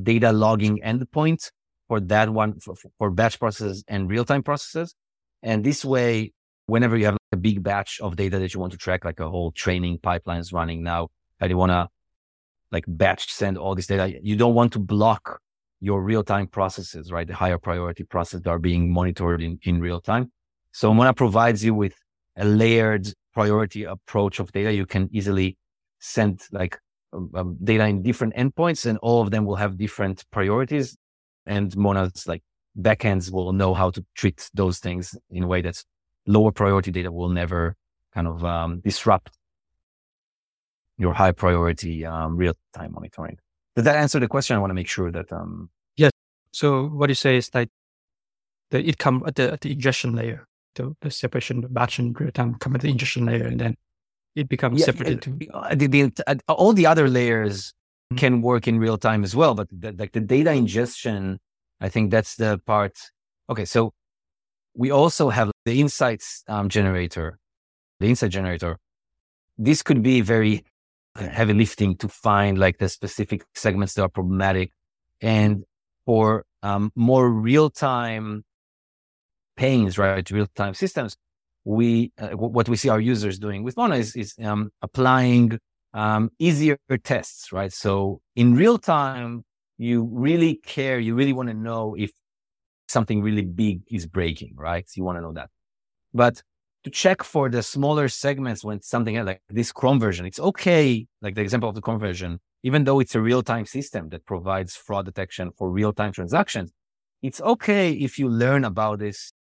data 0.03 0.33
logging 0.33 0.81
endpoint 0.85 1.51
for 1.89 2.01
that 2.01 2.31
one 2.31 2.59
for, 2.61 2.75
for 2.99 3.11
batch 3.11 3.39
processes 3.39 3.85
and 3.89 4.11
real 4.11 4.25
time 4.25 4.43
processes. 4.43 4.95
And 5.43 5.65
this 5.65 5.85
way, 5.85 6.33
whenever 6.67 6.97
you 6.97 7.07
have 7.07 7.17
a 7.33 7.37
big 7.37 7.63
batch 7.63 8.01
of 8.01 8.17
data 8.17 8.39
that 8.39 8.55
you 8.55 8.61
want 8.61 8.73
to 8.73 8.79
track, 8.79 9.05
like 9.05 9.21
a 9.21 9.29
whole 9.29 9.53
training 9.53 9.99
pipeline 9.99 10.41
is 10.41 10.53
running 10.53 10.83
now, 10.83 11.09
and 11.41 11.51
you 11.51 11.57
want 11.57 11.71
to 11.71 11.89
like 12.71 12.85
batch 12.87 13.31
send 13.31 13.59
all 13.59 13.75
this 13.75 13.87
data. 13.87 14.19
You 14.23 14.37
don't 14.37 14.55
want 14.55 14.73
to 14.73 14.79
block 14.79 15.41
your 15.81 16.03
real 16.03 16.23
time 16.23 16.47
processes, 16.47 17.11
right? 17.11 17.27
The 17.27 17.35
higher 17.35 17.59
priority 17.59 18.05
processes 18.05 18.43
that 18.43 18.51
are 18.51 18.59
being 18.59 18.93
monitored 18.93 19.43
in, 19.43 19.59
in 19.63 19.81
real 19.81 20.01
time. 20.01 20.31
So 20.71 20.95
Mona 20.95 21.13
provides 21.13 21.65
you 21.65 21.75
with 21.75 21.95
a 22.37 22.45
layered 22.45 23.13
priority 23.35 23.85
approach 23.85 24.39
of 24.39 24.53
data. 24.53 24.73
You 24.73 24.87
can 24.87 25.09
easily 25.13 25.59
send 25.99 26.41
like 26.53 26.79
um, 27.13 27.31
um, 27.35 27.57
data 27.63 27.87
in 27.87 28.03
different 28.03 28.35
endpoints 28.35 28.87
and 28.87 28.99
all 28.99 29.23
of 29.23 29.31
them 29.31 29.45
will 29.45 29.57
have 29.57 29.77
different 29.77 30.25
priorities. 30.31 30.97
And 31.47 31.77
Mona's 31.77 32.27
like 32.27 32.43
backends 32.81 33.31
will 33.31 33.53
know 33.53 33.75
how 33.75 33.91
to 33.91 34.05
treat 34.15 34.51
those 34.55 34.79
things 34.79 35.17
in 35.31 35.43
a 35.43 35.47
way 35.47 35.61
that's 35.61 35.85
lower 36.27 36.53
priority 36.53 36.91
data 36.91 37.11
will 37.11 37.29
never 37.29 37.77
kind 38.15 38.27
of 38.27 38.45
um, 38.45 38.81
disrupt 38.81 39.37
your 40.99 41.13
high 41.15 41.33
priority 41.33 42.05
um, 42.05 42.37
real 42.37 42.55
time 42.73 42.93
monitoring. 42.93 43.39
Did 43.77 43.85
that 43.87 43.97
answer 43.97 44.21
the 44.21 44.29
question? 44.29 44.57
I 44.57 44.61
want 44.61 44.71
to 44.71 44.75
make 44.75 44.89
sure 44.89 45.11
that 45.11 45.33
um 45.33 45.71
yes. 45.97 46.11
So 46.53 46.87
what 46.87 47.09
you 47.09 47.15
say 47.15 47.37
is 47.37 47.49
that 47.51 47.69
the 48.71 48.87
it 48.87 48.99
come 48.99 49.23
at 49.27 49.35
the 49.37 49.53
at 49.53 49.63
the 49.63 49.73
ingestion 49.73 50.15
layer, 50.15 50.47
the, 50.75 50.95
the 51.01 51.11
separation, 51.11 51.63
batch 51.71 51.99
and 51.99 52.19
real 52.19 52.31
time 52.31 52.55
come 52.57 52.75
at 52.75 52.83
the 52.83 52.91
ingestion 52.91 53.27
layer, 53.27 53.47
and 53.47 53.59
then 53.59 53.77
it 54.35 54.49
becomes 54.49 54.81
yeah, 54.81 54.87
separated 54.87 55.23
to 55.23 55.51
uh, 55.53 55.75
the, 55.75 55.87
the, 55.87 56.13
uh, 56.27 56.35
all 56.49 56.73
the 56.73 56.87
other 56.87 57.09
layers 57.09 57.69
mm-hmm. 57.69 58.17
can 58.17 58.43
work 58.43 58.67
in 58.67 58.79
real 58.79 58.99
time 58.99 59.25
as 59.25 59.37
well. 59.37 59.55
But 59.55 59.69
the, 59.71 59.93
like 59.93 60.13
the 60.13 60.21
data 60.21 60.53
ingestion, 60.53 61.39
I 61.81 61.89
think 61.89 62.11
that's 62.11 62.37
the 62.37 62.59
part. 62.67 62.97
Okay, 63.51 63.65
so 63.65 63.93
we 64.75 64.91
also 64.91 65.29
have 65.29 65.51
the 65.65 65.81
insights 65.81 66.45
um, 66.49 66.69
generator, 66.69 67.39
the 68.01 68.09
insight 68.09 68.31
generator. 68.31 68.79
This 69.59 69.83
could 69.83 70.03
be 70.03 70.23
very 70.23 70.65
heavy 71.15 71.53
lifting 71.53 71.97
to 71.97 72.09
find 72.09 72.59
like 72.59 72.79
the 72.79 72.89
specific 72.89 73.45
segments 73.55 73.95
that 73.95 74.03
are 74.03 74.09
problematic, 74.09 74.73
and 75.21 75.65
for 76.07 76.45
um, 76.63 76.91
more 76.95 77.31
real 77.31 77.69
time 77.69 78.45
pains, 79.57 79.99
right? 79.99 80.29
Real 80.31 80.47
time 80.55 80.73
systems 80.73 81.17
we 81.65 82.13
uh, 82.19 82.31
what 82.31 82.69
we 82.69 82.77
see 82.77 82.89
our 82.89 83.01
users 83.01 83.39
doing 83.39 83.63
with 83.63 83.77
Mona 83.77 83.97
is, 83.97 84.17
is 84.17 84.35
um, 84.43 84.71
applying 84.83 85.59
um, 85.95 86.31
easier 86.39 86.77
tests, 87.05 87.53
right? 87.53 87.73
So 87.73 88.21
in 88.35 88.55
real 88.55 88.79
time, 88.79 89.45
you 89.79 90.09
really 90.11 90.57
care, 90.57 90.99
you 90.99 91.15
really 91.15 91.33
want 91.33 91.49
to 91.49 91.55
know 91.55 91.95
if 91.97 92.11
something 92.89 93.23
really 93.23 93.43
big 93.43 93.83
is 93.91 94.07
breaking, 94.07 94.55
right? 94.57 94.89
So 94.89 94.95
you 94.97 95.05
want 95.05 95.19
to 95.19 95.23
know 95.23 95.33
that. 95.33 95.51
But 96.13 96.43
to 96.85 96.91
check 96.91 97.23
for 97.23 97.49
the 97.49 97.63
smaller 97.63 98.09
segments 98.09 98.65
when 98.65 98.83
something 98.83 99.23
like 99.25 99.41
this 99.49 99.73
Chrome 99.73 100.01
version, 100.01 100.27
it's 100.27 100.41
okay. 100.41 101.07
Like 101.21 101.35
the 101.35 101.43
example 101.43 101.69
of 101.69 101.75
the 101.75 101.81
Chrome 101.81 102.01
version, 102.01 102.41
even 102.63 102.85
though 102.85 103.01
it's 103.01 103.15
a 103.15 103.21
real 103.21 103.43
time 103.43 103.67
system 103.67 104.09
that 104.11 104.27
provides 104.27 104.77
fraud 104.77 105.05
detection 105.07 105.51
for 105.57 105.71
real 105.71 105.93
time 105.93 106.13
transactions, 106.13 106.73
it's 107.23 107.41
okay 107.41 107.93
if 107.93 108.19
you 108.19 108.29
learn 108.29 108.65
about 108.65 108.99
this 108.99 109.33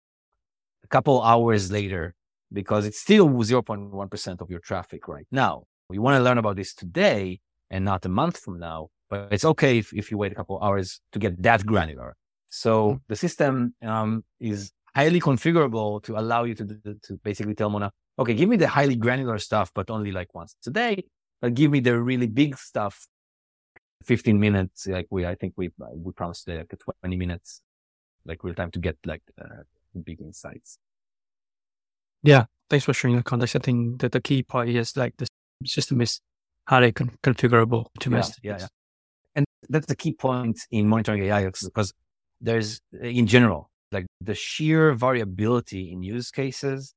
couple 0.91 1.23
hours 1.23 1.71
later 1.71 2.15
because 2.53 2.85
it's 2.85 3.01
still 3.01 3.29
0.1% 3.29 4.41
of 4.41 4.51
your 4.51 4.61
traffic 4.61 5.09
right 5.09 5.27
now. 5.31 5.65
We 5.89 5.99
want 5.99 6.19
to 6.19 6.23
learn 6.23 6.39
about 6.39 6.57
this 6.57 6.75
today 6.75 7.41
and 7.71 7.85
not 7.85 8.05
a 8.05 8.09
month 8.09 8.39
from 8.39 8.59
now, 8.59 8.89
but 9.09 9.29
it's 9.33 9.45
okay 9.45 9.79
if, 9.79 9.93
if 9.93 10.11
you 10.11 10.19
wait 10.19 10.33
a 10.33 10.35
couple 10.35 10.61
hours 10.63 11.01
to 11.13 11.19
get 11.19 11.43
that 11.43 11.65
granular. 11.65 12.17
So 12.49 12.73
mm-hmm. 12.73 12.97
the 13.09 13.17
system 13.17 13.75
um, 13.83 14.25
is 14.41 14.73
highly 14.95 15.21
configurable 15.21 16.03
to 16.03 16.19
allow 16.19 16.45
you 16.45 16.55
to, 16.57 16.67
to 17.05 17.17
basically 17.23 17.55
tell 17.55 17.71
Mona, 17.71 17.93
okay, 18.19 18.35
give 18.35 18.49
me 18.49 18.57
the 18.57 18.69
highly 18.69 18.97
granular 18.97 19.39
stuff, 19.39 19.71
but 19.75 19.91
only 19.91 20.11
like 20.11 20.35
once 20.35 20.57
a 20.67 20.71
day. 20.71 21.05
But 21.41 21.55
give 21.55 21.71
me 21.71 21.81
the 21.81 21.99
really 21.99 22.27
big 22.27 22.59
stuff, 22.59 23.07
15 24.05 24.39
minutes. 24.39 24.87
Like 24.87 25.07
we, 25.11 25.25
I 25.25 25.37
think 25.37 25.55
we, 25.57 25.71
we 25.95 26.13
promised 26.13 26.49
like 26.49 26.75
20 27.03 27.17
minutes, 27.17 27.63
like 28.27 28.45
real 28.45 28.55
time 28.55 28.71
to 28.73 28.79
get 28.79 28.97
like 29.07 29.23
uh, 29.41 29.63
big 29.99 30.21
insights. 30.21 30.79
Yeah, 32.23 32.45
thanks 32.69 32.85
for 32.85 32.93
sharing 32.93 33.17
the 33.17 33.23
context. 33.23 33.57
I 33.57 33.61
think 33.61 34.01
that 34.01 34.13
the 34.13 34.21
key 34.21 34.43
part 34.43 34.69
is 34.69 34.97
like 34.97 35.17
the 35.17 35.27
system 35.65 36.01
is 36.01 36.21
highly 36.67 36.93
con- 36.93 37.17
configurable 37.23 37.87
to 38.01 38.11
yeah, 38.11 38.23
yeah, 38.43 38.57
yeah, 38.61 38.67
And 39.35 39.47
that's 39.69 39.87
the 39.87 39.97
key 39.97 40.13
point 40.13 40.61
in 40.71 40.87
monitoring 40.89 41.25
AI 41.25 41.47
because 41.47 41.93
there's 42.41 42.81
in 43.01 43.27
general, 43.27 43.71
like 43.93 44.07
the 44.21 44.35
sheer 44.35 44.93
variability 44.95 45.93
in 45.93 46.03
use 46.03 46.31
cases. 46.31 46.95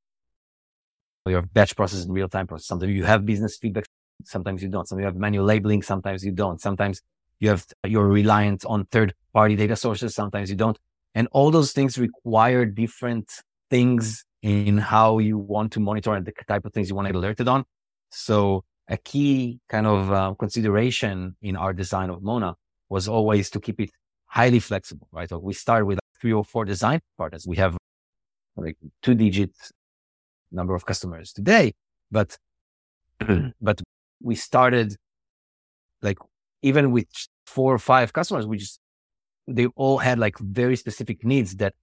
You 1.26 1.36
have 1.36 1.54
batch 1.54 1.76
process 1.76 2.04
and 2.04 2.14
real 2.14 2.28
time 2.28 2.48
process. 2.48 2.68
Sometimes 2.68 2.94
you 2.94 3.06
have 3.06 3.26
business 3.26 3.58
feedback. 3.58 3.86
Sometimes 4.26 4.62
you 4.62 4.70
don't. 4.70 4.88
Sometimes 4.88 5.04
you 5.04 5.06
have 5.06 5.16
manual 5.16 5.46
labeling. 5.46 5.82
Sometimes 5.82 6.24
you 6.24 6.32
don't. 6.32 6.60
Sometimes 6.60 7.02
you 7.40 7.50
have, 7.50 7.66
you're 7.86 8.08
reliant 8.08 8.66
on 8.66 8.86
third 8.86 9.14
party 9.34 9.56
data 9.56 9.76
sources. 9.76 10.14
Sometimes 10.14 10.50
you 10.50 10.58
don't. 10.58 10.78
And 11.16 11.28
all 11.32 11.52
those 11.52 11.72
things 11.72 11.98
require 11.98 12.66
different 12.66 13.32
things 13.70 14.26
in 14.42 14.78
how 14.78 15.20
you 15.20 15.38
want 15.38 15.72
to 15.74 15.80
monitor 15.80 16.14
and 16.14 16.26
the 16.26 16.34
type 16.48 16.66
of 16.66 16.74
things 16.74 16.90
you 16.90 16.96
want 16.96 17.08
to 17.08 17.14
get 17.14 17.18
alerted 17.18 17.48
on. 17.48 17.64
So 18.10 18.64
a 18.90 18.98
key 18.98 19.60
kind 19.70 19.88
of 19.88 20.12
uh, 20.12 20.34
consideration 20.38 21.36
in 21.42 21.56
our 21.56 21.74
design 21.74 22.10
of 22.10 22.22
Mona 22.22 22.56
was 22.90 23.08
always 23.08 23.50
to 23.52 23.60
keep 23.60 23.80
it 23.80 23.92
highly 24.26 24.60
flexible, 24.60 25.08
right? 25.12 25.30
So 25.30 25.38
we 25.38 25.54
start 25.54 25.86
with 25.86 26.00
three 26.20 26.34
or 26.34 26.44
four 26.44 26.66
design 26.66 27.00
partners. 27.18 27.48
We 27.48 27.58
have 27.58 27.78
like 28.56 28.78
two 29.02 29.16
digit 29.16 29.52
number 30.52 30.76
of 30.76 30.86
customers 30.86 31.32
today, 31.32 31.74
but, 32.12 32.38
but 33.62 33.82
we 34.22 34.36
started 34.36 34.96
like 36.02 36.18
even 36.62 36.92
with 36.92 37.08
four 37.46 37.74
or 37.74 37.80
five 37.80 38.14
customers, 38.14 38.46
we 38.46 38.58
just 38.58 38.80
they 39.48 39.68
all 39.76 39.98
had 39.98 40.20
like 40.20 40.38
very 40.40 40.76
specific 40.76 41.24
needs 41.24 41.56
that 41.58 41.74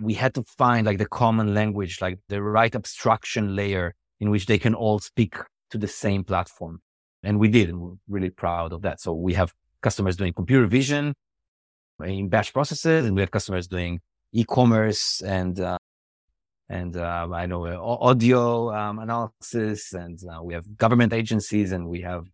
we 0.00 0.14
had 0.14 0.34
to 0.34 0.44
find 0.44 0.86
like 0.86 0.98
the 0.98 1.06
common 1.06 1.54
language, 1.54 2.00
like 2.00 2.18
the 2.28 2.42
right 2.42 2.74
abstraction 2.74 3.56
layer 3.56 3.94
in 4.20 4.30
which 4.30 4.46
they 4.46 4.58
can 4.58 4.74
all 4.74 4.98
speak 4.98 5.36
to 5.70 5.78
the 5.78 5.88
same 5.88 6.24
platform. 6.24 6.80
And 7.22 7.38
we 7.38 7.48
did, 7.48 7.70
and 7.70 7.80
we're 7.80 7.94
really 8.08 8.30
proud 8.30 8.72
of 8.72 8.82
that. 8.82 9.00
So 9.00 9.12
we 9.12 9.34
have 9.34 9.52
customers 9.82 10.16
doing 10.16 10.32
computer 10.32 10.66
vision 10.66 11.14
in 12.04 12.28
batch 12.28 12.52
processes, 12.52 13.06
and 13.06 13.14
we 13.14 13.22
have 13.22 13.30
customers 13.30 13.66
doing 13.66 14.00
e-commerce 14.32 15.22
and 15.22 15.58
uh, 15.58 15.78
and 16.68 16.96
uh, 16.96 17.28
I 17.32 17.46
know 17.46 17.64
uh, 17.66 17.78
audio 17.80 18.74
um, 18.74 18.98
analysis, 18.98 19.92
and 19.92 20.18
uh, 20.28 20.42
we 20.42 20.52
have 20.54 20.76
government 20.76 21.12
agencies, 21.12 21.72
and 21.72 21.88
we 21.88 22.00
have 22.02 22.24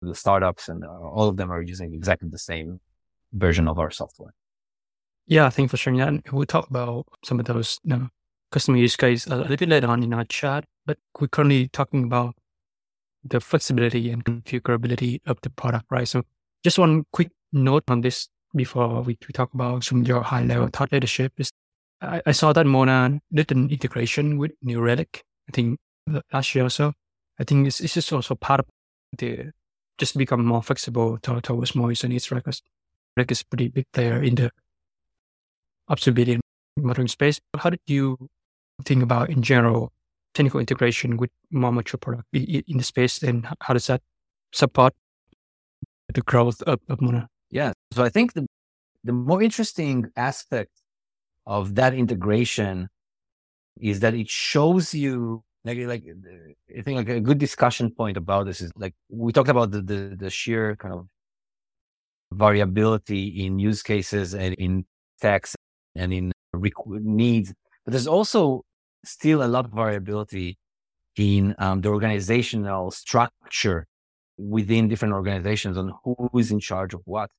the 0.00 0.14
startups, 0.14 0.68
and 0.68 0.84
uh, 0.84 0.88
all 0.88 1.28
of 1.28 1.36
them 1.36 1.50
are 1.52 1.62
using 1.62 1.92
exactly 1.94 2.28
the 2.30 2.38
same 2.38 2.80
version 3.32 3.68
of 3.68 3.78
our 3.78 3.90
software. 3.90 4.34
Yeah, 5.26 5.48
thanks 5.50 5.70
for 5.70 5.76
sharing 5.76 6.00
that. 6.00 6.32
We'll 6.32 6.46
talk 6.46 6.68
about 6.68 7.06
some 7.24 7.38
of 7.40 7.46
those 7.46 7.78
you 7.84 7.96
know, 7.96 8.08
customer 8.50 8.78
use 8.78 8.96
case 8.96 9.26
a 9.26 9.36
little 9.36 9.56
bit 9.56 9.68
later 9.68 9.86
on 9.86 10.02
in 10.02 10.12
our 10.12 10.24
chat, 10.24 10.64
but 10.84 10.98
we're 11.20 11.28
currently 11.28 11.68
talking 11.68 12.04
about 12.04 12.34
the 13.24 13.40
flexibility 13.40 14.10
and 14.10 14.24
configurability 14.24 15.20
of 15.26 15.38
the 15.42 15.50
product, 15.50 15.86
right? 15.90 16.08
So 16.08 16.24
just 16.64 16.78
one 16.78 17.04
quick 17.12 17.30
note 17.52 17.84
on 17.88 18.00
this 18.00 18.28
before 18.54 19.02
we, 19.02 19.16
we 19.26 19.32
talk 19.32 19.54
about 19.54 19.84
some 19.84 20.02
of 20.02 20.08
your 20.08 20.22
high 20.22 20.42
level 20.42 20.68
thought 20.68 20.92
leadership 20.92 21.32
is 21.38 21.50
I, 22.00 22.20
I 22.26 22.32
saw 22.32 22.52
that 22.52 22.66
Mona 22.66 23.20
did 23.32 23.52
an 23.52 23.70
integration 23.70 24.38
with 24.38 24.52
New 24.60 24.80
Relic, 24.80 25.22
I 25.48 25.52
think 25.52 25.78
last 26.32 26.54
year 26.54 26.66
or 26.66 26.70
so. 26.70 26.92
I 27.38 27.44
think 27.44 27.66
it's, 27.66 27.80
it's 27.80 27.94
just 27.94 28.12
also 28.12 28.34
part 28.34 28.60
of 28.60 28.66
the 29.16 29.52
just 29.98 30.18
become 30.18 30.44
more 30.44 30.62
flexible 30.62 31.18
towards 31.18 31.74
more 31.74 31.90
user 31.90 32.08
needs, 32.08 32.30
right? 32.30 32.42
Because 32.42 32.60
Relic 33.16 33.30
is 33.30 33.42
a 33.42 33.46
pretty 33.46 33.68
big 33.68 33.86
player 33.92 34.22
in 34.22 34.34
the 34.36 34.50
observability 35.90 36.40
monitoring 36.76 37.08
space. 37.08 37.40
How 37.56 37.70
did 37.70 37.80
you 37.86 38.28
think 38.84 39.02
about 39.02 39.30
in 39.30 39.42
general 39.42 39.92
technical 40.34 40.60
integration 40.60 41.16
with 41.16 41.30
more 41.50 41.72
mature 41.72 41.98
product 41.98 42.26
in 42.32 42.78
the 42.78 42.84
space 42.84 43.22
and 43.22 43.46
how 43.60 43.74
does 43.74 43.86
that 43.88 44.00
support 44.52 44.94
the 46.14 46.22
growth 46.22 46.62
of, 46.62 46.80
of 46.88 47.00
Mona? 47.00 47.28
Yeah. 47.50 47.72
So 47.92 48.02
I 48.02 48.08
think 48.08 48.32
the, 48.32 48.46
the 49.04 49.12
more 49.12 49.42
interesting 49.42 50.10
aspect 50.16 50.70
of 51.46 51.74
that 51.74 51.92
integration 51.94 52.88
is 53.80 54.00
that 54.00 54.14
it 54.14 54.28
shows 54.28 54.94
you 54.94 55.42
like, 55.64 55.78
like 55.78 56.04
uh, 56.08 56.78
I 56.78 56.82
think 56.82 56.96
like 56.96 57.08
a 57.08 57.20
good 57.20 57.38
discussion 57.38 57.90
point 57.90 58.16
about 58.16 58.46
this 58.46 58.60
is 58.60 58.72
like 58.76 58.94
we 59.08 59.32
talked 59.32 59.48
about 59.48 59.70
the, 59.70 59.80
the, 59.80 60.16
the 60.18 60.30
sheer 60.30 60.76
kind 60.76 60.94
of 60.94 61.06
variability 62.32 63.44
in 63.46 63.58
use 63.58 63.82
cases 63.82 64.34
and 64.34 64.54
in 64.54 64.84
text 65.20 65.56
and 65.94 66.12
in 66.12 66.32
needs. 66.54 67.52
But 67.84 67.92
there's 67.92 68.06
also 68.06 68.64
still 69.04 69.42
a 69.42 69.46
lot 69.48 69.64
of 69.66 69.72
variability 69.72 70.58
in 71.16 71.54
um, 71.58 71.80
the 71.80 71.88
organizational 71.88 72.90
structure 72.90 73.86
within 74.38 74.88
different 74.88 75.14
organizations 75.14 75.76
on 75.76 75.92
who 76.04 76.30
is 76.38 76.50
in 76.50 76.60
charge 76.60 76.94
of 76.94 77.02
what. 77.04 77.30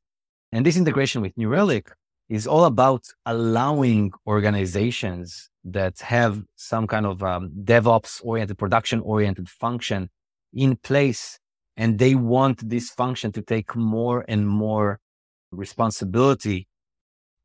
And 0.51 0.65
this 0.65 0.77
integration 0.77 1.21
with 1.21 1.35
New 1.37 1.49
Relic 1.49 1.91
is 2.29 2.47
all 2.47 2.65
about 2.65 3.05
allowing 3.25 4.11
organizations 4.27 5.49
that 5.65 5.99
have 5.99 6.43
some 6.55 6.87
kind 6.87 7.05
of 7.05 7.23
um, 7.23 7.51
DevOps 7.63 8.21
oriented, 8.23 8.57
production 8.57 8.99
oriented 9.01 9.49
function 9.49 10.09
in 10.53 10.75
place. 10.77 11.39
And 11.75 11.97
they 11.97 12.15
want 12.15 12.69
this 12.69 12.89
function 12.89 13.31
to 13.31 13.41
take 13.41 13.75
more 13.75 14.23
and 14.27 14.47
more 14.47 14.99
responsibility 15.51 16.67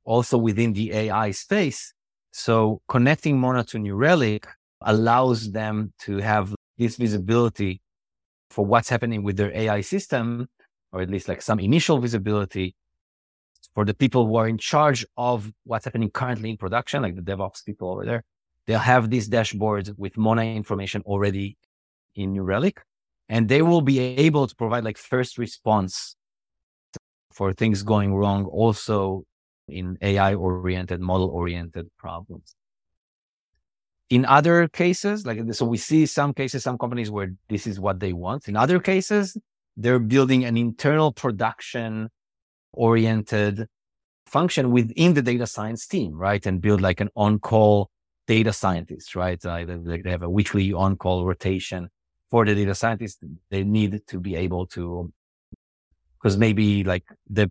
also 0.05 0.39
within 0.39 0.73
the 0.73 0.93
AI 0.93 1.31
space. 1.31 1.93
So 2.33 2.81
connecting 2.89 3.39
Mona 3.39 3.65
to 3.65 3.79
New 3.79 3.95
Relic 3.95 4.47
allows 4.83 5.51
them 5.53 5.93
to 6.01 6.19
have 6.19 6.55
this 6.77 6.97
visibility 6.97 7.81
for 8.51 8.65
what's 8.65 8.89
happening 8.89 9.23
with 9.23 9.37
their 9.37 9.55
AI 9.55 9.81
system, 9.81 10.49
or 10.93 11.03
at 11.03 11.11
least 11.11 11.29
like 11.29 11.43
some 11.43 11.61
initial 11.61 11.99
visibility 11.99 12.75
for 13.75 13.85
the 13.85 13.95
people 13.95 14.27
who 14.27 14.37
are 14.37 14.49
in 14.49 14.59
charge 14.59 15.05
of 15.17 15.53
what's 15.65 15.85
happening 15.85 16.11
currently 16.11 16.51
in 16.51 16.57
production, 16.57 17.03
like 17.03 17.17
the 17.17 17.23
DevOps 17.23 17.65
people 17.65 17.91
over 17.91 18.05
there. 18.05 18.25
They'll 18.67 18.79
have 18.79 19.11
this 19.11 19.29
dashboard 19.29 19.95
with 19.97 20.17
Mona 20.17 20.45
information 20.45 21.03
already 21.03 21.57
in 22.15 22.33
New 22.33 22.43
Relic, 22.43 22.83
and 23.29 23.49
they 23.49 23.63
will 23.63 23.83
be 23.83 23.99
able 23.99 24.47
to 24.47 24.55
provide 24.55 24.85
like 24.85 24.99
first 24.99 25.39
response 25.39 26.17
for 27.33 27.53
things 27.53 27.83
going 27.83 28.15
wrong 28.15 28.47
also 28.47 29.25
in 29.69 29.99
AI 30.01 30.35
oriented, 30.35 31.01
model 31.01 31.29
oriented 31.29 31.87
problems. 31.99 32.55
In 34.11 34.25
other 34.25 34.67
cases, 34.69 35.27
like 35.27 35.39
so 35.53 35.67
we 35.67 35.77
see 35.77 36.07
some 36.07 36.33
cases, 36.33 36.63
some 36.63 36.79
companies 36.79 37.11
where 37.11 37.35
this 37.49 37.67
is 37.67 37.79
what 37.79 38.01
they 38.01 38.15
want. 38.15 38.49
In 38.49 38.57
other 38.57 38.81
cases, 38.81 39.37
they're 39.77 39.99
building 39.99 40.45
an 40.45 40.57
internal 40.57 41.13
production 41.13 42.09
oriented 42.73 43.67
function 44.27 44.71
within 44.71 45.15
the 45.15 45.23
data 45.23 45.47
science 45.47 45.87
team, 45.87 46.15
right? 46.15 46.45
And 46.47 46.61
build 46.61 46.81
like 46.81 47.01
an 47.01 47.11
on-call 47.17 47.91
data 48.27 48.53
scientist, 48.53 49.15
right? 49.15 49.43
Uh, 49.45 49.65
they, 49.65 50.11
have 50.11 50.23
a 50.23 50.31
weekly 50.31 50.73
on-call 50.73 51.27
rotation 51.27 51.91
for 52.31 52.45
the 52.45 52.55
data 52.55 52.75
scientists. 52.75 53.19
They 53.51 53.65
need 53.65 54.07
to 54.07 54.21
be 54.21 54.37
able 54.37 54.67
to, 54.69 55.13
because 56.19 56.37
maybe 56.37 56.85
like 56.85 57.05
the 57.29 57.51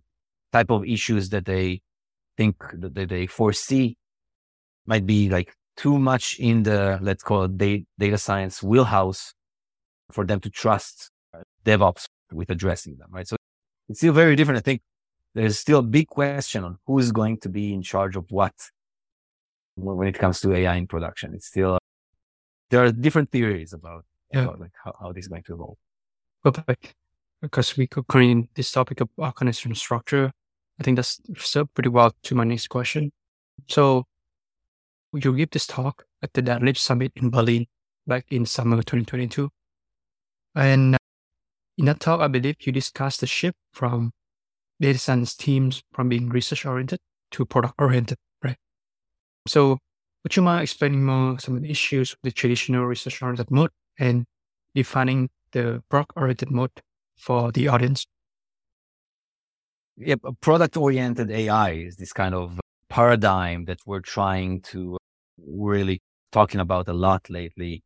type 0.52 0.70
of 0.70 0.86
issues 0.86 1.30
that 1.30 1.46
they 1.46 1.82
think 2.38 2.56
that 2.74 3.10
they 3.10 3.28
foresee 3.28 3.98
might 4.86 5.06
be 5.06 5.30
like 5.30 5.54
too 5.76 5.98
much 6.00 6.40
in 6.40 6.64
the, 6.64 7.00
let's 7.02 7.24
call 7.24 7.44
it 7.44 7.58
data 7.58 8.18
science 8.18 8.64
wheelhouse 8.64 9.34
for 10.12 10.26
them 10.26 10.40
to 10.40 10.50
trust 10.50 11.12
uh, 11.34 11.42
DevOps 11.66 12.06
with 12.32 12.50
addressing 12.50 12.98
them, 12.98 13.10
right? 13.12 13.28
So 13.28 13.36
it's 13.90 14.00
still 14.00 14.14
very 14.14 14.36
different. 14.36 14.58
I 14.58 14.62
think 14.62 14.82
there's 15.36 15.60
still 15.60 15.80
a 15.80 15.84
big 15.84 16.08
question 16.08 16.64
on 16.64 16.78
who 16.86 17.00
is 17.00 17.12
going 17.12 17.38
to 17.40 17.50
be 17.50 17.74
in 17.74 17.82
charge 17.82 18.16
of 18.16 18.26
what 18.30 18.54
when 19.76 20.08
it 20.08 20.18
comes 20.18 20.40
to 20.42 20.54
AI 20.54 20.76
in 20.76 20.88
production. 20.88 21.34
It's 21.34 21.48
still, 21.48 21.76
uh, 21.76 21.80
there 22.70 22.84
are 22.84 22.92
different 22.92 23.32
theories 23.32 23.74
about, 23.74 24.06
yeah. 24.32 24.44
about 24.44 24.60
like 24.60 24.72
how, 24.84 24.94
how 25.00 25.12
this 25.12 25.26
is 25.26 25.28
going 25.28 25.44
to 25.44 25.54
evolve. 25.54 25.78
Perfect. 26.44 26.94
Because 27.42 27.78
we 27.78 27.88
could 27.88 28.08
create 28.08 28.50
this 28.56 28.72
topic 28.72 29.02
of 29.02 29.10
organizational 29.18 29.76
structure, 29.76 30.32
I 30.80 30.84
think 30.84 30.96
that's 30.96 31.20
served 31.38 31.74
pretty 31.74 31.90
well 31.90 32.14
to 32.24 32.36
my 32.36 32.44
next 32.44 32.68
question. 32.68 33.12
So 33.68 34.06
you 35.14 35.36
give 35.36 35.52
this 35.52 35.68
talk 35.68 36.06
at 36.22 36.34
the 36.34 36.42
DADLib 36.42 36.78
Summit 36.78 37.12
in 37.16 37.30
Berlin 37.30 37.66
back 38.06 38.26
in 38.30 38.46
summer 38.46 38.78
2022. 38.78 39.50
And 40.56 40.98
in 41.78 41.86
that 41.86 42.00
talk, 42.00 42.22
I 42.22 42.28
believe 42.28 42.56
you 42.62 42.72
discussed 42.72 43.22
the 43.22 43.28
shift 43.28 43.58
from 43.74 44.12
data 44.80 45.00
science 45.00 45.36
teams 45.36 45.84
from 45.94 46.10
being 46.10 46.30
research 46.30 46.66
oriented 46.66 47.00
to 47.32 47.46
product 47.46 47.76
oriented, 47.80 48.18
right? 48.44 48.58
So 49.48 49.78
would 50.24 50.36
you 50.36 50.42
mind 50.42 50.64
explaining 50.64 51.06
more 51.06 51.40
some 51.40 51.56
of 51.56 51.62
the 51.62 51.70
issues 51.70 52.12
with 52.12 52.20
the 52.24 52.32
traditional 52.32 52.86
research 52.86 53.22
oriented 53.22 53.52
mode 53.52 53.72
and 54.00 54.26
defining 54.76 55.30
the 55.52 55.82
product 55.90 56.14
oriented 56.16 56.52
mode 56.52 56.72
for 57.18 57.52
the 57.52 57.68
audience? 57.68 58.06
Yep, 59.98 60.22
product 60.42 60.78
oriented 60.78 61.32
AI 61.32 61.72
is 61.72 61.96
this 61.96 62.14
kind 62.14 62.36
of 62.36 62.60
paradigm 62.90 63.66
that 63.66 63.80
we're 63.86 64.02
trying 64.02 64.62
to 64.62 64.96
uh, 64.96 64.98
really 65.48 66.00
talking 66.32 66.60
about 66.60 66.88
a 66.88 66.94
lot 66.94 67.30
lately. 67.30 67.84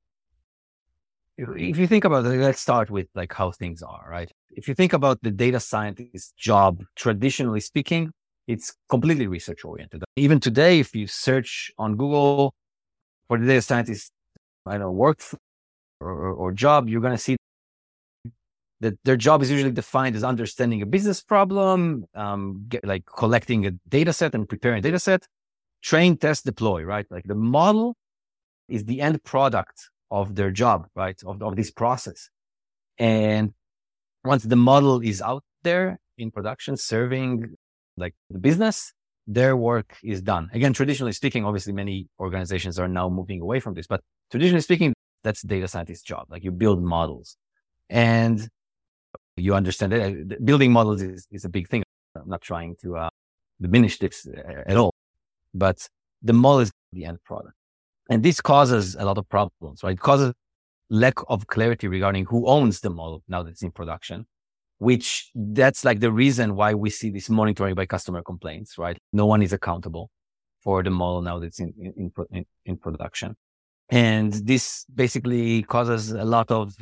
If 1.37 1.77
you 1.77 1.87
think 1.87 2.03
about 2.03 2.25
it, 2.25 2.29
let's 2.29 2.61
start 2.61 2.91
with 2.91 3.07
like 3.15 3.33
how 3.33 3.51
things 3.51 3.81
are, 3.81 4.05
right? 4.07 4.31
if 4.55 4.67
you 4.67 4.75
think 4.75 4.93
about 4.93 5.21
the 5.21 5.31
data 5.31 5.59
scientist 5.59 6.35
job, 6.37 6.83
traditionally 6.95 7.59
speaking, 7.59 8.11
it's 8.47 8.73
completely 8.89 9.27
research 9.27 9.63
oriented. 9.63 10.03
Even 10.15 10.39
today, 10.39 10.79
if 10.79 10.95
you 10.95 11.07
search 11.07 11.71
on 11.77 11.95
Google 11.95 12.53
for 13.27 13.37
the 13.37 13.45
data 13.45 13.61
scientist, 13.61 14.11
I 14.65 14.71
don't 14.71 14.81
know, 14.81 14.91
work 14.91 15.21
or, 16.01 16.33
or, 16.33 16.51
job, 16.51 16.89
you're 16.89 17.01
going 17.01 17.13
to 17.13 17.17
see 17.17 17.37
that 18.79 18.95
their 19.03 19.15
job 19.15 19.41
is 19.43 19.51
usually 19.51 19.71
defined 19.71 20.15
as 20.15 20.23
understanding 20.23 20.81
a 20.81 20.85
business 20.85 21.21
problem, 21.21 22.05
um, 22.15 22.65
get, 22.67 22.83
like 22.85 23.05
collecting 23.05 23.65
a 23.67 23.71
data 23.87 24.11
set 24.11 24.33
and 24.33 24.49
preparing 24.49 24.79
a 24.79 24.81
data 24.81 24.99
set, 24.99 25.27
train, 25.81 26.17
test, 26.17 26.45
deploy, 26.45 26.83
right? 26.83 27.05
Like 27.09 27.25
the 27.25 27.35
model 27.35 27.95
is 28.67 28.85
the 28.85 29.01
end 29.01 29.23
product 29.23 29.89
of 30.09 30.35
their 30.35 30.51
job, 30.51 30.87
right? 30.95 31.19
Of, 31.25 31.41
of 31.41 31.55
this 31.55 31.71
process. 31.71 32.29
And 32.97 33.53
once 34.23 34.43
the 34.43 34.55
model 34.55 34.99
is 35.01 35.21
out 35.21 35.43
there 35.63 35.99
in 36.17 36.31
production, 36.31 36.75
serving 36.77 37.55
like 37.97 38.15
the 38.29 38.39
business, 38.39 38.93
their 39.27 39.55
work 39.55 39.97
is 40.03 40.21
done. 40.21 40.49
Again, 40.53 40.73
traditionally 40.73 41.13
speaking, 41.13 41.45
obviously 41.45 41.73
many 41.73 42.07
organizations 42.19 42.79
are 42.79 42.87
now 42.87 43.09
moving 43.09 43.41
away 43.41 43.59
from 43.59 43.75
this, 43.75 43.87
but 43.87 44.01
traditionally 44.31 44.61
speaking, 44.61 44.93
that's 45.23 45.41
data 45.41 45.67
scientist 45.67 46.05
job. 46.05 46.27
Like 46.29 46.43
you 46.43 46.51
build 46.51 46.81
models 46.81 47.37
and 47.89 48.47
you 49.37 49.53
understand 49.55 49.91
that 49.93 50.45
building 50.45 50.71
models 50.71 51.01
is, 51.01 51.27
is 51.31 51.45
a 51.45 51.49
big 51.49 51.67
thing. 51.67 51.83
I'm 52.15 52.27
not 52.27 52.41
trying 52.41 52.75
to 52.81 52.97
uh, 52.97 53.09
diminish 53.59 53.99
this 53.99 54.27
uh, 54.27 54.63
at 54.65 54.77
all, 54.77 54.93
but 55.53 55.87
the 56.21 56.33
model 56.33 56.59
is 56.59 56.71
the 56.91 57.05
end 57.05 57.23
product. 57.23 57.53
And 58.09 58.23
this 58.23 58.41
causes 58.41 58.95
a 58.95 59.05
lot 59.05 59.17
of 59.17 59.27
problems, 59.29 59.83
right? 59.83 59.93
It 59.93 59.99
causes 59.99 60.33
lack 60.89 61.15
of 61.29 61.47
clarity 61.47 61.87
regarding 61.87 62.25
who 62.25 62.45
owns 62.47 62.81
the 62.81 62.89
model 62.89 63.23
now 63.27 63.43
that 63.43 63.51
it's 63.51 63.63
in 63.63 63.71
production, 63.71 64.25
which 64.79 65.31
that's 65.33 65.85
like 65.85 66.01
the 66.01 66.11
reason 66.11 66.55
why 66.55 66.73
we 66.73 66.89
see 66.89 67.09
this 67.09 67.29
monitoring 67.29 67.75
by 67.75 67.85
customer 67.85 68.21
complaints, 68.21 68.77
right? 68.77 68.97
No 69.13 69.25
one 69.25 69.41
is 69.41 69.53
accountable 69.53 70.09
for 70.61 70.83
the 70.83 70.89
model 70.89 71.21
now 71.21 71.39
that's 71.39 71.59
in, 71.59 71.73
in, 71.79 72.11
in, 72.31 72.45
in 72.65 72.77
production. 72.77 73.35
And 73.91 74.33
this 74.33 74.85
basically 74.93 75.63
causes 75.63 76.11
a 76.11 76.23
lot 76.23 76.49
of, 76.49 76.73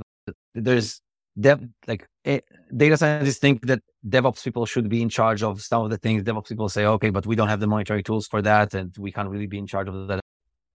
there's 0.53 1.01
dev, 1.39 1.61
like 1.87 2.05
eh, 2.25 2.39
data 2.75 2.97
scientists 2.97 3.39
think 3.39 3.65
that 3.65 3.81
DevOps 4.07 4.43
people 4.43 4.65
should 4.65 4.87
be 4.87 5.01
in 5.01 5.09
charge 5.09 5.41
of 5.41 5.61
some 5.61 5.83
of 5.83 5.89
the 5.89 5.97
things. 5.97 6.23
DevOps 6.23 6.49
people 6.49 6.69
say, 6.69 6.85
okay, 6.85 7.09
but 7.09 7.25
we 7.25 7.35
don't 7.35 7.49
have 7.49 7.59
the 7.59 7.67
monitoring 7.67 8.03
tools 8.03 8.27
for 8.27 8.41
that. 8.43 8.73
And 8.73 8.95
we 8.97 9.11
can't 9.11 9.29
really 9.29 9.47
be 9.47 9.57
in 9.57 9.67
charge 9.67 9.87
of 9.87 10.07
that. 10.07 10.21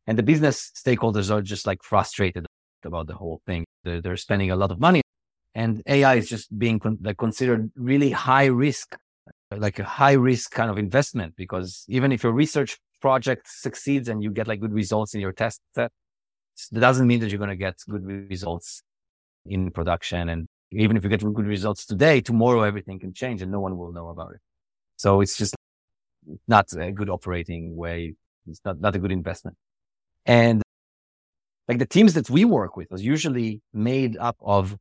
And 0.06 0.18
the 0.18 0.22
business 0.22 0.72
stakeholders 0.76 1.30
are 1.30 1.40
just 1.40 1.66
like 1.66 1.82
frustrated 1.82 2.46
about 2.84 3.06
the 3.06 3.14
whole 3.14 3.40
thing. 3.46 3.64
They're, 3.84 4.02
they're 4.02 4.16
spending 4.16 4.50
a 4.50 4.56
lot 4.56 4.70
of 4.70 4.80
money 4.80 5.02
and 5.54 5.82
AI 5.86 6.16
is 6.16 6.28
just 6.28 6.56
being 6.58 6.78
con- 6.78 6.98
like 7.02 7.16
considered 7.16 7.70
really 7.76 8.10
high 8.10 8.46
risk, 8.46 8.96
like 9.56 9.78
a 9.78 9.84
high 9.84 10.12
risk 10.12 10.50
kind 10.50 10.70
of 10.70 10.78
investment 10.78 11.34
because 11.36 11.84
even 11.88 12.12
if 12.12 12.22
your 12.22 12.32
research 12.32 12.78
project 13.00 13.46
succeeds 13.48 14.08
and 14.08 14.22
you 14.22 14.30
get 14.30 14.48
like 14.48 14.60
good 14.60 14.72
results 14.72 15.14
in 15.14 15.20
your 15.20 15.32
test 15.32 15.60
set, 15.74 15.92
that 16.72 16.80
doesn't 16.80 17.06
mean 17.06 17.20
that 17.20 17.30
you're 17.30 17.38
going 17.38 17.50
to 17.50 17.56
get 17.56 17.76
good 17.88 18.04
results 18.04 18.82
in 19.46 19.70
production. 19.70 20.28
And 20.28 20.46
even 20.70 20.96
if 20.96 21.04
you 21.04 21.10
get 21.10 21.20
good 21.20 21.46
results 21.46 21.86
today, 21.86 22.20
tomorrow 22.20 22.62
everything 22.62 22.98
can 22.98 23.12
change 23.12 23.42
and 23.42 23.50
no 23.50 23.60
one 23.60 23.76
will 23.76 23.92
know 23.92 24.08
about 24.08 24.32
it. 24.34 24.40
So 24.96 25.20
it's 25.20 25.36
just 25.36 25.54
not 26.48 26.72
a 26.72 26.92
good 26.92 27.10
operating 27.10 27.76
way. 27.76 28.14
It's 28.48 28.60
not, 28.64 28.80
not 28.80 28.96
a 28.96 28.98
good 28.98 29.12
investment. 29.12 29.56
And 30.26 30.62
like 31.68 31.78
the 31.78 31.86
teams 31.86 32.14
that 32.14 32.30
we 32.30 32.44
work 32.44 32.76
with 32.76 32.90
was 32.90 33.02
usually 33.02 33.62
made 33.72 34.16
up 34.18 34.36
of 34.40 34.76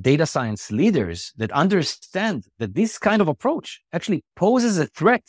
data 0.00 0.26
science 0.26 0.70
leaders 0.70 1.32
that 1.36 1.52
understand 1.52 2.46
that 2.58 2.74
this 2.74 2.98
kind 2.98 3.22
of 3.22 3.28
approach 3.28 3.80
actually 3.92 4.24
poses 4.34 4.78
a 4.78 4.86
threat 4.86 5.24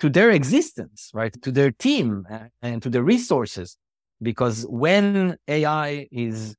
to 0.00 0.08
their 0.08 0.30
existence, 0.30 1.10
right? 1.14 1.34
To 1.42 1.52
their 1.52 1.70
team 1.70 2.26
and 2.62 2.82
to 2.82 2.90
their 2.90 3.02
resources. 3.02 3.76
Because 4.24 4.66
when 4.68 5.36
AI 5.46 6.08
is 6.10 6.56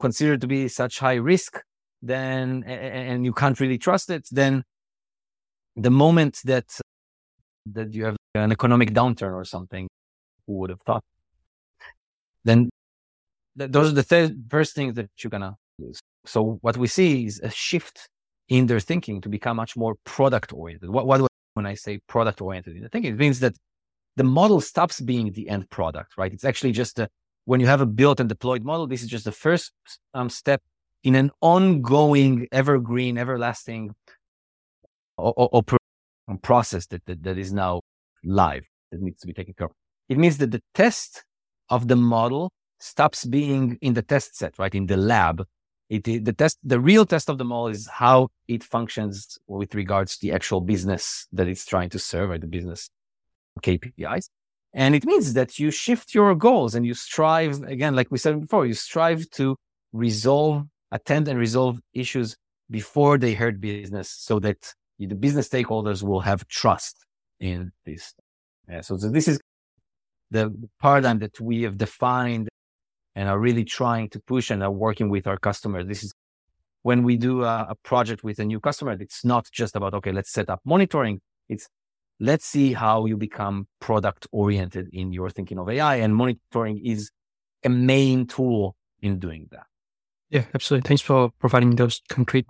considered 0.00 0.40
to 0.42 0.46
be 0.46 0.68
such 0.68 0.98
high 0.98 1.14
risk, 1.32 1.60
then, 2.02 2.64
and 2.64 3.24
you 3.24 3.32
can't 3.32 3.58
really 3.60 3.78
trust 3.78 4.10
it, 4.10 4.26
then 4.30 4.64
the 5.76 5.90
moment 5.90 6.40
that, 6.44 6.66
that 7.66 7.94
you 7.94 8.04
have 8.06 8.16
an 8.34 8.52
economic 8.52 8.92
downturn 8.92 9.32
or 9.32 9.44
something, 9.44 9.88
who 10.46 10.54
would 10.54 10.70
have 10.70 10.80
thought? 10.82 11.04
Then 12.44 12.70
th- 13.58 13.70
those 13.70 13.92
are 13.92 13.94
the 13.94 14.02
th- 14.02 14.32
first 14.48 14.74
things 14.74 14.94
that 14.94 15.10
you're 15.18 15.30
gonna 15.30 15.56
lose. 15.78 16.00
So 16.26 16.58
what 16.62 16.76
we 16.76 16.88
see 16.88 17.26
is 17.26 17.40
a 17.40 17.50
shift 17.50 18.08
in 18.48 18.66
their 18.66 18.80
thinking 18.80 19.20
to 19.20 19.28
become 19.28 19.56
much 19.56 19.76
more 19.76 19.94
product 20.04 20.52
oriented. 20.52 20.90
What, 20.90 21.06
what 21.06 21.28
when 21.54 21.66
I 21.66 21.74
say 21.74 22.00
product 22.08 22.40
oriented? 22.40 22.82
I 22.84 22.88
think 22.88 23.04
it 23.06 23.16
means 23.16 23.40
that 23.40 23.54
the 24.20 24.24
model 24.24 24.60
stops 24.60 25.00
being 25.00 25.32
the 25.32 25.48
end 25.48 25.70
product, 25.70 26.18
right? 26.18 26.30
It's 26.30 26.44
actually 26.44 26.72
just 26.72 26.98
a, 26.98 27.08
when 27.46 27.58
you 27.58 27.66
have 27.66 27.80
a 27.80 27.86
built 27.86 28.20
and 28.20 28.28
deployed 28.28 28.62
model, 28.64 28.86
this 28.86 29.02
is 29.02 29.08
just 29.08 29.24
the 29.24 29.32
first 29.32 29.72
um, 30.12 30.28
step 30.28 30.60
in 31.02 31.14
an 31.14 31.30
ongoing, 31.40 32.46
evergreen, 32.52 33.16
everlasting 33.16 33.94
o- 35.16 35.64
um, 36.28 36.36
process 36.50 36.84
that, 36.88 37.02
that, 37.06 37.22
that 37.22 37.38
is 37.38 37.50
now 37.50 37.80
live 38.22 38.64
that 38.90 39.00
needs 39.00 39.20
to 39.22 39.26
be 39.26 39.32
taken 39.32 39.54
care 39.54 39.68
of. 39.68 39.72
It 40.10 40.18
means 40.18 40.36
that 40.36 40.50
the 40.50 40.62
test 40.74 41.24
of 41.70 41.88
the 41.88 41.96
model 41.96 42.52
stops 42.78 43.24
being 43.24 43.78
in 43.80 43.94
the 43.94 44.02
test 44.02 44.36
set, 44.36 44.58
right? 44.58 44.74
In 44.74 44.84
the 44.84 44.98
lab. 44.98 45.46
It, 45.88 46.04
the 46.04 46.34
test, 46.34 46.58
the 46.62 46.78
real 46.78 47.06
test 47.06 47.30
of 47.30 47.38
the 47.38 47.44
model 47.44 47.68
is 47.68 47.88
how 47.88 48.28
it 48.48 48.62
functions 48.62 49.38
with 49.46 49.74
regards 49.74 50.18
to 50.18 50.26
the 50.26 50.32
actual 50.34 50.60
business 50.60 51.26
that 51.32 51.48
it's 51.48 51.64
trying 51.64 51.88
to 51.88 51.98
serve, 51.98 52.28
right? 52.28 52.40
The 52.40 52.46
business 52.46 52.90
KPIs. 53.62 54.28
And 54.72 54.94
it 54.94 55.04
means 55.04 55.32
that 55.34 55.58
you 55.58 55.70
shift 55.70 56.14
your 56.14 56.34
goals 56.34 56.74
and 56.74 56.86
you 56.86 56.94
strive, 56.94 57.62
again, 57.62 57.96
like 57.96 58.10
we 58.10 58.18
said 58.18 58.40
before, 58.40 58.66
you 58.66 58.74
strive 58.74 59.28
to 59.30 59.56
resolve, 59.92 60.64
attend 60.92 61.26
and 61.28 61.38
resolve 61.38 61.80
issues 61.92 62.36
before 62.70 63.18
they 63.18 63.34
hurt 63.34 63.60
business 63.60 64.10
so 64.10 64.38
that 64.38 64.72
the 64.98 65.14
business 65.14 65.48
stakeholders 65.48 66.02
will 66.02 66.20
have 66.20 66.46
trust 66.46 67.04
in 67.40 67.72
this. 67.84 68.14
Yeah, 68.68 68.82
so, 68.82 68.96
so 68.96 69.08
this 69.08 69.26
is 69.26 69.40
the 70.30 70.54
paradigm 70.80 71.18
that 71.18 71.40
we 71.40 71.62
have 71.62 71.76
defined 71.76 72.48
and 73.16 73.28
are 73.28 73.38
really 73.38 73.64
trying 73.64 74.08
to 74.10 74.20
push 74.20 74.50
and 74.50 74.62
are 74.62 74.70
working 74.70 75.10
with 75.10 75.26
our 75.26 75.36
customers. 75.36 75.86
This 75.88 76.04
is 76.04 76.14
when 76.82 77.02
we 77.02 77.16
do 77.16 77.42
a, 77.42 77.66
a, 77.70 77.74
project 77.82 78.22
with 78.22 78.38
a 78.38 78.44
new 78.44 78.60
customer. 78.60 78.92
It's 78.92 79.24
not 79.24 79.46
just 79.50 79.74
about, 79.74 79.94
okay, 79.94 80.12
let's 80.12 80.30
set 80.32 80.48
up 80.48 80.60
monitoring. 80.64 81.20
It's 81.48 81.68
let's 82.20 82.44
see 82.44 82.74
how 82.74 83.06
you 83.06 83.16
become 83.16 83.66
product 83.80 84.26
oriented 84.30 84.88
in 84.92 85.12
your 85.12 85.30
thinking 85.30 85.58
of 85.58 85.68
AI 85.68 85.96
and 85.96 86.14
monitoring 86.14 86.84
is 86.84 87.10
a 87.64 87.68
main 87.68 88.26
tool 88.26 88.76
in 89.00 89.18
doing 89.18 89.48
that. 89.50 89.66
Yeah, 90.28 90.44
absolutely. 90.54 90.86
Thanks 90.86 91.00
for 91.00 91.30
providing 91.40 91.76
those 91.76 92.02
concrete 92.08 92.46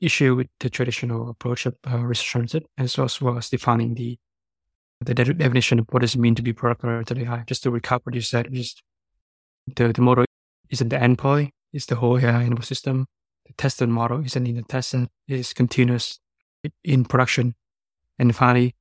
issue 0.00 0.36
with 0.36 0.46
the 0.60 0.70
traditional 0.70 1.28
approach 1.28 1.66
of 1.66 1.76
uh, 1.90 1.98
research 1.98 2.36
oriented 2.36 2.66
as 2.78 2.96
well 2.96 3.36
as 3.36 3.50
defining 3.50 3.94
the 3.94 4.18
the 5.04 5.14
definition 5.14 5.80
of 5.80 5.86
what 5.90 6.00
does 6.00 6.14
it 6.14 6.20
mean 6.20 6.36
to 6.36 6.42
be 6.42 6.52
product 6.52 6.84
oriented 6.84 7.18
AI. 7.18 7.42
Just 7.48 7.64
to 7.64 7.72
recap 7.72 8.02
what 8.04 8.14
you 8.14 8.20
said, 8.20 8.48
just 8.52 8.84
the, 9.74 9.92
the 9.92 10.00
model 10.00 10.24
isn't 10.70 10.90
the 10.90 10.96
endpoint, 10.96 11.50
it's 11.72 11.86
the 11.86 11.96
whole 11.96 12.18
AI 12.18 12.42
enable 12.42 12.62
system. 12.62 13.06
The 13.46 13.52
tested 13.54 13.88
model 13.88 14.24
isn't 14.24 14.46
in 14.46 14.54
the 14.54 14.62
test 14.62 14.90
set, 14.90 15.08
it's 15.26 15.52
continuous 15.52 16.20
in 16.84 17.04
production. 17.04 17.56
And 18.18 18.34
finally, 18.34 18.74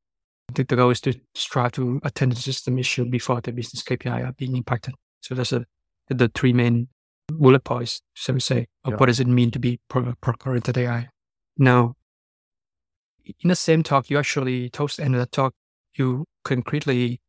the, 0.53 0.63
the 0.63 0.75
goal 0.75 0.89
is 0.89 1.01
to 1.01 1.13
strive 1.33 1.71
to 1.73 1.99
attend 2.03 2.33
the 2.33 2.41
system 2.41 2.77
issue 2.77 3.05
before 3.05 3.41
the 3.41 3.51
business 3.51 3.83
KPI 3.83 4.27
are 4.27 4.33
being 4.33 4.55
impacted. 4.55 4.93
So 5.21 5.35
that's 5.35 5.53
a, 5.53 5.65
the 6.09 6.29
three 6.33 6.53
main 6.53 6.89
bullet 7.27 7.63
points, 7.63 8.01
so 8.13 8.33
we 8.33 8.39
say, 8.39 8.67
of 8.83 8.93
yeah. 8.93 8.97
what 8.97 9.05
does 9.05 9.19
it 9.19 9.27
mean 9.27 9.51
to 9.51 9.59
be 9.59 9.79
product 9.87 10.45
oriented 10.45 10.77
AI. 10.77 11.07
Now, 11.57 11.95
in 13.25 13.49
the 13.49 13.55
same 13.55 13.83
talk, 13.83 14.09
you 14.09 14.17
actually, 14.17 14.69
towards 14.69 14.97
the 14.97 15.03
end 15.03 15.15
of 15.15 15.21
the 15.21 15.27
talk, 15.27 15.53
you 15.95 16.25
concretely 16.43 17.21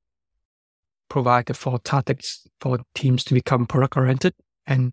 provide 1.08 1.46
the 1.46 1.54
four 1.54 1.78
tactics 1.78 2.46
for 2.60 2.78
teams 2.94 3.22
to 3.24 3.34
become 3.34 3.66
product 3.66 3.96
oriented. 3.96 4.34
And 4.66 4.92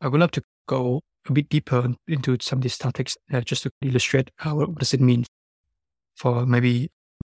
I 0.00 0.08
would 0.08 0.20
love 0.20 0.30
to 0.32 0.42
go 0.66 1.02
a 1.28 1.32
bit 1.32 1.48
deeper 1.48 1.92
into 2.06 2.38
some 2.40 2.60
of 2.60 2.62
these 2.62 2.78
tactics 2.78 3.16
uh, 3.32 3.40
just 3.42 3.64
to 3.64 3.70
illustrate 3.82 4.30
how 4.36 4.56
what 4.56 4.78
does 4.78 4.94
it 4.94 5.00
mean 5.00 5.24
for 6.18 6.44
maybe 6.44 6.90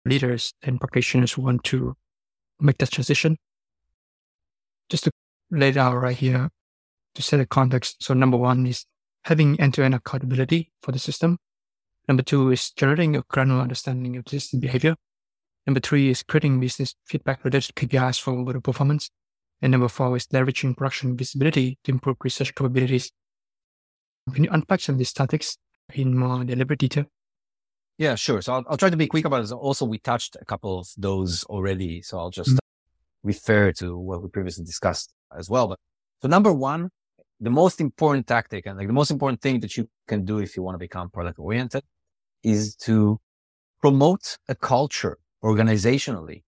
leaders 0.04 0.52
and 0.62 0.80
practitioners 0.80 1.32
who 1.32 1.42
want 1.42 1.62
to 1.64 1.94
make 2.60 2.78
that 2.78 2.90
transition. 2.90 3.36
Just 4.90 5.04
to 5.04 5.12
lay 5.50 5.68
it 5.68 5.76
out 5.76 5.96
right 5.96 6.16
here 6.16 6.50
to 7.14 7.22
set 7.22 7.36
the 7.36 7.46
context. 7.46 8.02
So 8.02 8.12
number 8.12 8.36
one 8.36 8.66
is 8.66 8.84
having 9.24 9.60
end-to-end 9.60 9.94
accountability 9.94 10.72
for 10.82 10.90
the 10.90 10.98
system. 10.98 11.38
Number 12.08 12.24
two 12.24 12.50
is 12.50 12.72
generating 12.72 13.16
a 13.16 13.22
granular 13.28 13.62
understanding 13.62 14.16
of 14.16 14.28
system 14.28 14.58
behavior. 14.58 14.96
Number 15.66 15.80
three 15.80 16.10
is 16.10 16.24
creating 16.24 16.58
business 16.58 16.96
feedback 17.06 17.44
related 17.44 17.76
KPIs 17.76 18.20
for 18.20 18.52
the 18.52 18.60
performance. 18.60 19.10
And 19.60 19.70
number 19.70 19.86
four 19.86 20.16
is 20.16 20.26
leveraging 20.26 20.76
production 20.76 21.16
visibility 21.16 21.78
to 21.84 21.92
improve 21.92 22.16
research 22.24 22.52
capabilities. 22.52 23.12
Can 24.34 24.42
you 24.42 24.50
unpack 24.50 24.80
some 24.80 24.96
of 24.96 24.98
these 24.98 25.12
topics 25.12 25.56
in 25.94 26.18
more 26.18 26.42
deliberate 26.42 26.80
detail? 26.80 27.04
Yeah, 28.02 28.16
sure. 28.16 28.42
So 28.42 28.54
I'll, 28.54 28.64
I'll, 28.68 28.76
try 28.76 28.90
to 28.90 28.96
be 28.96 29.06
quick 29.06 29.24
about 29.24 29.44
it. 29.44 29.52
Also, 29.52 29.84
we 29.86 29.98
touched 29.98 30.36
a 30.40 30.44
couple 30.44 30.76
of 30.80 30.88
those 30.98 31.44
already. 31.44 32.02
So 32.02 32.18
I'll 32.18 32.30
just 32.30 32.50
mm-hmm. 32.50 33.28
refer 33.28 33.70
to 33.74 33.96
what 33.96 34.24
we 34.24 34.28
previously 34.28 34.64
discussed 34.64 35.14
as 35.38 35.48
well. 35.48 35.68
But 35.68 35.78
so 36.20 36.26
number 36.26 36.52
one, 36.52 36.90
the 37.38 37.50
most 37.50 37.80
important 37.80 38.26
tactic 38.26 38.66
and 38.66 38.76
like 38.76 38.88
the 38.88 38.92
most 38.92 39.12
important 39.12 39.40
thing 39.40 39.60
that 39.60 39.76
you 39.76 39.88
can 40.08 40.24
do 40.24 40.38
if 40.38 40.56
you 40.56 40.64
want 40.64 40.74
to 40.74 40.80
become 40.80 41.10
product 41.10 41.38
oriented 41.38 41.84
is 42.42 42.74
to 42.88 43.20
promote 43.80 44.36
a 44.48 44.56
culture 44.56 45.16
organizationally 45.44 46.42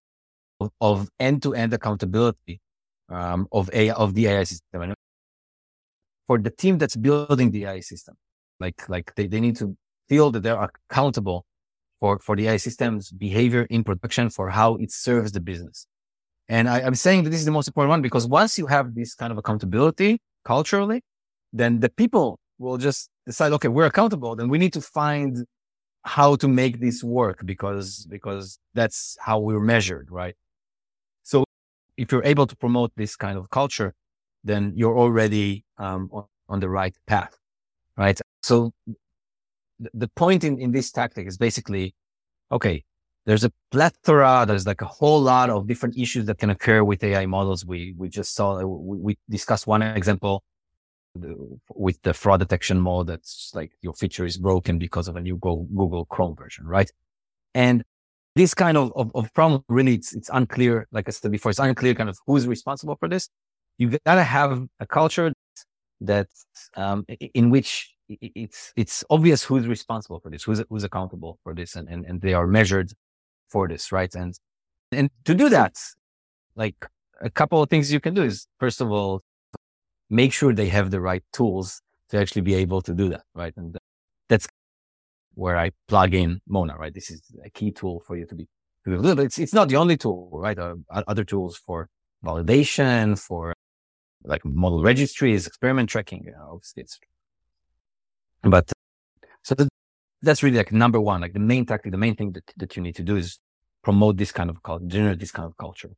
of, 0.80 1.08
end-to-end 1.20 1.72
accountability 1.72 2.60
um, 3.10 3.46
of 3.52 3.70
AI, 3.72 3.94
of 3.94 4.14
the 4.14 4.26
AI 4.26 4.42
system. 4.42 4.82
And 4.82 4.94
for 6.26 6.38
the 6.38 6.50
team 6.50 6.78
that's 6.78 6.96
building 6.96 7.52
the 7.52 7.66
AI 7.66 7.78
system, 7.78 8.16
like 8.58 8.88
like 8.88 9.14
they, 9.14 9.28
they 9.28 9.38
need 9.38 9.54
to 9.56 9.76
feel 10.08 10.30
that 10.32 10.42
they're 10.42 10.70
accountable 10.90 11.46
for 12.00 12.18
for 12.18 12.36
the 12.36 12.48
AI 12.48 12.56
system's 12.56 13.10
behavior 13.10 13.66
in 13.70 13.84
production 13.84 14.30
for 14.30 14.50
how 14.50 14.76
it 14.76 14.90
serves 14.90 15.32
the 15.32 15.40
business. 15.40 15.86
And 16.48 16.68
I, 16.68 16.82
I'm 16.82 16.94
saying 16.94 17.24
that 17.24 17.30
this 17.30 17.40
is 17.40 17.46
the 17.46 17.52
most 17.52 17.68
important 17.68 17.90
one 17.90 18.02
because 18.02 18.26
once 18.26 18.58
you 18.58 18.66
have 18.66 18.94
this 18.94 19.14
kind 19.14 19.32
of 19.32 19.38
accountability 19.38 20.20
culturally, 20.44 21.02
then 21.52 21.80
the 21.80 21.88
people 21.88 22.38
will 22.58 22.76
just 22.76 23.08
decide, 23.26 23.52
okay, 23.52 23.68
we're 23.68 23.86
accountable. 23.86 24.36
Then 24.36 24.48
we 24.48 24.58
need 24.58 24.72
to 24.74 24.80
find 24.80 25.44
how 26.02 26.36
to 26.36 26.48
make 26.48 26.80
this 26.80 27.02
work 27.02 27.40
because, 27.46 28.06
because 28.10 28.58
that's 28.74 29.16
how 29.20 29.38
we're 29.38 29.60
measured, 29.60 30.08
right? 30.10 30.34
So 31.22 31.44
if 31.96 32.12
you're 32.12 32.24
able 32.24 32.46
to 32.46 32.56
promote 32.56 32.92
this 32.96 33.16
kind 33.16 33.38
of 33.38 33.48
culture, 33.50 33.94
then 34.42 34.72
you're 34.76 34.96
already 34.96 35.64
um, 35.78 36.10
on, 36.12 36.24
on, 36.50 36.60
the 36.60 36.68
right 36.68 36.94
path, 37.06 37.34
right? 37.96 38.20
So 38.42 38.72
the 39.78 40.08
point 40.08 40.44
in, 40.44 40.58
in 40.60 40.72
this 40.72 40.90
tactic 40.90 41.26
is 41.26 41.36
basically, 41.36 41.94
okay, 42.52 42.84
there's 43.26 43.44
a 43.44 43.52
plethora, 43.70 44.44
there's 44.46 44.66
like 44.66 44.82
a 44.82 44.86
whole 44.86 45.20
lot 45.20 45.50
of 45.50 45.66
different 45.66 45.96
issues 45.96 46.26
that 46.26 46.38
can 46.38 46.50
occur 46.50 46.84
with 46.84 47.02
AI 47.02 47.26
models. 47.26 47.64
We, 47.64 47.94
we 47.96 48.08
just 48.08 48.34
saw, 48.34 48.62
we, 48.62 48.98
we 48.98 49.18
discussed 49.30 49.66
one 49.66 49.82
example 49.82 50.44
with 51.74 52.02
the 52.02 52.12
fraud 52.12 52.40
detection 52.40 52.80
mode. 52.80 53.06
That's 53.06 53.52
like 53.54 53.72
your 53.80 53.94
feature 53.94 54.26
is 54.26 54.36
broken 54.36 54.78
because 54.78 55.08
of 55.08 55.16
a 55.16 55.20
new 55.20 55.36
Google 55.36 56.04
Chrome 56.06 56.36
version, 56.36 56.66
right? 56.66 56.90
And 57.54 57.82
this 58.34 58.52
kind 58.52 58.76
of, 58.76 58.92
of, 58.94 59.10
of 59.14 59.32
problem 59.32 59.64
really, 59.68 59.94
it's, 59.94 60.14
it's 60.14 60.28
unclear. 60.32 60.86
Like 60.92 61.08
I 61.08 61.12
said 61.12 61.30
before, 61.30 61.50
it's 61.50 61.60
unclear 61.60 61.94
kind 61.94 62.10
of 62.10 62.18
who's 62.26 62.46
responsible 62.46 62.96
for 62.96 63.08
this. 63.08 63.28
You 63.78 63.96
gotta 64.04 64.24
have 64.24 64.66
a 64.80 64.86
culture 64.86 65.32
that, 66.02 66.28
um, 66.76 67.06
in 67.08 67.50
which 67.50 67.93
it's, 68.20 68.72
it's 68.76 69.04
obvious 69.10 69.44
who's 69.44 69.66
responsible 69.66 70.20
for 70.20 70.30
this, 70.30 70.44
who's, 70.44 70.62
who's 70.68 70.84
accountable 70.84 71.38
for 71.42 71.54
this 71.54 71.76
and, 71.76 71.88
and, 71.88 72.04
and 72.06 72.20
they 72.20 72.34
are 72.34 72.46
measured 72.46 72.92
for 73.48 73.68
this, 73.68 73.92
right? 73.92 74.14
And, 74.14 74.34
and 74.92 75.10
to 75.24 75.34
do 75.34 75.48
that, 75.48 75.76
like 76.56 76.76
a 77.20 77.30
couple 77.30 77.62
of 77.62 77.70
things 77.70 77.92
you 77.92 78.00
can 78.00 78.14
do 78.14 78.22
is 78.22 78.46
first 78.58 78.80
of 78.80 78.90
all, 78.90 79.22
make 80.10 80.32
sure 80.32 80.52
they 80.52 80.68
have 80.68 80.90
the 80.90 81.00
right 81.00 81.22
tools 81.32 81.80
to 82.10 82.18
actually 82.18 82.42
be 82.42 82.54
able 82.54 82.82
to 82.82 82.94
do 82.94 83.08
that, 83.08 83.22
right? 83.34 83.52
And 83.56 83.76
that's 84.28 84.46
where 85.34 85.56
I 85.56 85.70
plug 85.88 86.14
in 86.14 86.40
Mona, 86.46 86.76
right? 86.76 86.94
This 86.94 87.10
is 87.10 87.22
a 87.44 87.50
key 87.50 87.72
tool 87.72 88.02
for 88.06 88.16
you 88.16 88.26
to 88.26 88.34
be, 88.34 88.46
to 88.84 88.98
be 89.16 89.22
it's, 89.22 89.38
it's 89.38 89.54
not 89.54 89.68
the 89.68 89.76
only 89.76 89.96
tool, 89.96 90.30
right? 90.32 90.58
Uh, 90.58 90.74
other 90.90 91.24
tools 91.24 91.56
for 91.56 91.88
validation, 92.24 93.18
for 93.18 93.54
like 94.24 94.44
model 94.44 94.82
registries, 94.82 95.46
experiment 95.46 95.88
tracking, 95.88 96.24
you 96.24 96.32
know, 96.32 96.50
obviously 96.52 96.82
it's, 96.82 96.98
but 98.50 98.72
so 99.42 99.54
the, 99.54 99.68
that's 100.22 100.42
really 100.42 100.56
like 100.56 100.72
number 100.72 101.00
one, 101.00 101.20
like 101.20 101.32
the 101.32 101.38
main 101.38 101.66
tactic, 101.66 101.92
the 101.92 101.98
main 101.98 102.16
thing 102.16 102.32
that, 102.32 102.44
that 102.56 102.76
you 102.76 102.82
need 102.82 102.96
to 102.96 103.02
do 103.02 103.16
is 103.16 103.38
promote 103.82 104.16
this 104.16 104.32
kind 104.32 104.50
of 104.50 104.62
culture, 104.62 104.86
generate 104.86 105.20
this 105.20 105.30
kind 105.30 105.46
of 105.46 105.56
culture. 105.56 105.90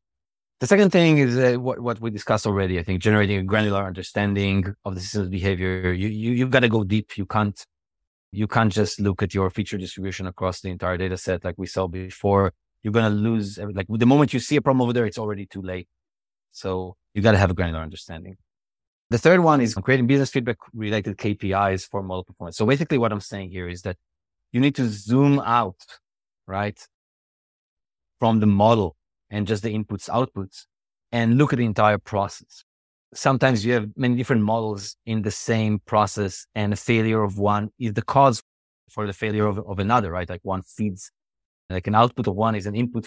The 0.58 0.66
second 0.66 0.90
thing 0.90 1.18
is 1.18 1.36
uh, 1.36 1.60
what, 1.60 1.80
what 1.80 2.00
we 2.00 2.10
discussed 2.10 2.46
already. 2.46 2.78
I 2.78 2.82
think 2.82 3.02
generating 3.02 3.38
a 3.38 3.42
granular 3.42 3.84
understanding 3.84 4.74
of 4.84 4.94
the 4.94 5.00
system's 5.00 5.28
behavior. 5.28 5.92
You, 5.92 6.08
you, 6.08 6.32
you've 6.32 6.50
got 6.50 6.60
to 6.60 6.68
go 6.68 6.82
deep. 6.82 7.18
You 7.18 7.26
can't, 7.26 7.62
you 8.32 8.46
can't 8.46 8.72
just 8.72 8.98
look 8.98 9.22
at 9.22 9.34
your 9.34 9.50
feature 9.50 9.76
distribution 9.76 10.26
across 10.26 10.62
the 10.62 10.70
entire 10.70 10.96
data 10.96 11.18
set 11.18 11.44
like 11.44 11.56
we 11.58 11.66
saw 11.66 11.86
before. 11.86 12.54
You're 12.82 12.92
going 12.92 13.10
to 13.10 13.16
lose, 13.16 13.58
like 13.58 13.86
the 13.88 14.06
moment 14.06 14.32
you 14.32 14.40
see 14.40 14.56
a 14.56 14.62
problem 14.62 14.80
over 14.80 14.92
there, 14.92 15.04
it's 15.04 15.18
already 15.18 15.44
too 15.46 15.60
late. 15.60 15.88
So 16.52 16.96
you 17.12 17.20
got 17.20 17.32
to 17.32 17.38
have 17.38 17.50
a 17.50 17.54
granular 17.54 17.82
understanding. 17.82 18.36
The 19.10 19.18
third 19.18 19.40
one 19.40 19.60
is 19.60 19.74
creating 19.74 20.08
business 20.08 20.30
feedback 20.30 20.56
related 20.74 21.16
KPIs 21.16 21.88
for 21.88 22.02
model 22.02 22.24
performance. 22.24 22.56
So 22.56 22.66
basically 22.66 22.98
what 22.98 23.12
I'm 23.12 23.20
saying 23.20 23.50
here 23.50 23.68
is 23.68 23.82
that 23.82 23.96
you 24.52 24.60
need 24.60 24.74
to 24.76 24.88
zoom 24.88 25.38
out, 25.38 25.76
right? 26.46 26.78
From 28.18 28.40
the 28.40 28.46
model 28.46 28.96
and 29.30 29.46
just 29.46 29.62
the 29.62 29.72
inputs, 29.72 30.08
outputs 30.10 30.64
and 31.12 31.38
look 31.38 31.52
at 31.52 31.58
the 31.58 31.64
entire 31.64 31.98
process. 31.98 32.64
Sometimes 33.14 33.64
you 33.64 33.74
have 33.74 33.88
many 33.96 34.16
different 34.16 34.42
models 34.42 34.96
in 35.06 35.22
the 35.22 35.30
same 35.30 35.78
process 35.86 36.46
and 36.54 36.72
a 36.72 36.76
failure 36.76 37.22
of 37.22 37.38
one 37.38 37.70
is 37.78 37.92
the 37.92 38.02
cause 38.02 38.42
for 38.90 39.06
the 39.06 39.12
failure 39.12 39.46
of, 39.46 39.58
of 39.58 39.78
another, 39.78 40.10
right? 40.10 40.28
Like 40.28 40.40
one 40.42 40.62
feeds, 40.62 41.12
like 41.70 41.86
an 41.86 41.94
output 41.94 42.26
of 42.26 42.34
one 42.34 42.56
is 42.56 42.66
an 42.66 42.74
input 42.74 43.06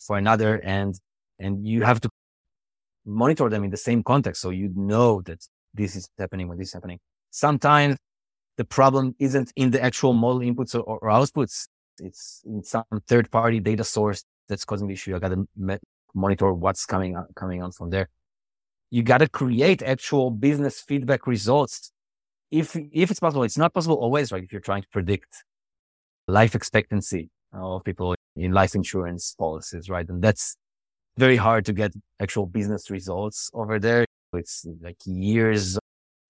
for 0.00 0.16
another 0.16 0.58
and, 0.64 0.98
and 1.38 1.66
you 1.66 1.82
have 1.82 2.00
to 2.00 2.08
monitor 3.06 3.48
them 3.48 3.64
in 3.64 3.70
the 3.70 3.76
same 3.76 4.02
context. 4.02 4.42
So 4.42 4.50
you 4.50 4.70
know 4.74 5.22
that 5.22 5.46
this 5.72 5.96
is 5.96 6.08
happening 6.18 6.48
when 6.48 6.58
this 6.58 6.68
is 6.68 6.74
happening. 6.74 6.98
Sometimes 7.30 7.96
the 8.56 8.64
problem 8.64 9.14
isn't 9.18 9.52
in 9.56 9.70
the 9.70 9.82
actual 9.82 10.12
model 10.12 10.40
inputs 10.40 10.74
or, 10.74 10.80
or 10.80 11.08
outputs. 11.08 11.68
It's 11.98 12.42
in 12.44 12.62
some 12.62 12.84
third 13.06 13.30
party 13.30 13.60
data 13.60 13.84
source 13.84 14.24
that's 14.48 14.64
causing 14.64 14.88
the 14.88 14.94
issue. 14.94 15.14
I 15.14 15.18
got 15.18 15.30
to 15.30 15.48
me- 15.56 15.78
monitor 16.14 16.52
what's 16.52 16.84
coming 16.84 17.16
on, 17.16 17.26
coming 17.36 17.62
on 17.62 17.72
from 17.72 17.90
there. 17.90 18.08
You 18.90 19.02
got 19.02 19.18
to 19.18 19.28
create 19.28 19.82
actual 19.82 20.30
business 20.30 20.80
feedback 20.80 21.26
results. 21.26 21.92
If, 22.50 22.76
if 22.76 23.10
it's 23.10 23.20
possible, 23.20 23.42
it's 23.42 23.58
not 23.58 23.74
possible 23.74 23.96
always, 23.96 24.32
right? 24.32 24.42
If 24.42 24.52
you're 24.52 24.60
trying 24.60 24.82
to 24.82 24.88
predict 24.88 25.44
life 26.28 26.54
expectancy 26.54 27.30
of 27.52 27.84
people 27.84 28.14
in 28.36 28.52
life 28.52 28.74
insurance 28.74 29.34
policies, 29.38 29.88
right? 29.88 30.08
And 30.08 30.22
that's 30.22 30.56
very 31.16 31.36
hard 31.36 31.64
to 31.66 31.72
get 31.72 31.92
actual 32.20 32.46
business 32.46 32.90
results 32.90 33.50
over 33.54 33.78
there. 33.78 34.04
It's 34.32 34.66
like 34.80 34.98
years 35.04 35.78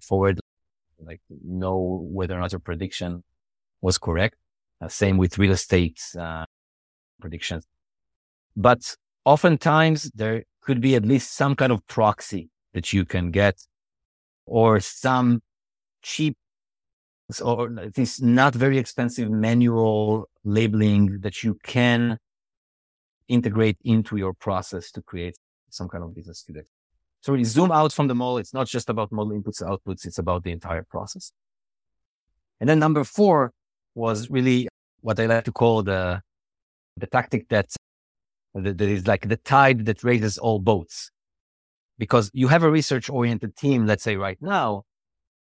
forward, 0.00 0.40
like 1.00 1.20
know 1.44 2.06
whether 2.10 2.36
or 2.36 2.40
not 2.40 2.52
your 2.52 2.60
prediction 2.60 3.24
was 3.80 3.98
correct. 3.98 4.36
Uh, 4.80 4.88
same 4.88 5.16
with 5.16 5.38
real 5.38 5.52
estate 5.52 6.00
uh, 6.18 6.44
predictions. 7.20 7.64
But 8.56 8.94
oftentimes 9.24 10.10
there 10.14 10.44
could 10.60 10.80
be 10.80 10.94
at 10.94 11.04
least 11.04 11.34
some 11.36 11.56
kind 11.56 11.72
of 11.72 11.86
proxy 11.86 12.50
that 12.74 12.92
you 12.92 13.04
can 13.04 13.30
get 13.30 13.56
or 14.46 14.80
some 14.80 15.42
cheap 16.02 16.36
or 17.42 17.78
at 17.80 17.98
least 17.98 18.22
not 18.22 18.54
very 18.54 18.78
expensive 18.78 19.30
manual 19.30 20.28
labeling 20.44 21.20
that 21.20 21.42
you 21.42 21.58
can 21.64 22.18
integrate 23.28 23.78
into 23.84 24.16
your 24.16 24.32
process 24.32 24.90
to 24.92 25.02
create 25.02 25.36
some 25.70 25.88
kind 25.88 26.04
of 26.04 26.14
business 26.14 26.42
today. 26.42 26.62
So 27.20 27.32
we 27.32 27.44
zoom 27.44 27.72
out 27.72 27.92
from 27.92 28.06
the 28.06 28.14
model. 28.14 28.38
It's 28.38 28.54
not 28.54 28.68
just 28.68 28.88
about 28.88 29.10
model 29.10 29.32
inputs, 29.32 29.62
outputs. 29.62 30.06
It's 30.06 30.18
about 30.18 30.44
the 30.44 30.52
entire 30.52 30.84
process. 30.84 31.32
And 32.60 32.68
then 32.68 32.78
number 32.78 33.04
four 33.04 33.52
was 33.94 34.30
really 34.30 34.68
what 35.00 35.18
I 35.18 35.26
like 35.26 35.44
to 35.44 35.52
call 35.52 35.82
the, 35.82 36.22
the 36.96 37.06
tactic 37.06 37.48
that, 37.48 37.74
that 38.54 38.80
is 38.80 39.06
like 39.06 39.28
the 39.28 39.36
tide 39.36 39.86
that 39.86 40.04
raises 40.04 40.38
all 40.38 40.58
boats. 40.58 41.10
Because 41.98 42.30
you 42.34 42.48
have 42.48 42.62
a 42.62 42.70
research 42.70 43.08
oriented 43.08 43.56
team, 43.56 43.86
let's 43.86 44.04
say 44.04 44.16
right 44.16 44.38
now, 44.40 44.84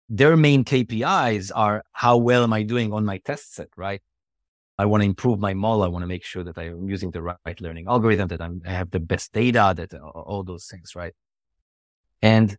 their 0.08 0.36
main 0.36 0.64
KPIs 0.64 1.50
are 1.54 1.82
how 1.92 2.16
well 2.16 2.42
am 2.42 2.52
I 2.52 2.64
doing 2.64 2.92
on 2.92 3.04
my 3.04 3.18
test 3.18 3.54
set, 3.54 3.68
right? 3.76 4.02
I 4.82 4.84
want 4.84 5.02
to 5.02 5.06
improve 5.06 5.38
my 5.38 5.54
model. 5.54 5.84
I 5.84 5.88
want 5.94 6.02
to 6.02 6.08
make 6.08 6.24
sure 6.24 6.42
that 6.42 6.58
I'm 6.58 6.88
using 6.88 7.12
the 7.12 7.22
right 7.22 7.60
learning 7.60 7.86
algorithm, 7.86 8.26
that 8.32 8.40
I'm, 8.46 8.60
i 8.66 8.72
have 8.80 8.90
the 8.90 8.98
best 9.12 9.32
data, 9.32 9.72
that 9.76 9.94
uh, 9.94 9.98
all 10.30 10.42
those 10.42 10.66
things, 10.66 10.96
right? 10.96 11.14
And 12.20 12.56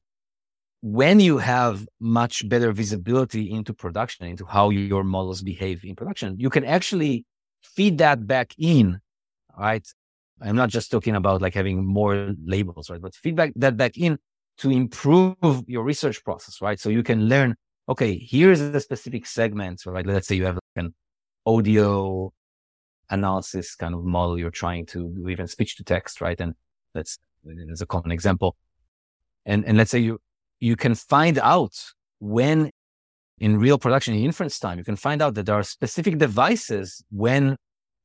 when 0.82 1.19
you 1.19 1.39
have 1.39 1.86
much 1.99 2.47
better 2.47 2.71
visibility 2.71 3.51
into 3.51 3.74
production, 3.74 4.26
into 4.26 4.45
how 4.45 4.69
your 4.69 5.03
models 5.03 5.41
behave 5.41 5.84
in 5.84 5.95
production, 5.97 6.39
you 6.39 6.49
can 6.49 6.63
actually 6.63 7.26
feed 7.61 7.97
that 7.97 8.26
back 8.26 8.53
in, 8.57 9.01
right? 9.59 9.86
I'm 10.41 10.55
not 10.55 10.69
just 10.69 10.91
talking 10.91 11.15
about 11.17 11.41
like 11.41 11.53
having 11.53 11.86
more 11.86 12.34
labels, 12.45 12.89
right? 12.89 13.01
But 13.01 13.15
feedback 13.15 13.51
that 13.57 13.76
back 13.76 13.97
in 13.97 14.17
to 14.59 14.69
improve 14.69 15.36
your 15.67 15.84
research 15.84 16.24
process, 16.24 16.61
right? 16.61 16.80
So 16.80 16.88
you 16.88 17.03
can 17.03 17.28
learn, 17.28 17.55
okay, 17.89 18.17
here's 18.17 18.59
the 18.59 18.80
specific 18.80 19.26
segments, 19.26 19.86
right? 19.86 20.05
Let's 20.05 20.28
say 20.30 20.36
you 20.36 20.45
have 20.45 20.59
an 20.78 20.93
audio 21.46 22.32
analysis 23.10 23.76
kind 23.76 23.94
of 23.94 24.04
model 24.04 24.39
you're 24.39 24.50
trying 24.50 24.86
to 24.88 25.10
do 25.10 25.30
even 25.30 25.48
speech 25.48 25.76
to 25.78 25.84
text, 25.84 26.22
right? 26.22 26.39
And 26.39 26.54
that's, 26.94 27.20
that's 27.44 27.82
a 27.82 27.86
common 27.86 28.12
example. 28.12 28.56
And, 29.46 29.66
and 29.66 29.78
let's 29.78 29.91
say 29.91 30.00
you, 30.00 30.20
you 30.60 30.76
can 30.76 30.96
find 30.96 31.38
out 31.39 31.76
when 32.20 32.72
in 33.39 33.58
real 33.60 33.78
production, 33.78 34.14
in 34.14 34.24
inference 34.24 34.58
time, 34.58 34.78
you 34.78 34.86
can 34.86 34.96
find 34.96 35.22
out 35.22 35.34
that 35.36 35.46
there 35.46 35.56
are 35.56 35.64
specific 35.64 36.18
devices 36.18 37.04
when 37.12 37.58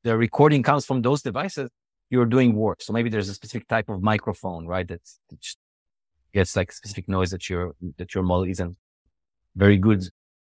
the 0.03 0.17
recording 0.17 0.63
comes 0.63 0.85
from 0.85 1.03
those 1.03 1.23
devices, 1.23 1.71
you're 2.11 2.27
doing 2.27 2.55
work. 2.55 2.83
So 2.83 2.93
maybe 2.93 3.11
there's 3.11 3.29
a 3.29 3.35
specific 3.35 3.69
type 3.69 3.89
of 3.89 4.03
microphone, 4.03 4.67
right? 4.67 4.89
That's, 4.89 5.21
that's 5.31 5.57
gets 6.35 6.57
like 6.57 6.73
specific 6.73 7.09
noise 7.09 7.31
that 7.31 7.49
your, 7.49 7.75
that 7.99 8.15
your 8.15 8.25
model 8.25 8.45
isn't 8.45 8.77
very 9.57 9.77
good 9.77 10.05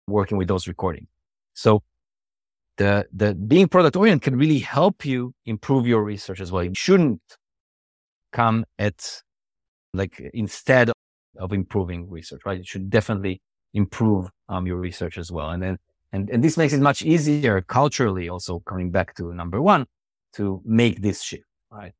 working 0.08 0.38
with 0.38 0.48
those 0.48 0.68
recordings. 0.68 1.08
So 1.54 1.84
the, 2.78 3.06
the 3.14 3.34
being 3.34 3.68
product 3.68 3.96
oriented 3.96 4.24
can 4.24 4.38
really 4.38 4.60
help 4.60 5.06
you 5.06 5.34
improve 5.46 5.88
your 5.88 6.04
research 6.04 6.42
as 6.42 6.52
well. 6.52 6.64
You 6.64 6.74
shouldn't 6.76 7.22
come 8.32 8.66
at 8.78 9.22
like 9.94 10.22
instead 10.34 10.92
of 11.40 11.54
improving 11.54 12.10
research, 12.10 12.42
right? 12.46 12.60
It 12.60 12.68
should 12.68 12.90
definitely 12.90 13.42
improve 13.74 14.30
um, 14.50 14.68
your 14.68 14.78
research 14.78 15.18
as 15.18 15.32
well. 15.32 15.50
And 15.50 15.62
then, 15.64 15.78
and, 16.12 16.30
and 16.30 16.44
this 16.44 16.58
makes 16.58 16.74
it 16.74 16.82
much 16.82 17.02
easier 17.02 17.62
culturally 17.62 18.30
also 18.30 18.60
coming 18.60 18.92
back 18.92 19.16
to 19.16 19.34
number 19.34 19.62
one 19.62 19.86
to 20.34 20.62
make 20.66 21.02
this 21.02 21.22
shift, 21.22 21.44
right? 21.72 21.94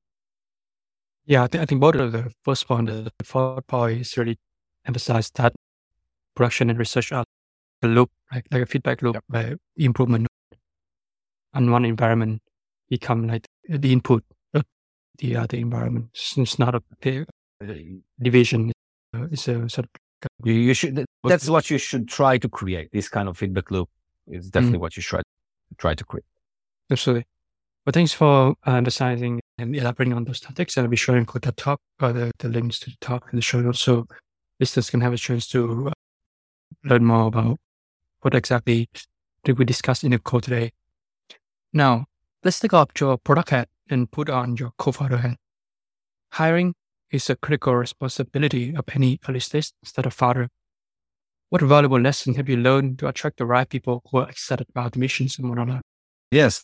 Yeah, 1.26 1.44
I 1.44 1.48
think, 1.48 1.62
I 1.62 1.66
think 1.66 1.82
both 1.82 1.96
of 1.96 2.12
the 2.12 2.32
first 2.44 2.68
point, 2.68 2.88
the 2.88 3.12
fourth 3.24 3.66
point 3.68 4.02
is 4.02 4.16
really 4.18 4.38
emphasize 4.86 5.32
that 5.32 5.54
production 6.36 6.70
and 6.70 6.78
research 6.78 7.12
are 7.12 7.26
a 7.82 7.88
loop, 7.88 8.12
like, 8.32 8.46
like 8.52 8.62
a 8.62 8.66
feedback 8.66 9.02
loop, 9.02 9.16
yep. 9.16 9.24
where 9.28 9.56
improvement 9.78 10.28
and 11.56 11.72
one 11.72 11.86
environment 11.86 12.42
become 12.90 13.28
like 13.28 13.48
the 13.68 13.92
input 13.92 14.24
of 14.54 14.64
the 15.18 15.36
other 15.36 15.58
environment. 15.58 16.10
It's 16.14 16.60
not 16.60 16.76
a 16.76 17.26
division. 18.22 18.72
It's 19.14 19.48
a 19.48 19.68
sort 19.70 19.86
of 19.86 19.90
you, 20.44 20.54
you 20.54 20.74
should. 20.74 21.06
That's 21.24 21.50
what 21.50 21.70
you 21.70 21.78
should 21.78 22.08
try 22.08 22.38
to 22.38 22.50
create. 22.50 22.92
This 22.92 23.10
kind 23.10 23.28
of 23.28 23.38
feedback 23.38 23.72
loop 23.72 23.90
is 24.28 24.50
definitely 24.50 24.80
mm 24.80 24.82
what 24.82 24.96
you 24.96 25.02
should 25.02 25.22
try 25.78 25.94
to 25.94 26.04
create. 26.04 26.26
Absolutely. 26.92 27.26
Well, 27.86 27.92
thanks 27.92 28.14
for 28.14 28.56
uh, 28.66 28.72
emphasizing 28.72 29.40
and 29.58 29.76
elaborating 29.76 30.14
on 30.14 30.24
those 30.24 30.40
topics. 30.40 30.76
And 30.76 30.86
I'll 30.86 30.90
be 30.90 30.96
sharing 30.96 31.26
the 31.26 31.52
talk 31.52 31.80
or 32.02 32.14
the, 32.14 32.32
the 32.40 32.50
links 32.50 32.80
to 32.80 32.90
the 32.90 32.96
talk 33.00 33.28
in 33.32 33.36
the 33.36 33.42
show 33.42 33.62
notes 33.62 33.80
so 33.80 34.08
listeners 34.60 34.90
can 34.90 35.02
have 35.02 35.14
a 35.14 35.18
chance 35.18 35.48
to 35.50 35.90
uh, 35.90 35.92
learn 36.84 37.06
more 37.06 37.28
about 37.28 37.58
what 38.22 38.34
exactly 38.34 38.90
did 39.44 39.60
we 39.60 39.66
discuss 39.66 40.04
in 40.04 40.12
the 40.12 40.20
call 40.20 40.42
today. 40.42 40.72
Now, 41.76 42.06
let's 42.42 42.58
take 42.58 42.74
off 42.74 42.88
your 42.98 43.18
product 43.18 43.50
hat 43.50 43.68
and 43.90 44.10
put 44.10 44.30
on 44.30 44.56
your 44.56 44.72
co-founder 44.78 45.18
hat. 45.18 45.36
Hiring 46.32 46.74
is 47.12 47.30
a 47.30 47.36
critical 47.36 47.76
responsibility 47.76 48.74
of 48.74 48.86
any 48.94 49.20
early 49.28 49.42
stage 49.42 49.74
startup 49.84 50.14
founder. 50.14 50.48
What 51.50 51.62
valuable 51.62 52.00
lesson 52.00 52.34
have 52.36 52.48
you 52.48 52.56
learned 52.56 53.00
to 53.00 53.10
attract 53.10 53.40
the 53.40 53.46
right 53.46 53.68
people 53.68 54.02
who 54.10 54.20
are 54.20 54.30
excited 54.30 54.68
about 54.70 54.94
the 54.94 55.00
missions 55.00 55.38
and 55.38 55.50
whatnot? 55.50 55.82
Yes. 56.32 56.64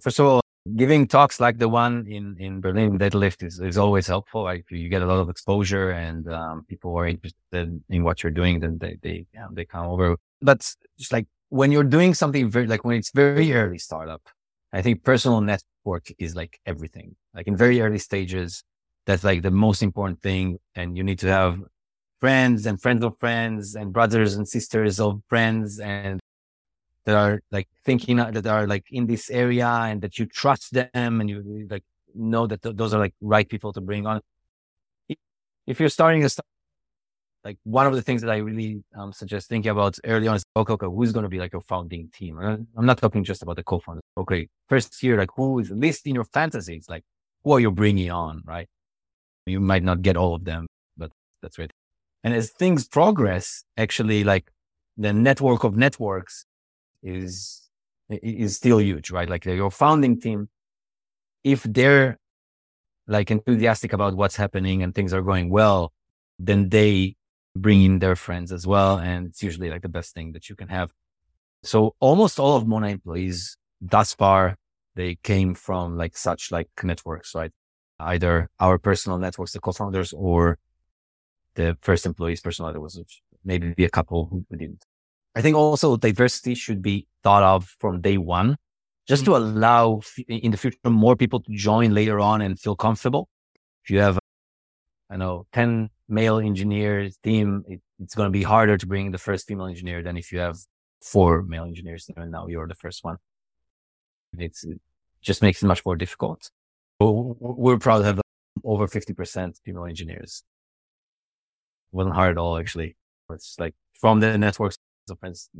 First 0.00 0.20
of 0.20 0.26
all, 0.26 0.40
giving 0.76 1.08
talks 1.08 1.40
like 1.40 1.58
the 1.58 1.68
one 1.68 2.06
in, 2.06 2.36
in 2.38 2.60
Berlin 2.60 3.00
Deadlift, 3.00 3.42
is, 3.42 3.58
is 3.58 3.76
always 3.76 4.06
helpful. 4.06 4.44
Like 4.44 4.66
you 4.70 4.88
get 4.88 5.02
a 5.02 5.06
lot 5.06 5.18
of 5.18 5.28
exposure 5.28 5.90
and 5.90 6.32
um, 6.32 6.66
people 6.68 6.96
are 6.96 7.08
interested 7.08 7.82
in 7.88 8.04
what 8.04 8.22
you're 8.22 8.30
doing, 8.30 8.60
then 8.60 8.78
they, 8.78 8.96
they, 9.02 9.26
yeah, 9.34 9.48
they 9.50 9.64
come 9.64 9.86
over. 9.86 10.16
But 10.40 10.60
just 10.96 11.12
like 11.12 11.26
when 11.48 11.72
you're 11.72 11.82
doing 11.82 12.14
something 12.14 12.48
very, 12.48 12.68
like 12.68 12.84
when 12.84 12.96
it's 12.96 13.10
very 13.10 13.52
early 13.52 13.78
startup, 13.78 14.22
I 14.72 14.82
think 14.82 15.04
personal 15.04 15.40
network 15.40 16.06
is 16.18 16.34
like 16.34 16.58
everything. 16.66 17.16
Like 17.34 17.46
in 17.46 17.56
very 17.56 17.80
early 17.80 17.98
stages, 17.98 18.64
that's 19.06 19.24
like 19.24 19.42
the 19.42 19.50
most 19.50 19.82
important 19.82 20.22
thing. 20.22 20.58
And 20.74 20.96
you 20.96 21.04
need 21.04 21.18
to 21.20 21.28
have 21.28 21.58
friends 22.20 22.66
and 22.66 22.80
friends 22.80 23.04
of 23.04 23.18
friends 23.18 23.74
and 23.74 23.92
brothers 23.92 24.34
and 24.34 24.48
sisters 24.48 25.00
of 25.00 25.20
friends 25.28 25.80
and 25.80 26.20
that 27.04 27.16
are 27.16 27.40
like 27.50 27.68
thinking 27.84 28.20
uh, 28.20 28.30
that 28.30 28.46
are 28.46 28.66
like 28.66 28.84
in 28.90 29.06
this 29.06 29.28
area 29.28 29.66
and 29.66 30.00
that 30.02 30.18
you 30.18 30.26
trust 30.26 30.72
them 30.72 31.20
and 31.20 31.28
you 31.28 31.66
like 31.68 31.82
know 32.14 32.46
that 32.46 32.62
th- 32.62 32.76
those 32.76 32.94
are 32.94 33.00
like 33.00 33.14
right 33.20 33.48
people 33.48 33.72
to 33.72 33.80
bring 33.80 34.06
on. 34.06 34.20
If 35.66 35.80
you're 35.80 35.88
starting 35.88 36.24
a 36.24 36.28
like 37.44 37.58
one 37.64 37.86
of 37.86 37.94
the 37.94 38.02
things 38.02 38.22
that 38.22 38.30
I 38.30 38.36
really 38.36 38.84
um, 38.96 39.12
suggest 39.12 39.48
thinking 39.48 39.70
about 39.70 39.98
early 40.04 40.28
on 40.28 40.36
is 40.36 40.44
okay, 40.56 40.72
okay, 40.74 40.86
who's 40.86 41.12
going 41.12 41.24
to 41.24 41.28
be 41.28 41.38
like 41.38 41.52
your 41.52 41.62
founding 41.62 42.08
team? 42.14 42.38
I'm 42.38 42.86
not 42.86 42.98
talking 42.98 43.24
just 43.24 43.42
about 43.42 43.56
the 43.56 43.64
co-founder. 43.64 44.00
Okay, 44.16 44.48
first 44.68 45.02
year, 45.02 45.18
like 45.18 45.30
who 45.34 45.58
is 45.58 45.70
at 45.70 45.78
least 45.78 46.06
in 46.06 46.14
your 46.14 46.24
fantasies, 46.24 46.86
like 46.88 47.02
who 47.42 47.52
are 47.52 47.60
you 47.60 47.72
bringing 47.72 48.10
on, 48.10 48.42
right? 48.44 48.68
You 49.46 49.60
might 49.60 49.82
not 49.82 50.02
get 50.02 50.16
all 50.16 50.36
of 50.36 50.44
them, 50.44 50.68
but 50.96 51.10
that's 51.42 51.58
right. 51.58 51.70
And 52.22 52.32
as 52.32 52.50
things 52.50 52.86
progress, 52.86 53.64
actually, 53.76 54.22
like 54.22 54.52
the 54.96 55.12
network 55.12 55.64
of 55.64 55.76
networks 55.76 56.46
is 57.02 57.68
is 58.08 58.56
still 58.56 58.80
huge, 58.80 59.10
right? 59.10 59.28
Like 59.28 59.44
your 59.44 59.70
founding 59.70 60.20
team, 60.20 60.48
if 61.42 61.64
they're 61.64 62.18
like 63.08 63.32
enthusiastic 63.32 63.92
about 63.92 64.14
what's 64.14 64.36
happening 64.36 64.82
and 64.82 64.94
things 64.94 65.12
are 65.12 65.22
going 65.22 65.50
well, 65.50 65.92
then 66.38 66.68
they 66.68 67.16
bring 67.56 67.82
in 67.82 67.98
their 67.98 68.16
friends 68.16 68.52
as 68.52 68.66
well. 68.66 68.98
And 68.98 69.26
it's 69.26 69.42
usually 69.42 69.70
like 69.70 69.82
the 69.82 69.88
best 69.88 70.14
thing 70.14 70.32
that 70.32 70.48
you 70.48 70.56
can 70.56 70.68
have. 70.68 70.92
So 71.62 71.94
almost 72.00 72.40
all 72.40 72.56
of 72.56 72.66
Mona 72.66 72.88
employees 72.88 73.56
thus 73.80 74.14
far, 74.14 74.56
they 74.94 75.16
came 75.22 75.54
from 75.54 75.96
like 75.96 76.16
such 76.16 76.50
like 76.50 76.68
networks, 76.82 77.34
right? 77.34 77.52
Either 78.00 78.50
our 78.58 78.78
personal 78.78 79.18
networks, 79.18 79.52
the 79.52 79.60
co-founders 79.60 80.12
or 80.12 80.58
the 81.54 81.76
first 81.82 82.06
employees 82.06 82.40
personal 82.40 82.72
networks, 82.72 82.98
maybe 83.44 83.84
a 83.84 83.90
couple 83.90 84.26
who 84.26 84.44
didn't. 84.56 84.84
I 85.34 85.40
think 85.40 85.56
also 85.56 85.96
diversity 85.96 86.54
should 86.54 86.82
be 86.82 87.06
thought 87.22 87.42
of 87.42 87.66
from 87.78 88.00
day 88.00 88.18
one, 88.18 88.56
just 89.06 89.24
mm-hmm. 89.24 89.32
to 89.32 89.36
allow 89.38 90.00
in 90.28 90.50
the 90.50 90.56
future 90.56 90.78
more 90.84 91.16
people 91.16 91.40
to 91.40 91.52
join 91.52 91.94
later 91.94 92.20
on 92.20 92.42
and 92.42 92.58
feel 92.58 92.76
comfortable. 92.76 93.28
If 93.84 93.90
you 93.90 94.00
have, 94.00 94.18
I 95.12 95.16
know, 95.16 95.46
10 95.52 95.90
male 96.08 96.38
engineers 96.38 97.18
team, 97.18 97.64
it, 97.68 97.80
it's 98.02 98.14
going 98.14 98.28
to 98.28 98.30
be 98.30 98.42
harder 98.42 98.78
to 98.78 98.86
bring 98.86 99.10
the 99.10 99.18
first 99.18 99.46
female 99.46 99.66
engineer 99.66 100.02
than 100.02 100.16
if 100.16 100.32
you 100.32 100.38
have 100.38 100.56
four 101.02 101.42
male 101.42 101.64
engineers 101.64 102.08
and 102.16 102.30
now 102.30 102.46
you're 102.46 102.66
the 102.66 102.74
first 102.74 103.04
one. 103.04 103.18
It's, 104.38 104.64
it 104.64 104.80
just 105.20 105.42
makes 105.42 105.62
it 105.62 105.66
much 105.66 105.84
more 105.84 105.96
difficult. 105.96 106.50
We're 106.98 107.78
proud 107.78 107.98
to 107.98 108.04
have 108.04 108.20
over 108.64 108.88
50% 108.88 109.60
female 109.62 109.84
engineers. 109.84 110.44
It 111.92 111.96
wasn't 111.96 112.14
hard 112.14 112.30
at 112.30 112.38
all, 112.38 112.56
actually. 112.56 112.96
It's 113.28 113.56
like 113.58 113.74
from 113.92 114.20
the 114.20 114.38
networks 114.38 114.78
of 115.10 115.18
friends, 115.18 115.50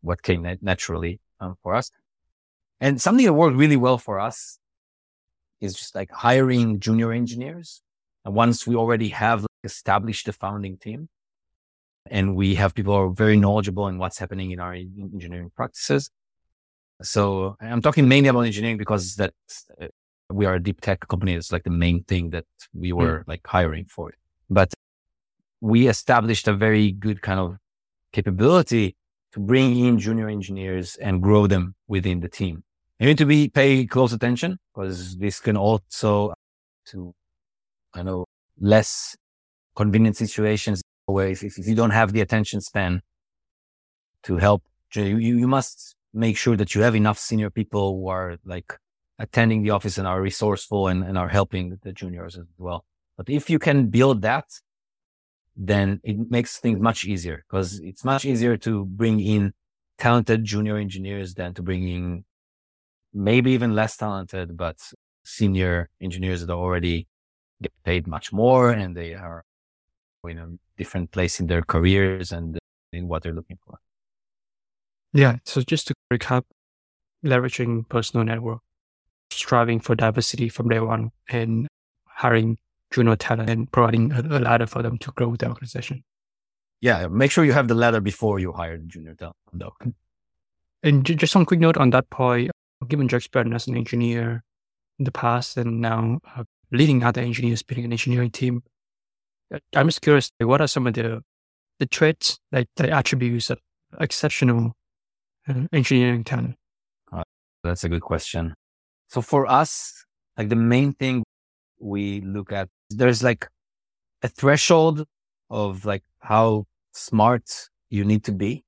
what 0.00 0.22
came 0.22 0.46
naturally 0.62 1.20
um, 1.40 1.56
for 1.62 1.74
us. 1.74 1.90
And 2.80 3.02
something 3.02 3.26
that 3.26 3.34
worked 3.34 3.56
really 3.56 3.76
well 3.76 3.98
for 3.98 4.18
us 4.18 4.58
is 5.60 5.74
just 5.74 5.94
like 5.94 6.10
hiring 6.10 6.80
junior 6.80 7.12
engineers. 7.12 7.82
And 8.26 8.34
once 8.34 8.66
we 8.66 8.74
already 8.74 9.08
have 9.10 9.42
like, 9.42 9.48
established 9.62 10.26
the 10.26 10.32
founding 10.32 10.76
team 10.76 11.08
and 12.10 12.34
we 12.34 12.56
have 12.56 12.74
people 12.74 12.92
who 12.92 13.00
are 13.02 13.10
very 13.10 13.36
knowledgeable 13.36 13.86
in 13.86 13.98
what's 13.98 14.18
happening 14.18 14.50
in 14.50 14.58
our 14.58 14.74
engineering 14.74 15.52
practices. 15.54 16.10
So 17.02 17.56
I'm 17.60 17.80
talking 17.80 18.08
mainly 18.08 18.28
about 18.28 18.40
engineering 18.40 18.78
because 18.78 19.14
that 19.16 19.32
uh, 19.80 19.86
we 20.28 20.44
are 20.44 20.56
a 20.56 20.62
deep 20.62 20.80
tech 20.80 21.06
company. 21.06 21.34
It's 21.34 21.52
like 21.52 21.62
the 21.62 21.70
main 21.70 22.02
thing 22.02 22.30
that 22.30 22.46
we 22.74 22.90
hmm. 22.90 22.96
were 22.96 23.20
mm. 23.20 23.28
like 23.28 23.46
hiring 23.46 23.84
for. 23.84 24.12
But 24.50 24.74
we 25.60 25.86
established 25.86 26.48
a 26.48 26.52
very 26.52 26.90
good 26.90 27.22
kind 27.22 27.38
of 27.38 27.58
capability 28.12 28.96
to 29.32 29.40
bring 29.40 29.76
in 29.76 30.00
junior 30.00 30.28
engineers 30.28 30.96
and 30.96 31.22
grow 31.22 31.46
them 31.46 31.76
within 31.86 32.20
the 32.20 32.28
team. 32.28 32.64
You 32.98 33.06
need 33.06 33.18
to 33.18 33.26
be 33.26 33.48
pay 33.48 33.86
close 33.86 34.12
attention 34.12 34.58
because 34.74 35.16
this 35.16 35.38
can 35.38 35.56
also 35.56 36.34
to, 36.86 37.14
I 37.96 38.02
know, 38.02 38.26
less 38.60 39.16
convenient 39.74 40.16
situations 40.16 40.82
where 41.06 41.28
if, 41.28 41.42
if 41.42 41.66
you 41.66 41.74
don't 41.74 41.90
have 41.90 42.12
the 42.12 42.20
attention 42.20 42.60
span 42.60 43.02
to 44.24 44.36
help, 44.36 44.62
you, 44.94 45.16
you 45.18 45.48
must 45.48 45.94
make 46.12 46.36
sure 46.36 46.56
that 46.56 46.74
you 46.74 46.82
have 46.82 46.94
enough 46.94 47.18
senior 47.18 47.50
people 47.50 47.96
who 47.96 48.08
are 48.08 48.36
like 48.44 48.72
attending 49.18 49.62
the 49.62 49.70
office 49.70 49.98
and 49.98 50.06
are 50.06 50.20
resourceful 50.20 50.88
and, 50.88 51.02
and 51.02 51.16
are 51.18 51.28
helping 51.28 51.78
the 51.82 51.92
juniors 51.92 52.36
as 52.36 52.46
well. 52.58 52.84
But 53.16 53.28
if 53.28 53.48
you 53.48 53.58
can 53.58 53.88
build 53.88 54.22
that, 54.22 54.44
then 55.56 56.00
it 56.04 56.30
makes 56.30 56.58
things 56.58 56.80
much 56.80 57.04
easier 57.04 57.44
because 57.48 57.80
it's 57.80 58.04
much 58.04 58.24
easier 58.24 58.56
to 58.58 58.84
bring 58.84 59.20
in 59.20 59.52
talented 59.98 60.44
junior 60.44 60.76
engineers 60.76 61.34
than 61.34 61.54
to 61.54 61.62
bring 61.62 61.88
in 61.88 62.24
maybe 63.14 63.52
even 63.52 63.74
less 63.74 63.96
talented, 63.96 64.56
but 64.56 64.76
senior 65.24 65.88
engineers 66.00 66.44
that 66.44 66.52
are 66.52 66.58
already 66.58 67.08
get 67.62 67.72
paid 67.84 68.06
much 68.06 68.32
more 68.32 68.70
and 68.70 68.96
they 68.96 69.14
are 69.14 69.44
in 70.28 70.38
a 70.38 70.48
different 70.76 71.10
place 71.12 71.40
in 71.40 71.46
their 71.46 71.62
careers 71.62 72.32
and 72.32 72.58
in 72.92 73.08
what 73.08 73.22
they're 73.22 73.32
looking 73.32 73.58
for. 73.64 73.78
Yeah. 75.12 75.36
So 75.44 75.62
just 75.62 75.86
to 75.88 75.94
recap, 76.12 76.42
leveraging 77.24 77.88
personal 77.88 78.24
network, 78.24 78.60
striving 79.30 79.80
for 79.80 79.94
diversity 79.94 80.48
from 80.48 80.68
day 80.68 80.80
one 80.80 81.10
and 81.28 81.68
hiring 82.06 82.58
junior 82.90 83.16
talent 83.16 83.50
and 83.50 83.70
providing 83.70 84.12
a, 84.12 84.22
ladder 84.38 84.66
for 84.66 84.82
them 84.82 84.98
to 84.98 85.10
grow 85.12 85.28
with 85.28 85.40
the 85.40 85.48
organization. 85.48 86.04
Yeah. 86.80 87.06
Make 87.08 87.30
sure 87.30 87.44
you 87.44 87.52
have 87.52 87.68
the 87.68 87.74
ladder 87.74 88.00
before 88.00 88.38
you 88.38 88.52
hire 88.52 88.76
the 88.76 88.84
junior 88.84 89.14
talent 89.14 89.36
though. 89.52 89.74
And 90.82 91.04
just 91.04 91.34
one 91.34 91.46
quick 91.46 91.60
note 91.60 91.76
on 91.76 91.90
that 91.90 92.10
point, 92.10 92.50
given 92.86 93.08
your 93.08 93.18
experience 93.18 93.54
as 93.54 93.68
an 93.68 93.76
engineer 93.76 94.44
in 94.98 95.04
the 95.04 95.12
past 95.12 95.56
and 95.56 95.80
now 95.80 96.20
uh, 96.36 96.44
leading 96.72 97.02
other 97.04 97.20
engineers, 97.20 97.62
building 97.62 97.84
an 97.84 97.92
engineering 97.92 98.30
team, 98.30 98.62
uh, 99.54 99.58
I'm 99.74 99.88
just 99.88 100.02
curious, 100.02 100.30
what 100.38 100.60
are 100.60 100.66
some 100.66 100.86
of 100.86 100.94
the 100.94 101.22
the 101.78 101.86
traits, 101.86 102.38
like 102.52 102.68
the 102.76 102.90
attributes 102.90 103.50
of 103.50 103.58
exceptional 104.00 104.72
uh, 105.48 105.66
engineering 105.72 106.24
talent? 106.24 106.56
Uh, 107.12 107.22
that's 107.62 107.84
a 107.84 107.88
good 107.88 108.00
question. 108.00 108.54
So 109.08 109.20
for 109.20 109.46
us, 109.46 110.04
like 110.38 110.48
the 110.48 110.56
main 110.56 110.94
thing 110.94 111.22
we 111.78 112.22
look 112.22 112.50
at, 112.52 112.68
there's 112.90 113.22
like 113.22 113.46
a 114.22 114.28
threshold 114.28 115.04
of 115.50 115.84
like 115.84 116.02
how 116.20 116.64
smart 116.92 117.68
you 117.90 118.04
need 118.04 118.24
to 118.24 118.32
be. 118.32 118.64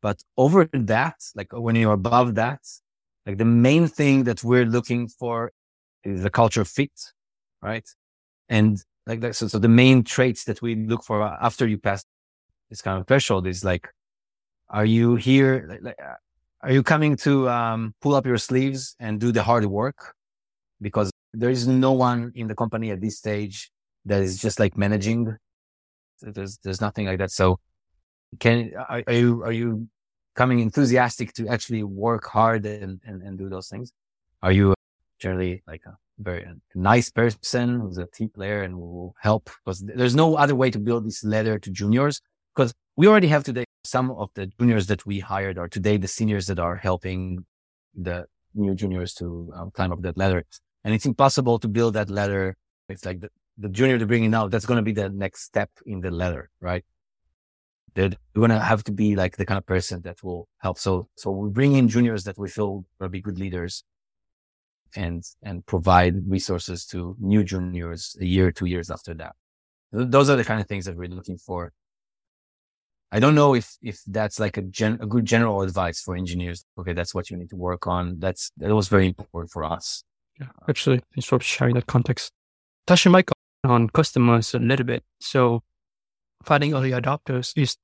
But 0.00 0.22
over 0.36 0.68
that, 0.72 1.16
like 1.34 1.48
when 1.52 1.74
you're 1.74 1.92
above 1.92 2.36
that, 2.36 2.60
like 3.26 3.38
the 3.38 3.44
main 3.44 3.88
thing 3.88 4.24
that 4.24 4.44
we're 4.44 4.64
looking 4.66 5.08
for 5.08 5.52
is 6.04 6.24
a 6.24 6.30
culture 6.30 6.64
fit, 6.64 6.92
right? 7.62 7.88
And 8.48 8.82
like 9.06 9.20
that. 9.20 9.36
So, 9.36 9.48
so 9.48 9.58
the 9.58 9.68
main 9.68 10.02
traits 10.02 10.44
that 10.44 10.62
we 10.62 10.74
look 10.74 11.04
for 11.04 11.22
after 11.22 11.66
you 11.66 11.78
pass 11.78 12.04
this 12.70 12.82
kind 12.82 13.00
of 13.00 13.06
threshold 13.06 13.46
is 13.46 13.64
like, 13.64 13.88
are 14.68 14.84
you 14.84 15.16
here? 15.16 15.66
Like, 15.68 15.82
like, 15.82 15.98
are 16.62 16.72
you 16.72 16.82
coming 16.82 17.16
to 17.18 17.48
um, 17.48 17.94
pull 18.00 18.14
up 18.14 18.26
your 18.26 18.38
sleeves 18.38 18.96
and 18.98 19.20
do 19.20 19.30
the 19.30 19.42
hard 19.42 19.64
work? 19.66 20.14
Because 20.80 21.10
there 21.32 21.50
is 21.50 21.66
no 21.68 21.92
one 21.92 22.32
in 22.34 22.48
the 22.48 22.54
company 22.54 22.90
at 22.90 23.00
this 23.00 23.18
stage 23.18 23.70
that 24.04 24.22
is 24.22 24.40
just 24.40 24.58
like 24.58 24.76
managing. 24.76 25.36
There's 26.20 26.58
there's 26.58 26.80
nothing 26.80 27.06
like 27.06 27.18
that. 27.18 27.30
So, 27.30 27.60
can 28.40 28.72
are, 28.88 29.02
are 29.06 29.12
you 29.12 29.42
are 29.44 29.52
you 29.52 29.88
coming 30.34 30.60
enthusiastic 30.60 31.32
to 31.34 31.48
actually 31.48 31.82
work 31.82 32.26
hard 32.26 32.66
and, 32.66 33.00
and, 33.04 33.22
and 33.22 33.38
do 33.38 33.48
those 33.48 33.68
things? 33.68 33.92
Are 34.42 34.52
you 34.52 34.74
generally 35.18 35.62
like 35.66 35.82
a 35.86 35.96
very 36.18 36.46
nice 36.74 37.10
person 37.10 37.80
who's 37.80 37.98
a 37.98 38.06
team 38.06 38.30
player 38.30 38.62
and 38.62 38.78
will 38.78 39.14
help? 39.20 39.50
Because 39.64 39.80
there's 39.80 40.14
no 40.14 40.36
other 40.36 40.54
way 40.54 40.70
to 40.70 40.78
build 40.78 41.06
this 41.06 41.24
ladder 41.24 41.58
to 41.58 41.70
juniors 41.70 42.20
because 42.54 42.72
we 42.96 43.06
already 43.06 43.28
have 43.28 43.44
today 43.44 43.64
some 43.84 44.10
of 44.10 44.30
the 44.34 44.46
juniors 44.58 44.86
that 44.86 45.04
we 45.06 45.20
hired 45.20 45.58
are 45.58 45.68
today 45.68 45.96
the 45.96 46.08
seniors 46.08 46.46
that 46.46 46.58
are 46.58 46.76
helping 46.76 47.44
the 47.94 48.24
new 48.54 48.74
juniors 48.74 49.14
to 49.14 49.52
um, 49.54 49.70
climb 49.70 49.92
up 49.92 50.02
that 50.02 50.16
ladder. 50.16 50.44
And 50.84 50.94
it's 50.94 51.06
impossible 51.06 51.58
to 51.58 51.68
build 51.68 51.94
that 51.94 52.10
ladder. 52.10 52.56
It's 52.88 53.04
like 53.04 53.20
the, 53.20 53.28
the 53.58 53.68
junior 53.68 53.98
to 53.98 54.06
bring 54.06 54.24
in 54.24 54.30
now, 54.30 54.48
that's 54.48 54.66
going 54.66 54.78
to 54.78 54.82
be 54.82 54.92
the 54.92 55.10
next 55.10 55.42
step 55.42 55.70
in 55.84 56.00
the 56.00 56.10
ladder, 56.10 56.50
right? 56.60 56.84
they're 57.96 58.10
going 58.34 58.50
to 58.50 58.60
have 58.60 58.84
to 58.84 58.92
be 58.92 59.16
like 59.16 59.36
the 59.38 59.46
kind 59.46 59.58
of 59.58 59.66
person 59.66 60.02
that 60.02 60.22
will 60.22 60.46
help. 60.58 60.78
So, 60.78 61.08
so 61.16 61.30
we 61.30 61.48
bring 61.48 61.72
in 61.72 61.88
juniors 61.88 62.24
that 62.24 62.38
we 62.38 62.48
feel 62.48 62.84
will 63.00 63.08
be 63.08 63.22
good 63.22 63.38
leaders 63.38 63.82
and, 64.94 65.24
and 65.42 65.64
provide 65.66 66.28
resources 66.28 66.86
to 66.86 67.16
new 67.18 67.42
juniors 67.42 68.16
a 68.20 68.24
year, 68.24 68.52
two 68.52 68.66
years 68.66 68.90
after 68.90 69.14
that. 69.14 69.34
Those 69.92 70.30
are 70.30 70.36
the 70.36 70.44
kind 70.44 70.60
of 70.60 70.66
things 70.66 70.84
that 70.84 70.96
we're 70.96 71.08
looking 71.08 71.38
for. 71.38 71.72
I 73.12 73.20
don't 73.20 73.34
know 73.34 73.54
if, 73.54 73.76
if 73.82 74.00
that's 74.06 74.40
like 74.40 74.56
a 74.56 74.62
gen, 74.62 74.98
a 75.00 75.06
good 75.06 75.24
general 75.24 75.62
advice 75.62 76.00
for 76.00 76.16
engineers. 76.16 76.64
Okay. 76.78 76.92
That's 76.92 77.14
what 77.14 77.30
you 77.30 77.36
need 77.36 77.50
to 77.50 77.56
work 77.56 77.86
on. 77.86 78.18
That's, 78.18 78.50
that 78.58 78.74
was 78.74 78.88
very 78.88 79.06
important 79.06 79.52
for 79.52 79.64
us. 79.64 80.02
Yeah. 80.40 80.48
Actually, 80.68 81.00
thanks 81.14 81.26
for 81.26 81.40
sharing 81.40 81.76
that 81.76 81.86
context. 81.86 82.32
Touching 82.86 83.12
Mike 83.12 83.30
on 83.64 83.88
customers 83.90 84.54
a 84.54 84.58
little 84.58 84.84
bit. 84.84 85.04
So 85.20 85.62
finding 86.44 86.74
early 86.74 86.90
adopters 86.90 87.52
is 87.56 87.76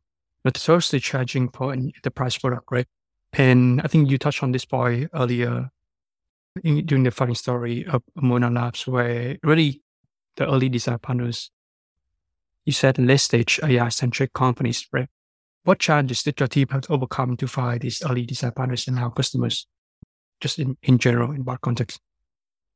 notoriously 0.45 1.01
charging 1.01 1.49
for 1.49 1.73
an 1.73 1.93
enterprise 1.97 2.37
product, 2.37 2.65
right? 2.71 2.87
And 3.33 3.81
I 3.81 3.87
think 3.87 4.11
you 4.11 4.19
touched 4.19 4.43
on 4.43 4.53
this 4.53 4.65
point 4.65 5.09
earlier 5.15 5.71
in, 6.63 6.85
during 6.87 7.05
the 7.05 7.11
funny 7.11 7.35
story 7.35 7.87
of 7.87 8.03
Mona 8.17 8.51
Labs, 8.51 8.87
where 8.87 9.37
really 9.43 9.83
the 10.37 10.47
early 10.47 10.69
design 10.69 10.99
partners, 10.99 11.51
you 12.65 12.73
said 12.73 12.99
late 12.99 13.21
stage 13.21 13.61
AI 13.63 13.89
centric 13.89 14.33
companies, 14.33 14.87
right? 14.93 15.09
What 15.65 15.79
challenges 15.79 16.23
did 16.23 16.41
your 16.41 16.49
team 16.49 16.69
have 16.71 16.83
to 16.83 16.93
overcome 16.93 17.37
to 17.37 17.47
find 17.47 17.81
these 17.81 18.03
early 18.05 18.27
design 18.27 18.53
partners 18.53 18.89
and 18.89 18.99
our 18.99 19.11
customers, 19.11 19.67
just 20.41 20.59
in, 20.59 20.77
in 20.83 20.99
general, 20.99 21.33
in 21.33 21.45
what 21.45 21.61
context? 21.61 22.01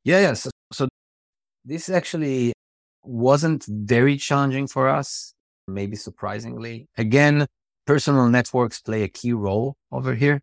Yeah, 0.05 0.21
yeah. 0.21 0.33
So, 0.35 0.51
so 0.73 0.89
this 1.65 1.89
actually 1.89 2.53
wasn't 3.03 3.65
very 3.69 4.17
challenging 4.17 4.67
for 4.67 4.89
us 4.89 5.35
maybe 5.69 5.97
surprisingly. 5.97 6.89
Again, 6.97 7.47
personal 7.87 8.29
networks 8.29 8.81
play 8.81 9.03
a 9.03 9.09
key 9.09 9.33
role 9.33 9.77
over 9.93 10.15
here. 10.15 10.41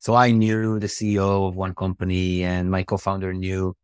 So 0.00 0.14
I 0.14 0.30
knew 0.30 0.78
the 0.78 0.86
CEO 0.86 1.48
of 1.48 1.56
one 1.56 1.74
company 1.74 2.44
and 2.44 2.70
my 2.70 2.82
co-founder 2.84 3.32
knew 3.32 3.74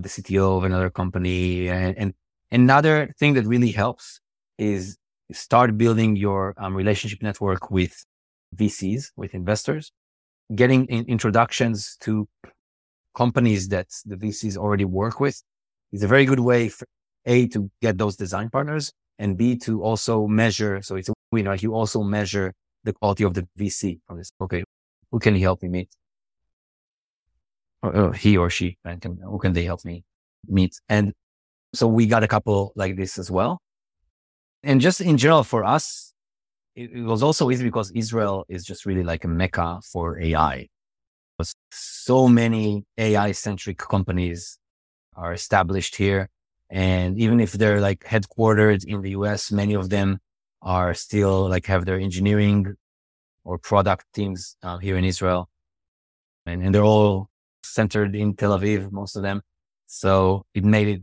the 0.00 0.08
CTO 0.08 0.58
of 0.58 0.64
another 0.64 0.90
company. 0.90 1.68
And, 1.68 1.96
and 1.98 2.14
another 2.50 3.12
thing 3.18 3.34
that 3.34 3.46
really 3.46 3.70
helps 3.70 4.20
is 4.58 4.96
start 5.30 5.76
building 5.76 6.16
your 6.16 6.54
um, 6.56 6.74
relationship 6.74 7.22
network 7.22 7.70
with 7.70 8.04
VCs, 8.56 9.12
with 9.16 9.34
investors, 9.34 9.92
getting 10.54 10.86
in 10.86 11.04
introductions 11.06 11.96
to 12.00 12.28
companies 13.14 13.68
that 13.68 13.88
the 14.06 14.16
VCs 14.16 14.56
already 14.56 14.84
work 14.84 15.20
with 15.20 15.42
is 15.92 16.02
a 16.02 16.08
very 16.08 16.24
good 16.24 16.40
way 16.40 16.68
for 16.68 16.86
A 17.26 17.46
to 17.48 17.70
get 17.80 17.98
those 17.98 18.16
design 18.16 18.48
partners 18.50 18.92
and 19.18 19.36
B 19.36 19.56
to 19.58 19.82
also 19.82 20.26
measure. 20.26 20.80
So 20.82 20.96
it's 20.96 21.08
a 21.08 21.14
win, 21.30 21.46
right? 21.46 21.62
You 21.62 21.74
also 21.74 22.02
measure 22.02 22.54
the 22.84 22.92
quality 22.94 23.24
of 23.24 23.34
the 23.34 23.46
VC 23.58 24.00
from 24.06 24.18
this. 24.18 24.32
Okay. 24.40 24.64
Who 25.12 25.18
can 25.20 25.34
he 25.34 25.42
help 25.42 25.62
me 25.62 25.68
meet? 25.68 25.90
Or, 27.82 27.94
or 27.94 28.12
he 28.12 28.36
or 28.36 28.50
she, 28.50 28.78
right? 28.84 29.00
Can, 29.00 29.18
who 29.22 29.38
can 29.38 29.52
they 29.52 29.64
help 29.64 29.84
me 29.84 30.04
meet? 30.48 30.80
And 30.88 31.12
so 31.74 31.86
we 31.86 32.06
got 32.06 32.22
a 32.22 32.28
couple 32.28 32.72
like 32.74 32.96
this 32.96 33.18
as 33.18 33.30
well. 33.30 33.60
And 34.62 34.80
just 34.80 35.00
in 35.00 35.18
general 35.18 35.44
for 35.44 35.64
us, 35.64 36.12
it, 36.74 36.90
it 36.92 37.02
was 37.02 37.22
also 37.22 37.50
easy 37.50 37.64
because 37.64 37.90
Israel 37.92 38.44
is 38.48 38.64
just 38.64 38.86
really 38.86 39.02
like 39.02 39.24
a 39.24 39.28
mecca 39.28 39.80
for 39.92 40.20
AI. 40.20 40.68
So 41.72 42.28
many 42.28 42.84
AI 42.96 43.32
centric 43.32 43.78
companies 43.78 44.58
are 45.16 45.32
established 45.32 45.96
here. 45.96 46.28
And 46.70 47.18
even 47.18 47.40
if 47.40 47.52
they're 47.52 47.80
like 47.80 48.00
headquartered 48.00 48.84
in 48.84 49.02
the 49.02 49.10
US, 49.10 49.50
many 49.50 49.74
of 49.74 49.90
them 49.90 50.20
are 50.62 50.94
still 50.94 51.48
like 51.48 51.66
have 51.66 51.84
their 51.84 51.98
engineering 51.98 52.76
or 53.44 53.58
product 53.58 54.04
teams 54.14 54.56
uh, 54.62 54.78
here 54.78 54.96
in 54.96 55.04
Israel. 55.04 55.48
And, 56.46 56.62
and 56.62 56.74
they're 56.74 56.84
all 56.84 57.28
centered 57.62 58.14
in 58.14 58.34
Tel 58.34 58.58
Aviv, 58.58 58.90
most 58.92 59.16
of 59.16 59.22
them. 59.22 59.42
So 59.86 60.46
it 60.54 60.64
made 60.64 60.88
it 60.88 61.02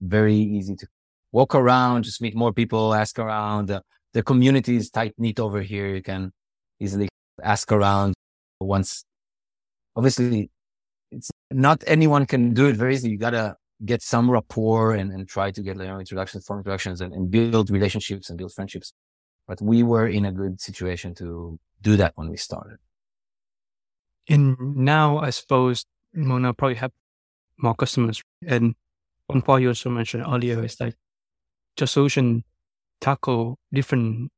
very 0.00 0.36
easy 0.36 0.74
to 0.76 0.86
walk 1.32 1.54
around, 1.54 2.04
just 2.04 2.20
meet 2.20 2.34
more 2.34 2.52
people, 2.52 2.94
ask 2.94 3.18
around. 3.18 3.70
Uh, 3.70 3.80
the 4.12 4.22
community 4.22 4.76
is 4.76 4.90
tight 4.90 5.14
knit 5.18 5.40
over 5.40 5.60
here. 5.60 5.88
You 5.88 6.02
can 6.02 6.32
easily 6.80 7.08
ask 7.42 7.70
around 7.72 8.14
once. 8.60 9.04
Obviously, 9.96 10.50
it's 11.10 11.30
not 11.50 11.82
anyone 11.86 12.26
can 12.26 12.54
do 12.54 12.66
it 12.66 12.76
very 12.76 12.94
easily. 12.94 13.12
You 13.12 13.18
gotta 13.18 13.56
get 13.84 14.02
some 14.02 14.30
rapport 14.30 14.94
and, 14.94 15.10
and 15.12 15.28
try 15.28 15.50
to 15.50 15.62
get 15.62 15.76
you 15.76 15.84
know, 15.84 15.98
introductions, 15.98 16.44
form 16.46 16.60
introductions 16.60 17.00
and, 17.00 17.12
and 17.12 17.30
build 17.30 17.70
relationships 17.70 18.28
and 18.30 18.38
build 18.38 18.52
friendships. 18.52 18.92
But 19.48 19.60
we 19.60 19.82
were 19.82 20.08
in 20.08 20.24
a 20.24 20.32
good 20.32 20.60
situation 20.60 21.14
to 21.16 21.58
do 21.82 21.96
that 21.96 22.12
when 22.16 22.30
we 22.30 22.36
started. 22.36 22.78
And 24.28 24.56
now 24.76 25.18
I 25.18 25.30
suppose 25.30 25.84
Mona 26.14 26.54
probably 26.54 26.76
have 26.76 26.92
more 27.58 27.74
customers. 27.74 28.22
And 28.46 28.74
one 29.26 29.42
point 29.42 29.62
you 29.62 29.68
also 29.68 29.90
mentioned 29.90 30.24
earlier 30.26 30.64
is 30.64 30.80
like 30.80 30.94
your 31.78 31.86
solution 31.86 32.44
tackle 33.00 33.58
different 33.72 34.30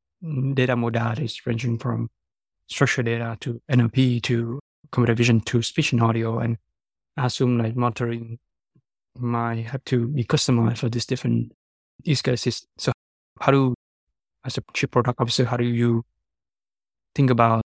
data 0.55 0.75
modalities 0.75 1.45
ranging 1.45 1.79
from 1.79 2.09
structured 2.69 3.07
data 3.07 3.37
to 3.41 3.61
NLP 3.71 4.23
to 4.23 4.61
computer 4.91 5.15
vision 5.15 5.41
to 5.41 5.63
speech 5.63 5.93
and 5.93 6.03
audio. 6.03 6.39
And 6.39 6.57
I 7.17 7.27
assume 7.27 7.59
like 7.59 7.77
monitoring 7.77 8.39
might 9.19 9.67
have 9.67 9.85
to 9.85 10.09
be 10.09 10.25
customized 10.25 10.79
for 10.79 10.89
these 10.89 11.07
different 11.07 11.53
use 12.03 12.23
cases. 12.23 12.67
So 12.79 12.93
how 13.41 13.53
do, 13.53 13.75
as 14.45 14.59
a 14.59 14.63
chief 14.73 14.91
product 14.91 15.21
officer, 15.21 15.45
how 15.45 15.57
do 15.57 15.65
you 15.65 16.05
think 17.15 17.31
about 17.31 17.63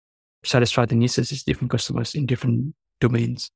satisfy 0.43 0.85
the 0.85 0.95
needs 0.95 1.17
of 1.17 1.27
different 1.45 1.71
customers 1.71 2.15
in 2.15 2.25
different 2.25 2.75
domains? 2.99 3.49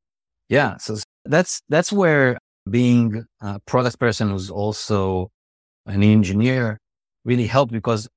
Yeah. 0.49 0.77
So 0.77 0.97
that's, 1.25 1.61
that's 1.69 1.91
where 1.91 2.37
being 2.69 3.25
a 3.41 3.59
product 3.61 3.99
person 3.99 4.29
who's 4.29 4.49
also 4.49 5.31
an 5.85 6.03
engineer 6.03 6.77
really 7.25 7.47
helped 7.47 7.71
because 7.71 8.07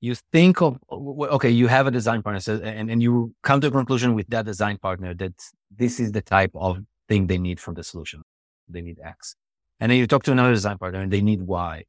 you 0.00 0.14
think 0.32 0.62
of 0.62 0.78
okay 0.90 1.50
you 1.50 1.66
have 1.66 1.86
a 1.86 1.90
design 1.90 2.22
partner 2.22 2.40
and, 2.62 2.90
and 2.90 3.02
you 3.02 3.34
come 3.42 3.60
to 3.60 3.68
a 3.68 3.70
conclusion 3.70 4.14
with 4.14 4.26
that 4.28 4.44
design 4.46 4.78
partner 4.78 5.14
that 5.14 5.34
this 5.76 6.00
is 6.00 6.12
the 6.12 6.22
type 6.22 6.50
of 6.54 6.78
thing 7.08 7.26
they 7.26 7.38
need 7.38 7.60
from 7.60 7.74
the 7.74 7.84
solution 7.84 8.22
they 8.68 8.80
need 8.80 8.98
x 9.04 9.36
and 9.78 9.90
then 9.90 9.98
you 9.98 10.06
talk 10.06 10.22
to 10.22 10.32
another 10.32 10.52
design 10.52 10.78
partner 10.78 11.00
and 11.00 11.12
they 11.12 11.20
need 11.20 11.42
y 11.42 11.84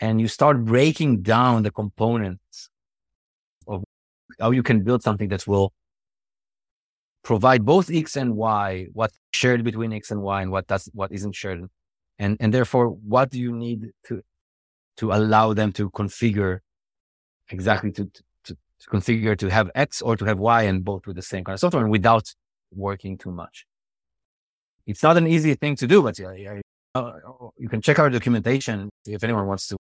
and 0.00 0.20
you 0.20 0.28
start 0.28 0.64
breaking 0.64 1.22
down 1.22 1.62
the 1.62 1.70
components 1.70 2.68
how 4.40 4.50
you 4.50 4.62
can 4.62 4.82
build 4.82 5.02
something 5.02 5.28
that 5.28 5.46
will 5.46 5.72
provide 7.22 7.64
both 7.64 7.90
x 7.92 8.16
and 8.16 8.36
y 8.36 8.86
what's 8.92 9.18
shared 9.32 9.64
between 9.64 9.92
x 9.92 10.10
and 10.10 10.22
y 10.22 10.42
and 10.42 10.50
what 10.50 10.66
does 10.66 10.88
what 10.94 11.10
isn't 11.12 11.34
shared 11.34 11.64
and 12.18 12.36
and 12.40 12.54
therefore 12.54 12.88
what 12.88 13.30
do 13.30 13.38
you 13.38 13.52
need 13.52 13.90
to 14.04 14.22
to 14.98 15.12
allow 15.12 15.52
them 15.54 15.72
to 15.72 15.90
configure 15.90 16.58
exactly 17.50 17.90
to, 17.92 18.10
to, 18.44 18.56
to 18.80 18.90
configure 18.90 19.38
to 19.38 19.48
have 19.48 19.70
X 19.74 20.02
or 20.02 20.16
to 20.16 20.24
have 20.24 20.38
Y 20.38 20.62
and 20.62 20.84
both 20.84 21.06
with 21.06 21.16
the 21.16 21.22
same 21.22 21.44
kind 21.44 21.54
of 21.54 21.60
software 21.60 21.82
and 21.82 21.90
without 21.90 22.34
working 22.74 23.16
too 23.16 23.30
much. 23.30 23.64
It's 24.86 25.02
not 25.02 25.16
an 25.16 25.26
easy 25.26 25.54
thing 25.54 25.76
to 25.76 25.86
do, 25.86 26.02
but 26.02 26.18
yeah, 26.18 26.32
you 27.58 27.68
can 27.68 27.80
check 27.80 27.98
our 27.98 28.10
documentation 28.10 28.88
if 29.06 29.22
anyone 29.22 29.46
wants 29.46 29.68
to 29.68 29.76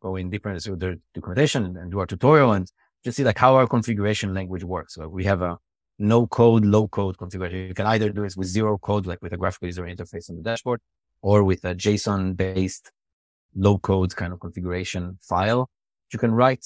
go 0.00 0.16
in 0.16 0.30
deeper 0.30 0.50
into 0.50 0.76
their 0.76 0.96
documentation 1.14 1.76
and 1.76 1.90
do 1.90 1.98
our 1.98 2.06
tutorial 2.06 2.52
and 2.52 2.70
just 3.04 3.16
see 3.16 3.24
like 3.24 3.38
how 3.38 3.54
our 3.56 3.66
configuration 3.66 4.34
language 4.34 4.64
works. 4.64 4.94
So 4.94 5.08
we 5.08 5.24
have 5.24 5.42
a 5.42 5.58
no 5.98 6.26
code, 6.26 6.64
low 6.64 6.88
code 6.88 7.18
configuration. 7.18 7.68
You 7.68 7.74
can 7.74 7.86
either 7.86 8.10
do 8.10 8.22
this 8.22 8.36
with 8.36 8.48
zero 8.48 8.78
code, 8.78 9.06
like 9.06 9.22
with 9.22 9.32
a 9.32 9.36
graphical 9.36 9.66
user 9.66 9.84
interface 9.84 10.28
on 10.30 10.36
the 10.36 10.42
dashboard, 10.42 10.80
or 11.22 11.44
with 11.44 11.64
a 11.64 11.74
JSON 11.74 12.36
based 12.36 12.90
low 13.54 13.78
code 13.78 14.16
kind 14.16 14.32
of 14.32 14.40
configuration 14.40 15.16
file 15.22 15.70
you 16.14 16.18
can 16.18 16.32
write 16.32 16.64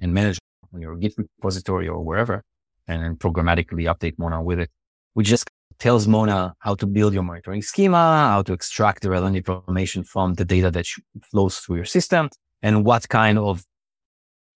and 0.00 0.14
manage 0.14 0.38
on 0.72 0.80
your 0.80 0.94
Git 0.96 1.14
repository 1.16 1.88
or 1.88 2.00
wherever, 2.02 2.44
and 2.86 3.02
then 3.02 3.16
programmatically 3.16 3.84
update 3.92 4.16
Mona 4.18 4.40
with 4.42 4.60
it, 4.60 4.70
which 5.14 5.26
just 5.26 5.50
tells 5.78 6.06
Mona 6.06 6.54
how 6.60 6.74
to 6.74 6.86
build 6.86 7.14
your 7.14 7.22
monitoring 7.22 7.62
schema, 7.62 8.28
how 8.34 8.42
to 8.42 8.52
extract 8.52 9.02
the 9.02 9.10
relevant 9.10 9.36
information 9.36 10.04
from 10.04 10.34
the 10.34 10.44
data 10.44 10.70
that 10.70 10.86
flows 11.30 11.58
through 11.58 11.76
your 11.76 11.84
system, 11.84 12.28
and 12.62 12.84
what 12.84 13.08
kind 13.08 13.38
of 13.38 13.64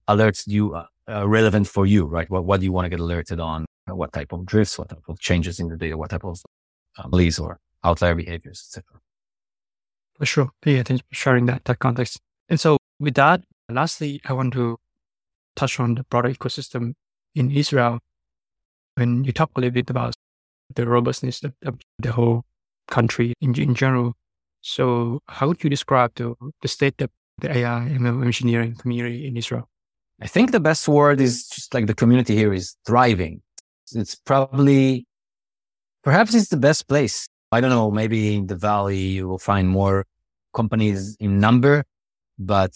alerts 0.08 0.44
do 0.44 0.54
you 0.54 0.74
uh, 0.74 0.86
are 1.08 1.28
relevant 1.28 1.68
for 1.68 1.86
you, 1.86 2.06
right? 2.06 2.28
What, 2.30 2.44
what 2.44 2.60
do 2.60 2.64
you 2.66 2.72
want 2.72 2.86
to 2.86 2.90
get 2.90 3.00
alerted 3.00 3.40
on? 3.40 3.66
What 3.86 4.12
type 4.12 4.32
of 4.32 4.46
drifts, 4.46 4.78
what 4.78 4.88
type 4.88 5.02
of 5.08 5.18
changes 5.18 5.60
in 5.60 5.68
the 5.68 5.76
data, 5.76 5.96
what 5.96 6.10
type 6.10 6.24
of 6.24 6.40
um, 6.98 7.06
anomalies 7.06 7.38
or 7.38 7.58
outlier 7.82 8.14
behaviors, 8.14 8.64
etc. 8.66 9.00
For 10.18 10.26
sure. 10.26 10.50
Yeah, 10.64 10.82
thanks 10.82 11.02
for 11.06 11.14
sharing 11.14 11.46
that, 11.46 11.64
that 11.66 11.78
context. 11.78 12.18
And 12.48 12.58
so 12.58 12.78
with 12.98 13.14
that, 13.14 13.42
lastly, 13.68 14.20
I 14.24 14.32
want 14.32 14.54
to 14.54 14.78
touch 15.56 15.78
on 15.78 15.96
the 15.96 16.04
broader 16.04 16.32
ecosystem 16.32 16.94
in 17.34 17.50
Israel. 17.50 17.98
When 18.94 19.24
you 19.24 19.32
talk 19.32 19.50
a 19.56 19.60
little 19.60 19.74
bit 19.74 19.90
about 19.90 20.14
the 20.74 20.86
robustness 20.86 21.42
of, 21.42 21.52
of 21.64 21.78
the 21.98 22.12
whole 22.12 22.44
country 22.88 23.34
in, 23.40 23.58
in 23.58 23.74
general. 23.74 24.14
So 24.60 25.20
how 25.28 25.48
would 25.48 25.62
you 25.62 25.70
describe 25.70 26.12
the, 26.14 26.34
the 26.62 26.68
state 26.68 27.00
of 27.00 27.10
the 27.40 27.56
AI 27.58 27.88
ML 27.92 28.24
engineering 28.24 28.76
community 28.76 29.26
in 29.26 29.36
Israel? 29.36 29.68
I 30.20 30.26
think 30.26 30.52
the 30.52 30.60
best 30.60 30.86
word 30.88 31.20
is 31.20 31.48
just 31.48 31.74
like 31.74 31.86
the 31.86 31.94
community 31.94 32.34
here 32.34 32.52
is 32.52 32.76
thriving. 32.86 33.42
It's 33.92 34.14
probably, 34.14 35.06
perhaps 36.02 36.34
it's 36.34 36.48
the 36.48 36.56
best 36.56 36.88
place. 36.88 37.26
I 37.52 37.60
don't 37.60 37.70
know, 37.70 37.90
maybe 37.90 38.36
in 38.36 38.46
the 38.46 38.56
valley 38.56 38.98
you 38.98 39.28
will 39.28 39.38
find 39.38 39.68
more 39.68 40.06
companies 40.54 41.16
in 41.20 41.38
number, 41.38 41.84
but 42.38 42.72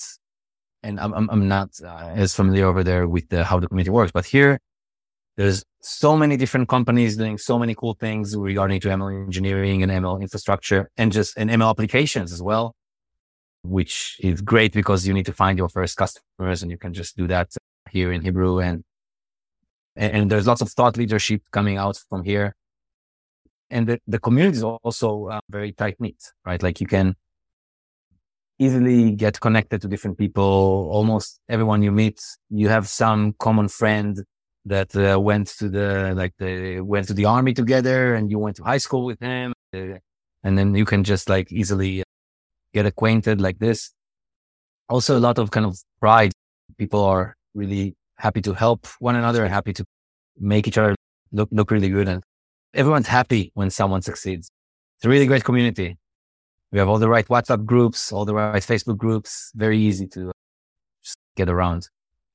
and 0.83 1.01
I'm 1.01 1.13
I'm 1.13 1.49
not 1.49 1.71
uh, 1.85 2.13
as 2.15 2.35
familiar 2.35 2.67
over 2.67 2.85
there 2.85 3.09
with 3.09 3.29
the, 3.29 3.45
how 3.45 3.59
the 3.59 3.67
community 3.67 3.91
works, 3.91 4.13
but 4.13 4.25
here 4.25 4.61
there's 5.37 5.65
so 5.81 6.17
many 6.17 6.37
different 6.37 6.69
companies 6.69 7.17
doing 7.17 7.39
so 7.39 7.59
many 7.59 7.75
cool 7.75 7.95
things 7.95 8.37
regarding 8.37 8.81
to 8.81 8.89
ML 8.89 9.27
engineering 9.27 9.83
and 9.83 9.91
ML 9.91 10.21
infrastructure 10.21 10.91
and 10.97 11.13
just 11.13 11.37
and 11.37 11.51
ML 11.51 11.71
applications 11.71 12.33
as 12.33 12.43
well, 12.43 12.75
which 13.69 14.17
is 14.21 14.41
great 14.41 14.73
because 14.73 15.07
you 15.07 15.15
need 15.15 15.27
to 15.27 15.33
find 15.33 15.59
your 15.59 15.69
first 15.69 15.97
customers 15.97 16.63
and 16.63 16.71
you 16.71 16.79
can 16.79 16.93
just 16.93 17.17
do 17.17 17.27
that 17.27 17.55
here 17.91 18.13
in 18.13 18.23
Hebrew 18.23 18.61
and 18.61 18.85
and 19.99 20.31
there's 20.31 20.47
lots 20.47 20.61
of 20.61 20.71
thought 20.71 20.97
leadership 20.97 21.43
coming 21.51 21.77
out 21.77 22.01
from 22.09 22.23
here. 22.23 22.55
And 23.69 23.89
the, 23.89 23.99
the 24.07 24.21
community 24.21 24.59
is 24.59 24.63
also 24.63 25.27
uh, 25.27 25.41
very 25.51 25.73
tight 25.73 25.97
knit, 25.99 26.23
right? 26.47 26.63
Like 26.63 26.81
you 26.81 26.87
can 26.87 27.17
easily 28.61 29.11
get 29.11 29.41
connected 29.41 29.83
to 29.83 29.89
different 29.89 30.17
people. 30.17 30.89
Almost 30.93 31.41
everyone 31.49 31.83
you 31.83 31.91
meet, 31.91 32.21
you 32.49 32.69
have 32.69 32.89
some 32.89 33.35
common 33.41 33.69
friend 33.69 34.23
that 34.65 34.95
uh, 34.95 35.19
went 35.21 35.49
to 35.59 35.69
the, 35.69 36.15
like 36.15 36.35
they 36.39 36.81
went 36.81 37.09
to 37.09 37.15
the 37.15 37.25
army 37.25 37.53
together 37.53 38.15
and 38.15 38.31
you 38.31 38.39
went 38.39 38.57
to 38.57 38.63
high 38.63 38.79
school 38.79 39.05
with 39.05 39.21
him. 39.21 39.53
Uh, 39.75 39.99
and 40.45 40.57
then 40.57 40.75
you 40.75 40.85
can 40.85 41.03
just 41.03 41.29
like 41.29 41.51
easily 41.53 42.05
get 42.75 42.87
acquainted 42.87 43.41
like 43.41 43.59
this. 43.59 43.93
Also 44.89 45.19
a 45.19 45.21
lot 45.21 45.39
of 45.39 45.51
kind 45.51 45.67
of 45.67 45.79
pride. 46.01 46.33
People 46.77 47.05
are 47.05 47.37
really 47.55 47.97
happy 48.17 48.41
to 48.43 48.55
help 48.55 48.87
one 49.01 49.17
another 49.17 49.43
and 49.43 49.53
happy 49.53 49.73
to 49.73 49.85
make 50.39 50.67
each 50.67 50.79
other 50.79 50.95
look, 51.33 51.49
look 51.53 51.71
really 51.71 51.89
good. 51.89 52.09
And 52.09 52.23
everyone's 52.75 53.09
happy 53.09 53.51
when 53.55 53.71
someone 53.71 54.03
succeeds. 54.03 54.51
It's 54.97 55.05
a 55.05 55.09
really 55.09 55.27
great 55.27 55.45
community 55.45 55.99
we 56.71 56.79
have 56.79 56.89
all 56.89 56.99
the 56.99 57.09
right 57.09 57.27
WhatsApp 57.27 57.65
groups, 57.65 58.13
all 58.13 58.25
the 58.25 58.35
right 58.35 58.63
Facebook 58.63 58.99
groups. 58.99 59.53
Very 59.55 59.79
easy 59.79 60.07
to 60.09 60.33
just 61.03 61.19
get 61.37 61.49
around. 61.49 61.89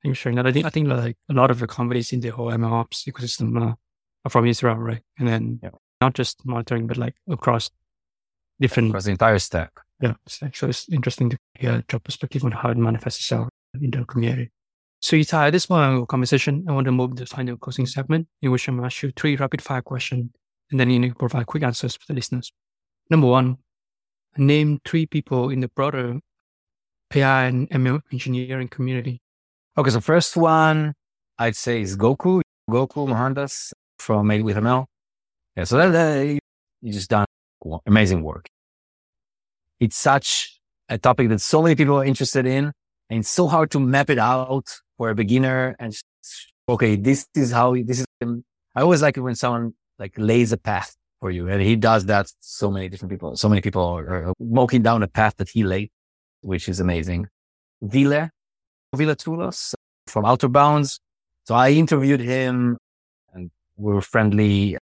For 0.03 0.13
sharing 0.13 0.35
that. 0.37 0.47
I 0.47 0.51
think 0.51 0.65
I 0.65 0.69
think 0.69 0.87
like 0.87 1.17
a 1.29 1.33
lot 1.33 1.51
of 1.51 1.59
the 1.59 1.67
companies 1.67 2.11
in 2.11 2.19
the 2.19 2.29
whole 2.29 2.47
MLOps 2.47 3.07
ecosystem 3.07 3.61
uh, 3.61 3.75
are 4.25 4.29
from 4.29 4.45
Israel, 4.45 4.75
right? 4.75 5.01
And 5.17 5.27
then 5.27 5.59
yeah. 5.63 5.69
not 6.01 6.13
just 6.13 6.45
monitoring, 6.45 6.87
but 6.87 6.97
like 6.97 7.15
across 7.29 7.69
different 8.59 8.89
across 8.89 9.05
the 9.05 9.11
entire 9.11 9.39
stack. 9.39 9.71
Yeah, 10.01 10.13
so 10.27 10.67
it's 10.67 10.89
interesting 10.89 11.29
to 11.29 11.37
hear 11.55 11.83
your 11.91 11.99
perspective 11.99 12.43
on 12.43 12.51
how 12.51 12.69
it 12.69 12.77
manifests 12.77 13.21
itself 13.21 13.49
in 13.79 13.91
the 13.91 14.03
community. 14.05 14.51
So 15.01 15.17
Itai, 15.17 15.47
at 15.47 15.51
this 15.51 15.65
point 15.65 15.99
of 15.99 16.07
conversation, 16.07 16.65
I 16.67 16.71
want 16.71 16.85
to 16.85 16.91
move 16.91 17.15
to 17.15 17.23
the 17.23 17.25
final 17.25 17.57
closing 17.57 17.85
segment 17.85 18.27
in 18.41 18.51
which 18.51 18.67
I'm 18.67 18.83
ask 18.83 19.03
you 19.03 19.11
three 19.15 19.35
rapid 19.35 19.61
fire 19.61 19.81
questions 19.81 20.29
and 20.71 20.79
then 20.79 20.89
you 20.89 20.99
need 20.99 21.09
to 21.09 21.15
provide 21.15 21.45
quick 21.45 21.63
answers 21.63 21.95
for 21.95 22.05
the 22.07 22.13
listeners. 22.13 22.51
Number 23.09 23.27
one, 23.27 23.57
name 24.37 24.79
three 24.85 25.05
people 25.05 25.49
in 25.49 25.59
the 25.59 25.67
broader 25.67 26.19
AI 27.13 27.45
and 27.45 27.69
ML 27.69 28.01
engineering 28.11 28.67
community. 28.67 29.21
Okay, 29.77 29.89
so 29.89 29.99
first 29.99 30.37
one 30.37 30.93
I'd 31.37 31.55
say 31.55 31.81
is 31.81 31.97
Goku, 31.97 32.41
Goku 32.69 33.07
Mohandas 33.07 33.73
from 33.99 34.27
Made 34.27 34.43
with 34.43 34.57
ML. 34.57 34.85
Yeah. 35.55 35.65
So 35.65 35.77
that, 35.77 35.91
that 35.91 36.39
you 36.81 36.93
just 36.93 37.09
done 37.09 37.25
amazing 37.85 38.23
work. 38.23 38.47
It's 39.83 39.97
such 39.97 40.61
a 40.87 40.97
topic 40.97 41.27
that 41.27 41.41
so 41.41 41.61
many 41.61 41.75
people 41.75 41.97
are 41.99 42.05
interested 42.05 42.45
in 42.45 42.71
and 43.09 43.19
it's 43.19 43.29
so 43.29 43.47
hard 43.49 43.69
to 43.71 43.81
map 43.81 44.09
it 44.09 44.17
out 44.17 44.67
for 44.97 45.09
a 45.09 45.15
beginner 45.15 45.75
and 45.77 45.93
okay, 46.69 46.95
this 46.95 47.27
is 47.35 47.51
how 47.51 47.73
this 47.73 47.99
is. 47.99 48.05
I 48.75 48.81
always 48.81 49.01
like 49.01 49.17
it 49.17 49.19
when 49.19 49.35
someone 49.35 49.73
like 49.99 50.13
lays 50.15 50.53
a 50.53 50.57
path 50.57 50.95
for 51.19 51.31
you 51.31 51.49
and 51.49 51.61
he 51.61 51.75
does 51.75 52.05
that. 52.05 52.31
So 52.39 52.71
many 52.71 52.87
different 52.87 53.11
people, 53.11 53.35
so 53.35 53.49
many 53.49 53.59
people 53.59 53.83
are, 53.83 54.31
walking 54.39 54.83
down 54.83 55.03
a 55.03 55.09
path 55.09 55.35
that 55.35 55.49
he 55.49 55.65
laid, 55.65 55.91
which 56.39 56.69
is 56.69 56.79
amazing. 56.79 57.27
Ville, 57.81 58.29
Ville 58.95 59.15
Tuulos 59.15 59.73
from 60.07 60.23
Outerbounds. 60.23 60.99
So 61.43 61.55
I 61.55 61.71
interviewed 61.71 62.21
him 62.21 62.77
and 63.33 63.51
we 63.75 63.91
were 63.91 64.01
friendly. 64.01 64.77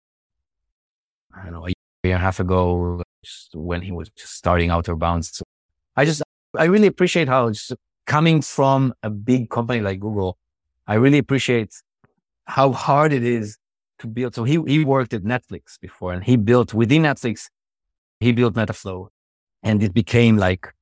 I 1.35 1.43
don't 1.43 1.53
know, 1.53 1.67
a 1.67 1.73
year 2.03 2.15
and 2.15 2.23
a 2.23 2.25
half 2.25 2.39
ago, 2.39 3.03
when 3.53 3.81
he 3.81 3.91
was 3.91 4.09
just 4.09 4.33
starting 4.35 4.69
Outerbounds. 4.69 5.41
I 5.95 6.05
just, 6.05 6.21
I 6.57 6.65
really 6.65 6.87
appreciate 6.87 7.27
how 7.27 7.49
just 7.49 7.73
coming 8.05 8.41
from 8.41 8.93
a 9.03 9.09
big 9.09 9.49
company 9.49 9.81
like 9.81 9.99
Google, 9.99 10.37
I 10.87 10.95
really 10.95 11.17
appreciate 11.17 11.73
how 12.45 12.71
hard 12.71 13.13
it 13.13 13.23
is 13.23 13.57
to 13.99 14.07
build. 14.07 14.35
So 14.35 14.43
he, 14.43 14.61
he 14.65 14.85
worked 14.85 15.13
at 15.13 15.23
Netflix 15.23 15.79
before 15.79 16.13
and 16.13 16.23
he 16.23 16.37
built 16.37 16.73
within 16.73 17.03
Netflix, 17.03 17.49
he 18.19 18.31
built 18.31 18.53
Metaflow 18.55 19.07
and 19.63 19.83
it 19.83 19.93
became 19.93 20.37
like 20.37 20.73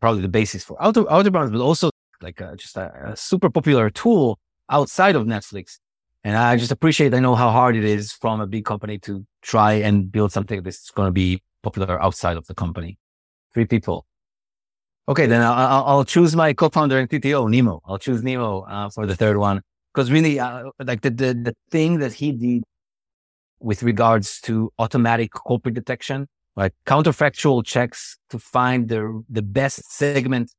probably 0.00 0.22
the 0.22 0.28
basis 0.28 0.64
for 0.64 0.76
Outer, 0.82 1.04
Outerbounds, 1.04 1.52
but 1.52 1.60
also 1.60 1.90
like 2.20 2.40
a, 2.40 2.56
just 2.56 2.76
a, 2.76 3.12
a 3.12 3.16
super 3.16 3.50
popular 3.50 3.90
tool 3.90 4.38
outside 4.70 5.14
of 5.14 5.26
Netflix. 5.26 5.78
And 6.24 6.36
I 6.36 6.56
just 6.56 6.72
appreciate, 6.72 7.12
I 7.12 7.20
know 7.20 7.34
how 7.34 7.50
hard 7.50 7.76
it 7.76 7.84
is 7.84 8.12
from 8.12 8.40
a 8.40 8.46
big 8.46 8.64
company 8.64 8.98
to 9.00 9.26
try 9.42 9.74
and 9.74 10.10
build 10.10 10.32
something 10.32 10.62
that's 10.62 10.90
going 10.90 11.08
to 11.08 11.12
be 11.12 11.42
popular 11.64 12.00
outside 12.00 12.36
of 12.36 12.46
the 12.46 12.54
company. 12.54 12.98
Three 13.52 13.66
people. 13.66 14.06
Okay, 15.06 15.26
then 15.26 15.42
I'll, 15.42 15.84
I'll 15.84 16.04
choose 16.04 16.34
my 16.34 16.52
co-founder 16.54 16.98
and 16.98 17.08
CTO, 17.10 17.50
Nemo. 17.50 17.80
I'll 17.84 17.98
choose 17.98 18.22
Nemo 18.22 18.62
uh, 18.62 18.88
for 18.88 19.06
the 19.06 19.16
third 19.16 19.36
one 19.36 19.60
because 19.92 20.10
really, 20.10 20.40
uh, 20.40 20.70
like 20.82 21.02
the, 21.02 21.10
the 21.10 21.34
the 21.34 21.54
thing 21.70 21.98
that 21.98 22.12
he 22.12 22.32
did 22.32 22.62
with 23.60 23.82
regards 23.82 24.40
to 24.42 24.72
automatic 24.78 25.30
culprit 25.46 25.74
detection, 25.74 26.26
like 26.56 26.72
counterfactual 26.86 27.64
checks 27.64 28.16
to 28.30 28.38
find 28.38 28.88
the 28.88 29.22
the 29.28 29.42
best 29.42 29.84
segment. 29.92 30.50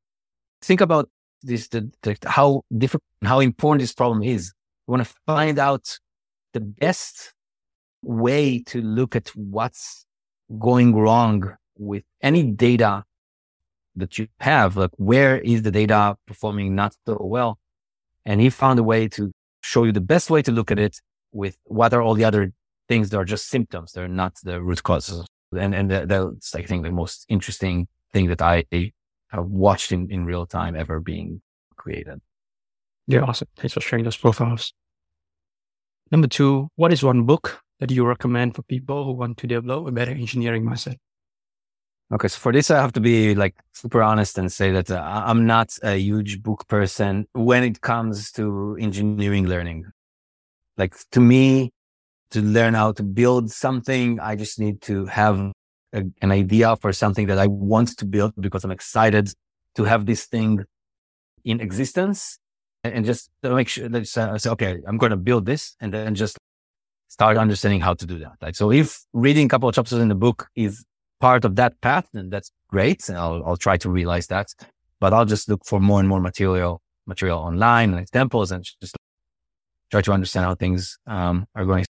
Think 0.62 0.82
about 0.82 1.10
this: 1.42 1.68
the, 1.70 1.92
the 2.04 2.16
how 2.26 2.62
different, 2.78 3.04
how 3.24 3.40
important 3.40 3.82
this 3.82 3.94
problem 3.94 4.24
is. 4.24 4.54
We 4.88 4.92
want 4.92 5.08
to 5.08 5.14
find 5.26 5.58
out 5.58 6.00
the 6.54 6.62
best 6.62 7.34
way 8.04 8.62
to 8.68 8.82
look 8.82 9.16
at 9.16 9.30
what's 9.30 10.05
going 10.60 10.96
wrong 10.96 11.56
with 11.78 12.04
any 12.22 12.44
data 12.44 13.04
that 13.96 14.18
you 14.18 14.28
have, 14.40 14.78
like 14.78 14.92
where 14.98 15.40
is 15.40 15.64
the 15.64 15.72
data 15.72 16.18
performing 16.28 16.76
not 16.76 16.96
so 17.06 17.18
well? 17.22 17.60
And 18.26 18.42
he 18.42 18.50
found 18.50 18.80
a 18.80 18.84
way 18.84 19.08
to 19.10 19.32
show 19.62 19.84
you 19.84 19.92
the 19.92 20.02
best 20.02 20.30
way 20.30 20.42
to 20.42 20.52
look 20.52 20.72
at 20.72 20.80
it 20.80 21.00
with 21.32 21.58
what 21.64 21.94
are 21.94 22.02
all 22.02 22.14
the 22.14 22.24
other 22.24 22.52
things 22.88 23.10
that 23.10 23.18
are 23.18 23.26
just 23.26 23.48
symptoms. 23.48 23.92
They're 23.92 24.08
not 24.08 24.36
the 24.44 24.62
root 24.62 24.84
causes. 24.84 25.26
And, 25.58 25.74
and 25.74 25.90
that's, 25.92 26.54
I 26.56 26.64
think, 26.64 26.84
the 26.84 26.92
most 26.92 27.26
interesting 27.30 27.88
thing 28.12 28.28
that 28.28 28.42
I 28.42 28.66
have 29.30 29.46
watched 29.46 29.92
in, 29.92 30.12
in 30.12 30.26
real 30.26 30.46
time 30.46 30.76
ever 30.76 31.00
being 31.00 31.42
created. 31.76 32.22
Yeah, 33.08 33.22
awesome. 33.22 33.48
Thanks 33.56 33.74
for 33.74 33.82
sharing 33.82 34.04
those 34.04 34.18
profiles. 34.18 34.74
Number 36.12 36.28
two, 36.28 36.70
what 36.76 36.92
is 36.92 37.04
one 37.04 37.24
book 37.24 37.62
that 37.80 37.92
you 37.92 38.06
recommend 38.06 38.56
for 38.56 38.62
people 38.64 39.04
who 39.04 39.12
want 39.12 39.38
to 39.38 39.48
develop 39.48 39.88
a 39.88 39.92
better 39.92 40.12
engineering 40.12 40.64
mindset? 40.64 40.98
Okay, 42.14 42.28
so 42.28 42.38
for 42.38 42.52
this, 42.52 42.70
I 42.70 42.80
have 42.80 42.94
to 42.94 43.00
be 43.00 43.34
like 43.34 43.56
super 43.74 44.04
honest 44.04 44.38
and 44.38 44.52
say 44.52 44.72
that 44.72 44.92
uh, 44.92 45.02
I'm 45.02 45.48
not 45.48 45.76
a 45.82 45.98
huge 45.98 46.44
book 46.44 46.68
person 46.68 47.28
when 47.34 47.64
it 47.64 47.82
comes 47.82 48.32
to 48.34 48.78
engineering 48.80 49.48
learning. 49.48 49.86
Like 50.78 50.96
to 51.12 51.20
me, 51.20 51.72
to 52.32 52.42
learn 52.42 52.74
how 52.74 52.92
to 52.92 53.04
build 53.04 53.52
something, 53.52 54.20
I 54.20 54.36
just 54.36 54.60
need 54.60 54.82
to 54.84 55.06
have 55.08 55.52
a, 55.94 56.04
an 56.22 56.32
idea 56.32 56.76
for 56.76 56.94
something 56.94 57.28
that 57.28 57.40
I 57.40 57.48
want 57.48 57.98
to 57.98 58.06
build 58.06 58.34
because 58.40 58.64
I'm 58.64 58.72
excited 58.72 59.34
to 59.76 59.84
have 59.84 60.06
this 60.06 60.26
thing 60.26 60.64
in 61.44 61.60
existence 61.60 62.40
and, 62.84 63.06
just 63.06 63.32
make 63.42 63.68
sure 63.68 63.90
that 63.90 64.18
I 64.18 64.38
say, 64.38 64.50
okay, 64.52 64.78
I'm 64.88 64.98
going 64.98 65.10
to 65.10 65.18
build 65.18 65.46
this 65.46 65.76
and 65.80 65.94
then 65.94 66.14
just 66.14 66.38
start 67.08 67.38
understanding 67.38 67.82
how 67.82 67.94
to 67.94 68.06
do 68.06 68.20
that. 68.20 68.34
Like, 68.42 68.56
so 68.56 68.72
if 68.72 69.00
reading 69.14 69.46
a 69.46 69.50
couple 69.50 69.70
of 69.70 69.76
chapters 69.76 70.00
in 70.00 70.10
the 70.10 70.16
book 70.16 70.48
is 70.56 70.86
part 71.20 71.46
of 71.46 71.56
that 71.56 71.80
path, 71.82 72.08
then 72.14 72.30
that's 72.30 72.52
great. 72.70 73.08
And 73.10 73.18
I'll, 73.18 73.44
I'll 73.46 73.58
try 73.58 73.78
to 73.78 73.90
realize 73.90 74.28
that, 74.28 74.48
but 75.00 75.14
I'll 75.14 75.26
just 75.26 75.50
look 75.50 75.66
for 75.66 75.80
more 75.80 76.00
and 76.00 76.10
more 76.10 76.20
material, 76.20 76.82
material 77.06 77.40
online 77.40 77.92
and 77.92 78.00
examples 78.00 78.52
and 78.52 78.64
just 78.82 78.96
try 79.92 80.02
to 80.02 80.12
understand 80.12 80.46
how 80.46 80.56
things, 80.56 80.98
um, 81.08 81.46
are 81.56 81.66
going. 81.66 81.86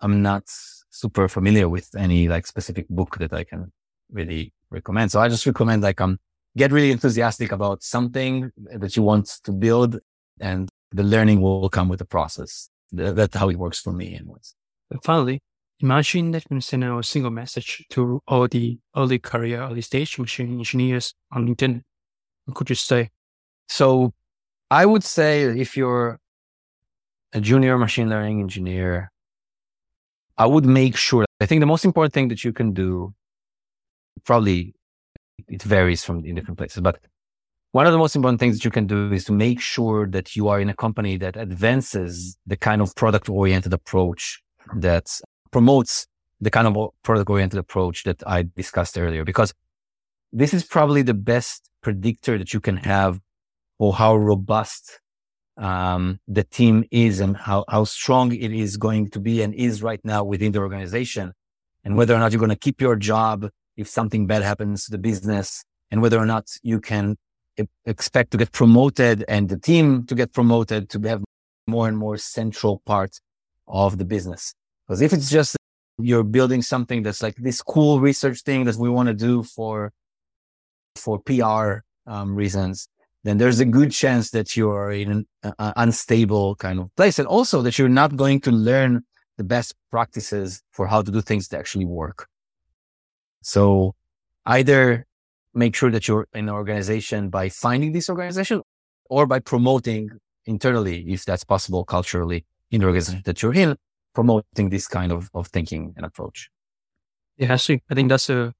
I'm 0.00 0.22
not 0.22 0.44
super 0.90 1.28
familiar 1.28 1.68
with 1.68 1.88
any 1.96 2.28
like 2.28 2.46
specific 2.46 2.88
book 2.88 3.18
that 3.18 3.32
I 3.32 3.44
can 3.44 3.72
really 4.10 4.52
recommend. 4.70 5.10
So 5.10 5.20
I 5.20 5.28
just 5.28 5.44
recommend 5.44 5.82
like, 5.82 6.00
um, 6.00 6.18
get 6.56 6.72
really 6.72 6.90
enthusiastic 6.90 7.52
about 7.52 7.82
something 7.82 8.50
that 8.56 8.96
you 8.96 9.02
want 9.02 9.26
to 9.44 9.52
build 9.52 9.98
and 10.40 10.68
the 10.92 11.02
learning 11.02 11.40
will 11.40 11.68
come 11.68 11.88
with 11.88 11.98
the 11.98 12.04
process. 12.04 12.68
That's 12.92 13.36
how 13.36 13.48
it 13.50 13.56
works 13.56 13.80
for 13.80 13.92
me 13.92 14.14
anyways. 14.14 14.54
But 14.90 15.04
finally, 15.04 15.42
Imagine 15.80 16.32
that 16.32 16.44
can 16.44 16.60
send 16.60 16.82
out 16.82 16.98
a 16.98 17.02
single 17.04 17.30
message 17.30 17.86
to 17.90 18.20
all 18.26 18.48
the 18.48 18.78
early 18.96 19.20
career, 19.20 19.62
early 19.62 19.80
stage 19.80 20.18
machine 20.18 20.58
engineers 20.58 21.14
on 21.30 21.46
LinkedIn. 21.46 21.82
What 22.46 22.56
could 22.56 22.68
you 22.68 22.74
say? 22.74 23.10
So 23.68 24.12
I 24.72 24.86
would 24.86 25.04
say 25.04 25.44
if 25.44 25.76
you're 25.76 26.18
a 27.32 27.40
junior 27.40 27.78
machine 27.78 28.08
learning 28.08 28.40
engineer, 28.40 29.12
I 30.36 30.46
would 30.46 30.66
make 30.66 30.96
sure. 30.96 31.24
I 31.40 31.46
think 31.46 31.60
the 31.60 31.66
most 31.66 31.84
important 31.84 32.12
thing 32.12 32.26
that 32.28 32.42
you 32.42 32.52
can 32.52 32.72
do, 32.72 33.14
probably 34.24 34.74
it 35.46 35.62
varies 35.62 36.02
from 36.02 36.24
in 36.24 36.34
different 36.34 36.58
places, 36.58 36.80
but 36.80 36.98
one 37.70 37.86
of 37.86 37.92
the 37.92 37.98
most 37.98 38.16
important 38.16 38.40
things 38.40 38.56
that 38.56 38.64
you 38.64 38.72
can 38.72 38.88
do 38.88 39.12
is 39.12 39.26
to 39.26 39.32
make 39.32 39.60
sure 39.60 40.08
that 40.08 40.34
you 40.34 40.48
are 40.48 40.58
in 40.58 40.68
a 40.68 40.74
company 40.74 41.16
that 41.18 41.36
advances 41.36 42.36
the 42.48 42.56
kind 42.56 42.82
of 42.82 42.96
product 42.96 43.28
oriented 43.28 43.72
approach 43.72 44.42
that 44.76 45.20
promotes 45.50 46.06
the 46.40 46.50
kind 46.50 46.66
of 46.66 46.90
product 47.02 47.30
oriented 47.30 47.58
approach 47.58 48.04
that 48.04 48.22
I 48.26 48.48
discussed 48.56 48.98
earlier, 48.98 49.24
because 49.24 49.52
this 50.32 50.54
is 50.54 50.64
probably 50.64 51.02
the 51.02 51.14
best 51.14 51.70
predictor 51.82 52.38
that 52.38 52.52
you 52.52 52.60
can 52.60 52.76
have 52.76 53.20
for 53.78 53.94
how 53.94 54.16
robust 54.16 55.00
um, 55.56 56.20
the 56.28 56.44
team 56.44 56.84
is 56.90 57.20
and 57.20 57.36
how, 57.36 57.64
how 57.68 57.84
strong 57.84 58.32
it 58.32 58.52
is 58.52 58.76
going 58.76 59.10
to 59.10 59.20
be 59.20 59.42
and 59.42 59.54
is 59.54 59.82
right 59.82 60.00
now 60.04 60.22
within 60.22 60.52
the 60.52 60.60
organization 60.60 61.32
and 61.84 61.96
whether 61.96 62.14
or 62.14 62.18
not 62.18 62.32
you're 62.32 62.38
going 62.38 62.50
to 62.50 62.56
keep 62.56 62.80
your 62.80 62.96
job 62.96 63.48
if 63.76 63.88
something 63.88 64.26
bad 64.26 64.42
happens 64.42 64.84
to 64.84 64.90
the 64.90 64.98
business 64.98 65.64
and 65.90 66.02
whether 66.02 66.18
or 66.18 66.26
not 66.26 66.46
you 66.62 66.80
can 66.80 67.16
expect 67.86 68.30
to 68.30 68.36
get 68.36 68.52
promoted 68.52 69.24
and 69.28 69.48
the 69.48 69.58
team 69.58 70.06
to 70.06 70.14
get 70.14 70.32
promoted 70.32 70.90
to 70.90 71.00
have 71.00 71.24
more 71.66 71.88
and 71.88 71.98
more 71.98 72.16
central 72.16 72.82
part 72.86 73.18
of 73.66 73.98
the 73.98 74.04
business. 74.04 74.54
Because 74.88 75.02
if 75.02 75.12
it's 75.12 75.28
just 75.28 75.56
you're 75.98 76.24
building 76.24 76.62
something 76.62 77.02
that's 77.02 77.22
like 77.22 77.36
this 77.36 77.60
cool 77.60 78.00
research 78.00 78.40
thing 78.42 78.64
that 78.64 78.76
we 78.76 78.88
want 78.88 79.08
to 79.08 79.14
do 79.14 79.42
for 79.42 79.92
for 80.96 81.18
PR 81.20 81.80
um, 82.06 82.34
reasons, 82.34 82.88
then 83.24 83.36
there's 83.36 83.60
a 83.60 83.64
good 83.64 83.92
chance 83.92 84.30
that 84.30 84.56
you're 84.56 84.90
in 84.92 85.26
an 85.42 85.52
uh, 85.58 85.72
unstable 85.76 86.56
kind 86.56 86.78
of 86.80 86.94
place, 86.96 87.18
and 87.18 87.28
also 87.28 87.60
that 87.62 87.78
you're 87.78 87.88
not 87.88 88.16
going 88.16 88.40
to 88.40 88.50
learn 88.50 89.02
the 89.36 89.44
best 89.44 89.74
practices 89.90 90.62
for 90.72 90.86
how 90.86 91.02
to 91.02 91.10
do 91.10 91.20
things 91.20 91.48
that 91.48 91.58
actually 91.58 91.84
work. 91.84 92.26
So 93.42 93.94
either 94.46 95.06
make 95.54 95.74
sure 95.76 95.90
that 95.90 96.08
you're 96.08 96.26
in 96.34 96.48
an 96.48 96.54
organization 96.54 97.28
by 97.28 97.48
finding 97.48 97.92
this 97.92 98.08
organization 98.08 98.62
or 99.10 99.26
by 99.26 99.38
promoting 99.38 100.10
internally, 100.46 101.04
if 101.12 101.24
that's 101.24 101.44
possible 101.44 101.84
culturally 101.84 102.44
in 102.70 102.80
the 102.80 102.86
organization 102.86 103.22
that 103.26 103.42
you're 103.42 103.54
in, 103.54 103.76
promoting 104.18 104.68
this 104.68 104.88
kind 104.88 105.12
of, 105.12 105.30
of 105.32 105.46
thinking 105.46 105.94
and 105.96 106.04
approach. 106.04 106.50
Yeah, 107.36 107.52
actually, 107.52 107.84
I 107.88 107.94
think 107.94 108.08
that's 108.08 108.28
a, 108.28 108.52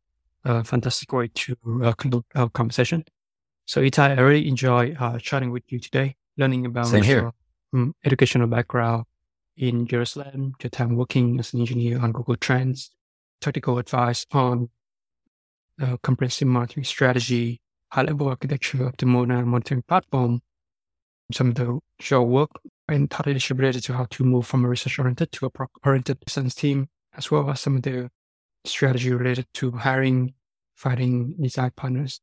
a 0.44 0.62
fantastic 0.62 1.12
way 1.12 1.30
to 1.35 1.56
uh, 1.82 1.93
conclude 1.94 2.22
our 2.36 2.48
conversation. 2.48 3.05
So, 3.66 3.82
Itai, 3.82 4.16
I 4.16 4.20
really 4.20 4.47
enjoy 4.47 4.94
uh, 5.01 5.18
chatting 5.18 5.51
with 5.51 5.64
you 5.66 5.80
today, 5.80 6.14
learning 6.36 6.64
about 6.64 6.86
Same 6.86 7.02
here. 7.02 7.32
Um, 7.72 7.93
educational 8.05 8.47
background 8.47 9.06
in 9.56 9.89
Jerusalem, 9.89 10.55
your 10.62 10.70
time 10.70 10.94
working 10.94 11.40
as 11.40 11.52
an 11.52 11.59
engineer 11.59 11.98
on 11.98 12.12
Google 12.12 12.36
Trends, 12.36 12.93
technical 13.40 13.78
advice 13.78 14.24
on 14.30 14.70
uh, 15.82 15.97
comprehensive 16.05 16.47
monitoring 16.47 16.85
strategy, 16.85 17.60
high 17.90 18.02
level 18.02 18.28
architecture 18.28 18.86
of 18.86 18.97
the 18.97 19.06
modern 19.06 19.48
monitoring 19.48 19.82
platform, 19.82 20.40
some 21.32 21.48
of 21.48 21.56
the 21.56 21.80
show 21.98 22.22
work 22.22 22.51
entirely 22.89 23.40
related 23.51 23.82
to 23.85 23.93
how 23.93 24.06
to 24.10 24.24
move 24.24 24.47
from 24.47 24.65
a 24.65 24.69
research 24.69 24.98
oriented 24.98 25.32
to 25.32 25.47
a 25.47 25.51
product 25.51 25.77
oriented 25.85 26.20
business 26.24 26.55
team 26.55 26.89
as 27.16 27.31
well 27.31 27.51
as 27.51 27.60
some 27.60 27.77
of 27.77 27.82
the 27.82 28.10
strategy 28.65 29.12
related 29.12 29.47
to 29.55 29.73
hiring, 29.73 30.35
finding 30.77 31.35
design 31.40 31.73
partners, 31.77 32.20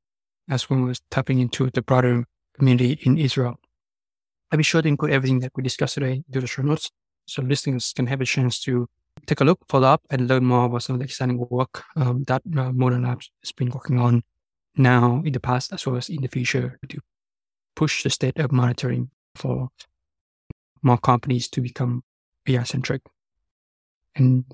as 0.50 0.70
well 0.70 0.90
as 0.90 1.02
tapping 1.12 1.40
into 1.40 1.70
the 1.72 1.82
broader 1.82 2.26
community 2.54 3.00
in 3.04 3.18
Israel. 3.18 3.56
I'll 4.52 4.58
be 4.58 4.64
sure 4.64 4.82
to 4.82 4.88
include 4.88 5.12
everything 5.12 5.40
that 5.40 5.52
we 5.56 5.64
discussed 5.64 5.96
today 5.96 6.24
into 6.28 6.42
the 6.42 6.48
show 6.48 6.62
notes 6.62 6.92
so 7.26 7.42
listeners 7.42 7.94
can 7.94 8.08
have 8.08 8.22
a 8.22 8.26
chance 8.26 8.60
to 8.62 8.88
take 9.26 9.42
a 9.42 9.44
look, 9.44 9.60
follow 9.68 9.88
up, 9.88 10.02
and 10.10 10.28
learn 10.28 10.46
more 10.46 10.66
about 10.66 10.84
some 10.84 10.96
of 10.96 11.00
the 11.00 11.06
exciting 11.06 11.46
work 11.50 11.84
um, 11.96 12.24
that 12.24 12.44
uh, 12.58 12.72
Mona 12.72 13.00
Labs 13.00 13.32
has 13.44 13.52
been 13.52 13.70
working 13.70 14.00
on 14.00 14.24
now 14.78 15.22
in 15.26 15.34
the 15.34 15.40
past 15.40 15.74
as 15.74 15.86
well 15.86 15.98
as 15.98 16.10
in 16.10 16.22
the 16.22 16.28
future 16.28 16.80
to 16.88 17.00
push 17.76 18.04
the 18.04 18.10
state 18.10 18.38
of 18.40 18.52
monitoring 18.52 19.10
for 19.36 19.70
more 20.86 20.98
companies 21.00 21.50
to 21.50 21.62
become 21.62 22.04
AI 22.48 22.64
centric. 22.64 23.02
And 24.16 24.46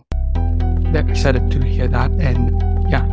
they're 0.91 1.07
excited 1.07 1.51
to 1.51 1.63
hear 1.63 1.87
that. 1.89 2.09
And 2.11 2.59
yeah, 2.89 3.05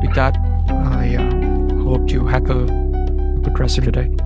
with 0.00 0.14
that, 0.14 0.36
I 0.68 1.16
uh, 1.16 1.84
hope 1.84 2.10
you 2.10 2.26
have 2.26 2.48
a 2.50 2.64
good 2.64 3.58
rest 3.58 3.78
of 3.78 3.84
the 3.84 3.92
day. 3.92 4.16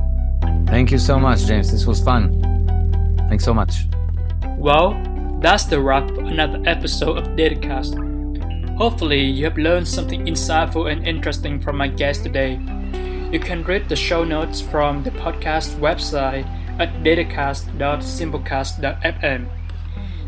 Thank 0.67 0.93
you 0.93 0.99
so 0.99 1.19
much, 1.19 1.47
James. 1.47 1.71
This 1.73 1.85
was 1.85 2.01
fun. 2.01 2.41
Thanks 3.29 3.45
so 3.45 3.53
much. 3.53 3.89
Well, 4.57 4.97
that's 5.41 5.65
the 5.65 5.81
wrap 5.81 6.09
for 6.09 6.21
another 6.21 6.63
episode 6.65 7.19
of 7.19 7.25
Datacast. 7.37 8.07
Hopefully, 8.77 9.23
you 9.23 9.45
have 9.45 9.59
learned 9.59 9.89
something 9.89 10.27
insightful 10.27 10.91
and 10.91 11.07
interesting 11.07 11.61
from 11.61 11.77
my 11.77 11.89
guest 11.89 12.23
today. 12.23 12.61
You 13.33 13.41
can 13.41 13.65
read 13.65 13.89
the 13.89 13.97
show 13.97 14.25
notes 14.25 14.61
from 14.61 15.03
the 15.03 15.11
podcast 15.11 15.75
website 15.81 16.47
at 16.79 17.03
datacast.simplecast.fm. 17.03 19.49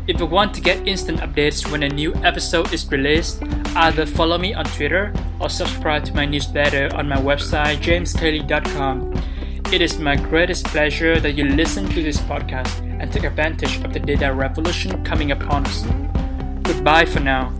If 0.07 0.19
you 0.19 0.25
want 0.25 0.53
to 0.55 0.61
get 0.61 0.87
instant 0.87 1.19
updates 1.19 1.71
when 1.71 1.83
a 1.83 1.89
new 1.89 2.13
episode 2.15 2.73
is 2.73 2.91
released, 2.91 3.43
either 3.75 4.05
follow 4.05 4.37
me 4.37 4.53
on 4.53 4.65
Twitter 4.65 5.13
or 5.39 5.49
subscribe 5.49 6.03
to 6.05 6.13
my 6.13 6.25
newsletter 6.25 6.89
on 6.95 7.07
my 7.07 7.17
website 7.17 7.77
jameskle.com. 7.77 9.13
It 9.71 9.81
is 9.81 9.99
my 9.99 10.15
greatest 10.15 10.65
pleasure 10.65 11.19
that 11.19 11.33
you 11.33 11.45
listen 11.45 11.87
to 11.89 12.03
this 12.03 12.17
podcast 12.17 12.81
and 12.99 13.13
take 13.13 13.23
advantage 13.23 13.77
of 13.85 13.93
the 13.93 13.99
data 13.99 14.33
revolution 14.33 15.03
coming 15.05 15.31
upon 15.31 15.65
us. 15.65 15.83
Goodbye 16.63 17.05
for 17.05 17.19
now. 17.19 17.53